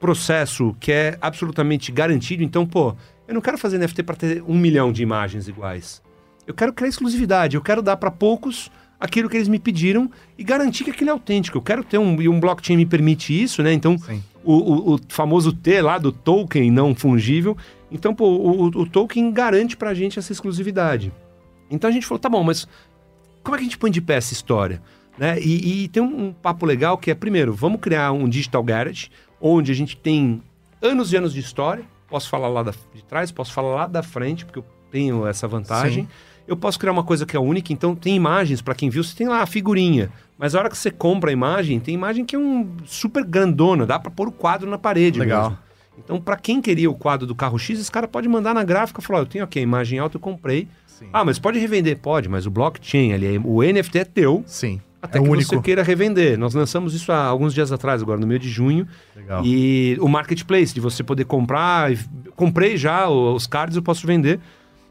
[0.00, 2.42] processo que é absolutamente garantido.
[2.42, 2.96] Então, pô,
[3.28, 6.02] eu não quero fazer NFT para ter um milhão de imagens iguais.
[6.44, 8.68] Eu quero criar exclusividade, eu quero dar para poucos
[9.00, 11.58] aquilo que eles me pediram e garantir que aquilo é autêntico.
[11.58, 12.20] Eu quero ter um.
[12.20, 13.72] E um blockchain me permite isso, né?
[13.72, 13.96] Então,
[14.44, 17.56] o, o- o famoso T lá do token não fungível.
[17.90, 21.12] Então, pô, o, o token garante pra gente essa exclusividade.
[21.70, 22.66] Então a gente falou, tá bom, mas
[23.42, 24.82] como é que a gente põe de pé essa história?
[25.18, 25.38] Né?
[25.40, 29.10] E, e tem um, um papo legal que é, primeiro, vamos criar um Digital Garage,
[29.40, 30.42] onde a gente tem
[30.80, 31.84] anos e anos de história.
[32.08, 35.46] Posso falar lá da- de trás, posso falar lá da frente, porque eu tenho essa
[35.48, 36.04] vantagem.
[36.04, 36.08] Sim.
[36.48, 39.14] Eu posso criar uma coisa que é única, então tem imagens, para quem viu, você
[39.14, 40.10] tem lá a figurinha.
[40.38, 43.84] Mas a hora que você compra a imagem, tem imagem que é um super grandona,
[43.84, 45.50] dá para pôr o quadro na parede Legal.
[45.50, 45.58] mesmo.
[46.02, 49.00] Então, para quem queria o quadro do carro X, esse cara pode mandar na gráfica
[49.00, 50.68] e falar: "Ó, eu tenho aqui a imagem alta, eu comprei.
[50.86, 51.08] Sim.
[51.12, 51.98] Ah, mas pode revender?
[51.98, 54.80] Pode, mas o blockchain ali, o NFT é teu, Sim.
[55.02, 55.50] até é que único.
[55.50, 56.38] você queira revender.
[56.38, 58.86] Nós lançamos isso há alguns dias atrás, agora no meio de junho.
[59.14, 59.44] Legal.
[59.44, 61.90] E o marketplace, de você poder comprar,
[62.36, 64.40] comprei já os cards, eu posso vender.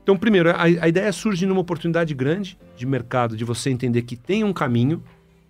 [0.08, 4.16] Então, primeiro, a, a ideia surge numa oportunidade grande de mercado, de você entender que
[4.16, 5.04] tem um caminho,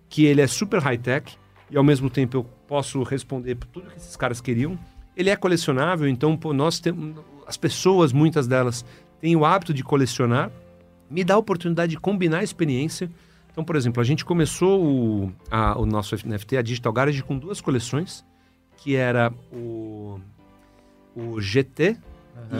[0.08, 1.36] que ele é super high-tech,
[1.70, 4.76] e ao mesmo tempo eu posso responder por tudo que esses caras queriam.
[5.16, 7.22] Ele é colecionável, então pô, nós temos.
[7.46, 8.84] As pessoas, muitas delas,
[9.20, 10.50] têm o hábito de colecionar.
[11.08, 13.08] Me dá a oportunidade de combinar a experiência.
[13.52, 17.38] Então, por exemplo, a gente começou o, a- o nosso NFT, a Digital Garage, com
[17.38, 18.24] duas coleções,
[18.78, 20.18] que era o,
[21.14, 21.96] o GT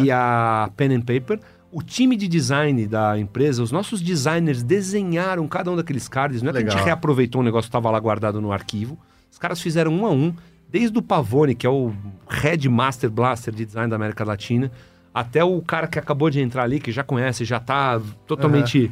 [0.00, 1.40] e a Pen and Paper.
[1.70, 6.40] O time de design da empresa, os nossos designers desenharam cada um daqueles cards.
[6.40, 6.78] Não é que a Legal.
[6.78, 8.98] gente reaproveitou o negócio que estava lá guardado no arquivo.
[9.30, 10.34] Os caras fizeram um a um,
[10.70, 11.92] desde o Pavone, que é o
[12.28, 14.72] Head Master Blaster de design da América Latina,
[15.12, 18.90] até o cara que acabou de entrar ali, que já conhece, já está totalmente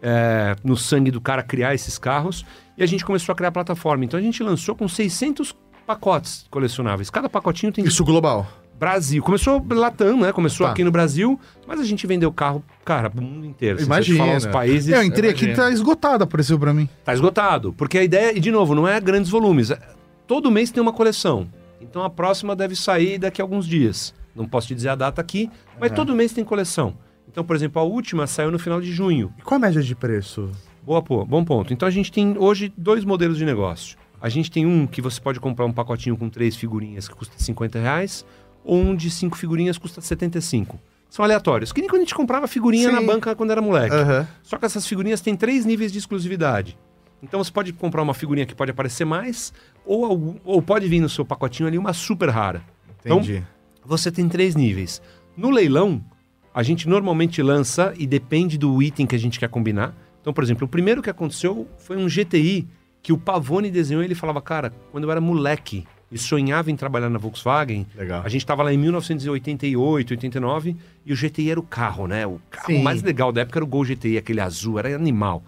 [0.00, 2.44] é, no sangue do cara criar esses carros.
[2.76, 4.04] E a gente começou a criar a plataforma.
[4.04, 5.54] Então a gente lançou com 600
[5.86, 7.10] pacotes colecionáveis.
[7.10, 8.46] Cada pacotinho tem Isso global.
[8.78, 9.22] Brasil.
[9.22, 10.32] Começou Latam, né?
[10.32, 10.72] Começou Tá.
[10.72, 13.78] aqui no Brasil, mas a gente vendeu carro, cara, pro mundo inteiro.
[13.78, 14.36] Se Imagina.
[14.36, 15.64] os países, eu entrei aqui imagino.
[15.64, 16.88] tá esgotado, apareceu pra mim.
[17.04, 17.72] tá esgotado.
[17.72, 19.70] Porque a ideia, e de novo, não é grandes volumes.
[19.70, 19.78] É-
[20.26, 21.46] Todo mês tem uma coleção.
[21.80, 24.14] Então a próxima deve sair daqui a alguns dias.
[24.34, 26.94] Não posso te dizer a data aqui, mas todo mês tem coleção.
[27.30, 29.32] Então, por exemplo, a última saiu no final de junho.
[29.38, 30.50] E qual a média de preço?
[30.82, 31.72] Boa, pô, bom ponto.
[31.72, 33.96] Então a gente tem hoje dois modelos de negócio.
[34.20, 37.34] A gente tem um que você pode comprar um pacotinho com três figurinhas que custa
[37.36, 38.24] 50 reais,
[38.64, 40.78] um de cinco figurinhas custa 75.
[41.10, 41.72] São aleatórios.
[41.72, 42.94] Que nem quando a gente comprava figurinha Sim.
[42.94, 43.94] na banca quando era moleque.
[43.94, 44.26] Aham.
[44.42, 46.76] Só que essas figurinhas têm três níveis de exclusividade.
[47.22, 49.52] Então você pode comprar uma figurinha que pode aparecer mais,
[49.86, 52.62] ou, algum- ou pode vir no seu pacotinho ali uma super rara.
[53.00, 53.44] Então, Entendi.
[53.84, 55.00] você tem três níveis.
[55.36, 56.02] No leilão,
[56.52, 59.94] a gente normalmente lança e depende do item que a gente quer combinar.
[60.20, 62.66] Então, por exemplo, o primeiro que aconteceu foi um GTI
[63.02, 66.76] que o Pavone desenhou e ele falava, cara, quando eu era moleque e sonhava em
[66.76, 68.22] trabalhar na Volkswagen, Legal.
[68.24, 72.26] a gente estava lá em 1988, 89 e o GTI era o carro, né?
[72.26, 72.82] O carro Sim.
[72.82, 75.42] mais legal da época era o Gol GTI, aquele azul, era animal.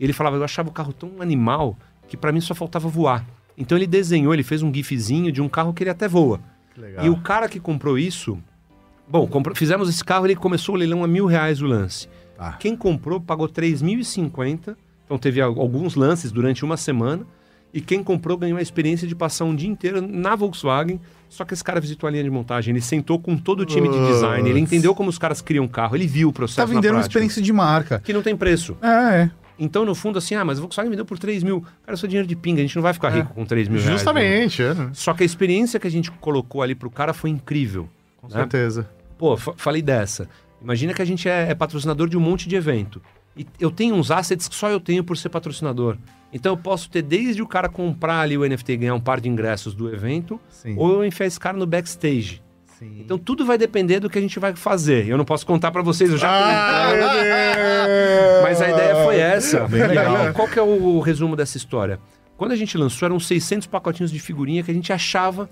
[0.00, 1.76] Ele falava, eu achava o carro tão animal
[2.08, 3.24] que para mim só faltava voar.
[3.58, 6.40] Então ele desenhou, ele fez um gifzinho de um carro que ele até voa.
[7.02, 8.38] E o cara que comprou isso.
[9.08, 12.08] Bom, compro- fizemos esse carro, ele começou o leilão a mil reais o lance.
[12.36, 12.52] Tá.
[12.54, 14.76] Quem comprou pagou 3.050.
[15.04, 17.24] Então teve al- alguns lances durante uma semana.
[17.72, 21.00] E quem comprou ganhou a experiência de passar um dia inteiro na Volkswagen.
[21.28, 22.72] Só que esse cara visitou a linha de montagem.
[22.72, 24.48] Ele sentou com todo o time de design.
[24.48, 25.96] Ele entendeu como os caras criam carro.
[25.96, 26.56] Ele viu o processo.
[26.58, 27.98] Tá vendendo uma experiência de marca.
[27.98, 28.76] Que não tem preço.
[28.80, 29.30] É, é.
[29.58, 31.62] Então, no fundo, assim, ah, mas a Volkswagen me deu por 3 mil.
[31.84, 32.60] Cara, isso é dinheiro de pinga.
[32.60, 33.90] A gente não vai ficar rico com 3 mil reais.
[33.90, 33.96] né?
[33.96, 34.90] Justamente, é, né?
[34.92, 37.88] Só que a experiência que a gente colocou ali pro cara foi incrível.
[38.18, 38.34] com né?
[38.34, 38.88] certeza.
[39.18, 40.28] Pô, fa- falei dessa.
[40.62, 43.02] Imagina que a gente é, é patrocinador de um monte de evento.
[43.36, 45.96] E eu tenho uns assets que só eu tenho por ser patrocinador.
[46.36, 49.20] Então eu posso ter desde o cara comprar ali o NFT e ganhar um par
[49.20, 50.74] de ingressos do evento, Sim.
[50.78, 52.42] ou eu enfiar esse cara no backstage.
[52.78, 53.00] Sim.
[53.00, 55.08] Então tudo vai depender do que a gente vai fazer.
[55.08, 56.92] Eu não posso contar pra vocês, eu já Ah!
[58.42, 59.66] Mas a ideia foi essa.
[59.66, 60.32] Bem legal.
[60.34, 61.98] qual que é o resumo dessa história?
[62.36, 65.48] Quando a gente lançou, eram 600 pacotinhos de figurinha que a gente achava...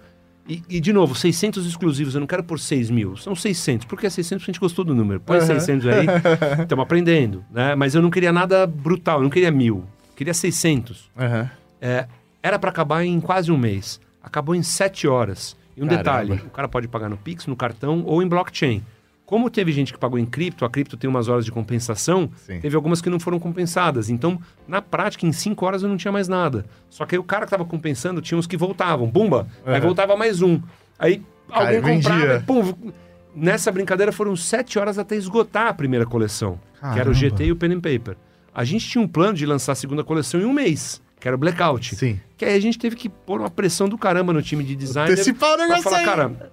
[0.46, 2.14] E, e, de novo, 600 exclusivos.
[2.14, 3.16] Eu não quero por 6 mil.
[3.16, 3.86] São 600.
[3.86, 5.18] Porque é 600 porque a gente gostou do número.
[5.18, 6.06] Põe 600 aí.
[6.60, 7.42] Estamos aprendendo.
[7.50, 7.74] Né?
[7.74, 9.20] Mas eu não queria nada brutal.
[9.20, 9.84] Eu não queria mil.
[10.16, 11.10] Queria 600.
[11.18, 11.50] Aham.
[11.80, 12.06] É,
[12.42, 14.00] era para acabar em quase um mês.
[14.22, 15.56] Acabou em sete horas.
[15.76, 16.02] E um Caramba.
[16.02, 18.82] detalhe: o cara pode pagar no Pix, no cartão ou em blockchain.
[19.26, 22.60] Como teve gente que pagou em cripto, a cripto tem umas horas de compensação, Sim.
[22.60, 24.10] teve algumas que não foram compensadas.
[24.10, 24.38] Então,
[24.68, 26.66] na prática, em cinco horas eu não tinha mais nada.
[26.90, 29.08] Só que aí o cara que estava compensando tinha uns que voltavam.
[29.08, 29.48] Bumba!
[29.64, 29.80] Aí Uhum.
[29.80, 30.60] voltava mais um.
[30.98, 32.18] Aí alguém Cara, comprava.
[32.20, 32.36] vendia.
[32.36, 32.92] e Pum,
[33.34, 37.14] nessa brincadeira foram sete horas até esgotar a primeira coleção, que era o Caramba.
[37.14, 38.16] GT e o Pen and Paper.
[38.54, 41.34] A gente tinha um plano de lançar a segunda coleção em um mês, que era
[41.34, 41.96] o Blackout.
[41.96, 42.20] Sim.
[42.36, 45.12] Que aí a gente teve que pôr uma pressão do caramba no time de design.
[45.12, 46.04] Antecipar o negócio falar, aí.
[46.04, 46.50] cara,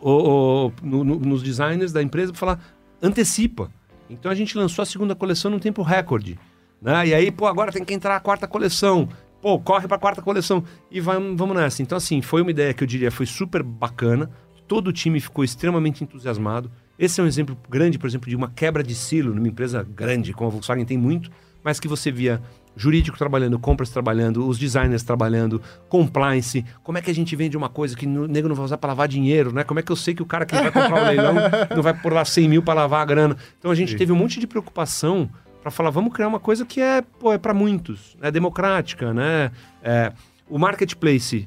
[0.00, 2.60] o- o- no- no- nos designers da empresa pra falar,
[3.02, 3.70] antecipa.
[4.08, 6.38] Então a gente lançou a segunda coleção num tempo recorde.
[6.80, 7.08] Né?
[7.08, 9.08] E aí, pô, agora tem que entrar a quarta coleção.
[9.42, 10.64] Pô, corre pra quarta coleção.
[10.90, 11.82] E vai, vamos nessa.
[11.82, 14.30] Então, assim, foi uma ideia que eu diria foi super bacana.
[14.66, 16.70] Todo o time ficou extremamente entusiasmado.
[16.98, 20.32] Esse é um exemplo grande, por exemplo, de uma quebra de silo numa empresa grande,
[20.32, 21.30] como a Volkswagen tem muito,
[21.62, 22.40] mas que você via
[22.76, 27.68] jurídico trabalhando, compras trabalhando, os designers trabalhando, compliance, como é que a gente vende uma
[27.68, 29.64] coisa que o nego não vai usar para lavar dinheiro, né?
[29.64, 31.34] Como é que eu sei que o cara que vai comprar o leilão
[31.74, 33.36] não vai por lá 100 mil para lavar a grana?
[33.58, 35.28] Então a gente teve um monte de preocupação
[35.60, 39.50] para falar, vamos criar uma coisa que é, pô, é para muitos, é democrática, né?
[39.82, 40.12] É,
[40.48, 41.46] o marketplace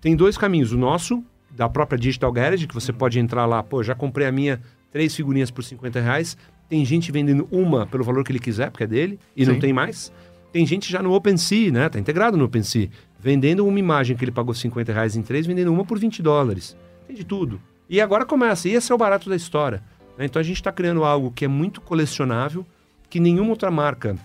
[0.00, 3.82] tem dois caminhos, o nosso, da própria Digital Garage, que você pode entrar lá, pô,
[3.82, 4.60] já comprei a minha,
[4.94, 6.36] três figurinhas por 50 reais,
[6.68, 9.60] tem gente vendendo uma pelo valor que ele quiser, porque é dele, e não Sim.
[9.60, 10.12] tem mais.
[10.52, 11.88] Tem gente já no OpenSea, né?
[11.88, 12.88] Tá integrado no OpenSea,
[13.18, 16.76] vendendo uma imagem que ele pagou 50 reais em três, vendendo uma por 20 dólares.
[17.08, 17.60] Tem de tudo.
[17.90, 19.82] E agora começa, e esse é o barato da história.
[20.16, 20.26] né?
[20.26, 22.64] Então a gente está criando algo que é muito colecionável,
[23.10, 24.16] que nenhuma outra marca,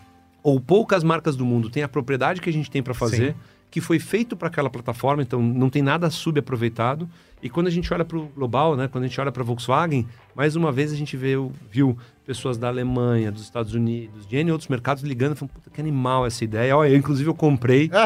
[0.43, 3.35] ou poucas marcas do mundo, tem a propriedade que a gente tem para fazer,
[3.71, 7.09] que foi feito para aquela plataforma, então não tem nada subaproveitado.
[7.41, 9.45] E quando a gente olha para o global, né, quando a gente olha para a
[9.45, 10.05] Volkswagen,
[10.35, 11.35] mais uma vez a gente vê,
[11.71, 15.79] viu pessoas da Alemanha, dos Estados Unidos, de N outros mercados ligando, falando, puta, que
[15.79, 16.75] animal essa ideia.
[16.75, 17.89] Olha, eu, inclusive eu comprei.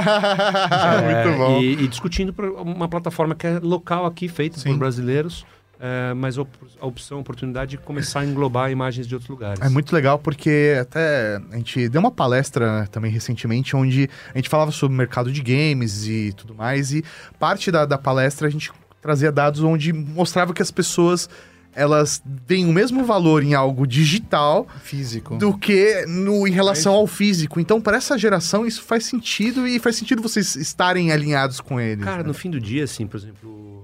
[0.93, 1.61] É, Muito bom.
[1.61, 4.69] E, e discutindo uma plataforma que é local aqui, feita Sim.
[4.71, 5.45] por brasileiros,
[5.79, 6.45] é, mas a
[6.85, 9.59] opção, a oportunidade de começar a englobar imagens de outros lugares.
[9.59, 14.47] É muito legal porque até a gente deu uma palestra também recentemente onde a gente
[14.47, 17.03] falava sobre o mercado de games e tudo mais e
[17.37, 18.71] parte da, da palestra a gente
[19.03, 21.29] trazia dados onde mostrava que as pessoas
[21.75, 25.35] elas veem o mesmo valor em algo digital Físico.
[25.37, 27.59] do que no, em relação ao físico.
[27.59, 32.05] Então, para essa geração, isso faz sentido e faz sentido vocês estarem alinhados com eles.
[32.05, 32.27] Cara, né?
[32.27, 33.83] no fim do dia, assim, por exemplo,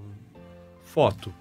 [0.84, 1.34] foto.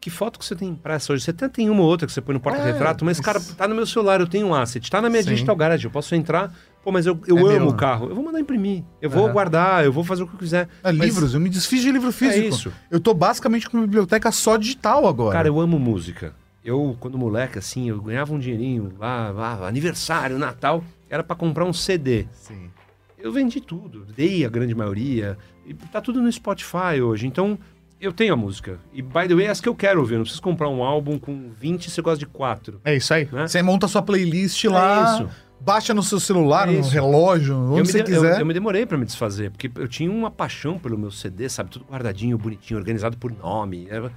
[0.00, 1.22] Que foto que você tem impressa hoje?
[1.22, 3.74] Você até tem uma ou outra que você põe no porta-retrato, mas, cara, tá no
[3.74, 5.28] meu celular, eu tenho um asset, tá na minha Sim.
[5.28, 6.52] Digital Garage, eu posso entrar,
[6.82, 7.68] pô, mas eu, eu É amo meu.
[7.68, 9.32] o carro, eu vou mandar imprimir, eu vou Aham.
[9.32, 10.68] guardar, eu vou fazer o que eu quiser.
[10.82, 12.44] É, Mas, livros, eu me desfiz de livro físico.
[12.44, 12.72] É isso.
[12.90, 15.32] Eu tô basicamente com uma biblioteca só digital agora.
[15.36, 16.34] Cara, eu amo música.
[16.64, 21.64] Eu, quando moleque, assim, eu ganhava um dinheirinho lá, lá aniversário, Natal, era pra comprar
[21.64, 22.26] um CD.
[22.32, 22.70] Sim.
[23.18, 25.36] Eu vendi tudo, dei a grande maioria.
[25.66, 27.26] E tá tudo no Spotify hoje.
[27.26, 27.58] Então,
[28.00, 28.78] eu tenho a música.
[28.92, 30.14] E, by the way, é as que eu quero ouvir.
[30.16, 32.80] Não preciso comprar um álbum com 20 você gosta de 4.
[32.84, 33.28] É isso aí.
[33.30, 33.46] Né?
[33.46, 35.28] Você monta a sua playlist lá, isso.
[35.64, 38.40] Baixa no seu celular, É no relógio, Eu onde me, você de- eu- quiser.
[38.40, 41.70] eu me demorei pra me desfazer, porque eu tinha uma paixão pelo meu CD, sabe?
[41.70, 43.86] Tudo guardadinho, bonitinho, organizado por nome.
[43.90, 44.10] Era-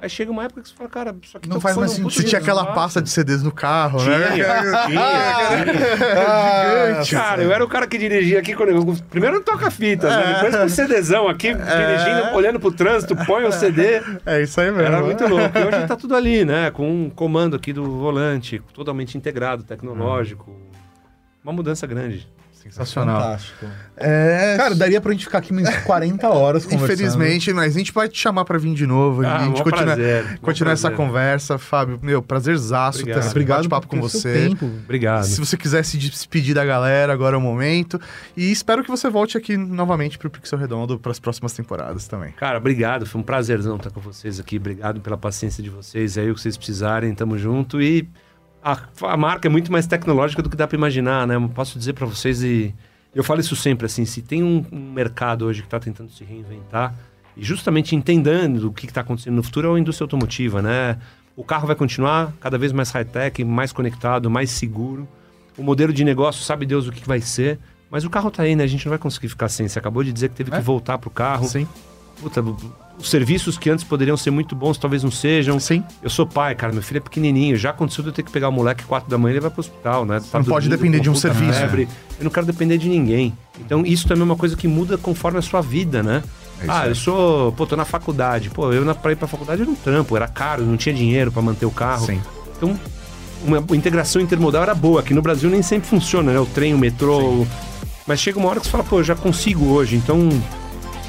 [0.00, 2.12] Aí chega uma época que você fala, cara, só que Não faz mais é sentido.
[2.12, 4.30] Você tinha aquela pasta de CDs no carro, Tinha, né?
[4.32, 5.00] tinha, tinha.
[5.00, 7.10] Ah, Gigante.
[7.10, 10.34] Cara, eu era o cara que dirigia aqui quando eu, primeiro toca fitas, né?
[10.34, 14.00] depois com o CDzão aqui, dirigindo, olhando pro trânsito, põe o CD.
[14.24, 14.86] É isso aí mesmo.
[14.86, 15.58] Era muito louco.
[15.58, 16.70] E hoje tá tudo ali, né?
[16.70, 20.56] Com um comando aqui do volante, totalmente integrado, tecnológico.
[21.42, 22.28] Uma mudança grande.
[22.70, 23.20] Sensacional.
[23.22, 23.66] Fantástico.
[23.96, 26.92] É, Cara, daria pra gente ficar aqui umas 40 horas conversando.
[26.92, 29.26] Infelizmente, mas a gente vai te chamar pra vir de novo.
[29.26, 31.58] Ah, a gente continua, prazer, continuar essa conversa.
[31.58, 33.20] Fábio, meu, prazerzaço ter Obrigado.
[33.22, 34.32] esse Obrigado bate-papo com você.
[34.48, 34.66] tempo.
[34.84, 35.24] Obrigado.
[35.24, 38.00] Se você quiser se despedir da galera, agora é o momento.
[38.36, 42.32] E espero que você volte aqui novamente pro Pixel Redondo para as próximas temporadas também.
[42.32, 43.04] Cara, obrigado.
[43.06, 44.56] Foi um prazerzão estar com vocês aqui.
[44.58, 46.16] Obrigado pela paciência de vocês.
[46.16, 47.82] Aí o que vocês precisarem, tamo junto.
[47.82, 48.08] E
[48.62, 51.36] a, a marca é muito mais tecnológica do que dá pra imaginar, né?
[51.36, 52.74] Eu posso dizer pra vocês e
[53.14, 56.24] eu falo isso sempre assim, se tem um, um mercado hoje que tá tentando se
[56.24, 56.94] reinventar
[57.36, 60.98] e justamente entendendo o que está acontecendo no futuro é a indústria automotiva, né?
[61.36, 65.08] O carro vai continuar cada vez mais high-tech, mais conectado, mais seguro.
[65.56, 67.58] O modelo de negócio, sabe Deus o que vai ser.
[67.90, 68.64] Mas o carro tá aí, né?
[68.64, 69.66] A gente não vai conseguir ficar sem.
[69.68, 70.56] Você acabou de dizer que teve É.
[70.58, 71.46] que voltar pro carro.
[71.46, 71.66] Sim.
[72.20, 72.42] Puta,
[72.98, 75.58] os serviços que antes poderiam ser muito bons, talvez não sejam.
[75.60, 75.84] Sim.
[76.02, 77.56] Eu sou pai, cara, meu filho é pequenininho.
[77.56, 79.60] Já aconteceu de eu ter que pegar o moleque 4 da manhã e levar pro
[79.60, 80.20] hospital, né?
[80.20, 81.58] Tá não pode dormindo depender de um serviço.
[81.60, 81.88] febre.
[82.18, 83.32] Eu não quero depender de ninguém.
[83.60, 86.22] Então, isso também é uma coisa que muda conforme a sua vida, né?
[86.60, 88.50] É ah, eu sou, pô, tô na faculdade.
[88.50, 91.30] Pô, eu na, pra ir pra faculdade era um trampo, era caro, não tinha dinheiro
[91.30, 92.06] pra manter o carro.
[92.06, 92.20] Sim.
[92.56, 92.78] Então,
[93.44, 95.00] uma integração intermodal era boa.
[95.00, 96.40] Aqui no Brasil nem sempre funciona, né?
[96.40, 97.46] O trem, o metrô.
[98.06, 99.94] Mas chega uma hora que você fala, pô, eu já consigo hoje.
[99.94, 100.28] Então,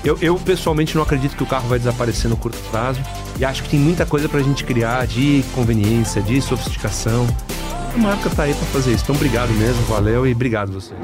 [0.04, 3.02] eu, eu pessoalmente não acredito que o carro vai desaparecer no curto prazo.
[3.38, 7.28] E acho que tem muita coisa pra gente criar de conveniência, de sofisticação.
[7.94, 9.04] A marca tá aí pra fazer isso.
[9.04, 11.00] Então, obrigado mesmo, valeu e obrigado vocês.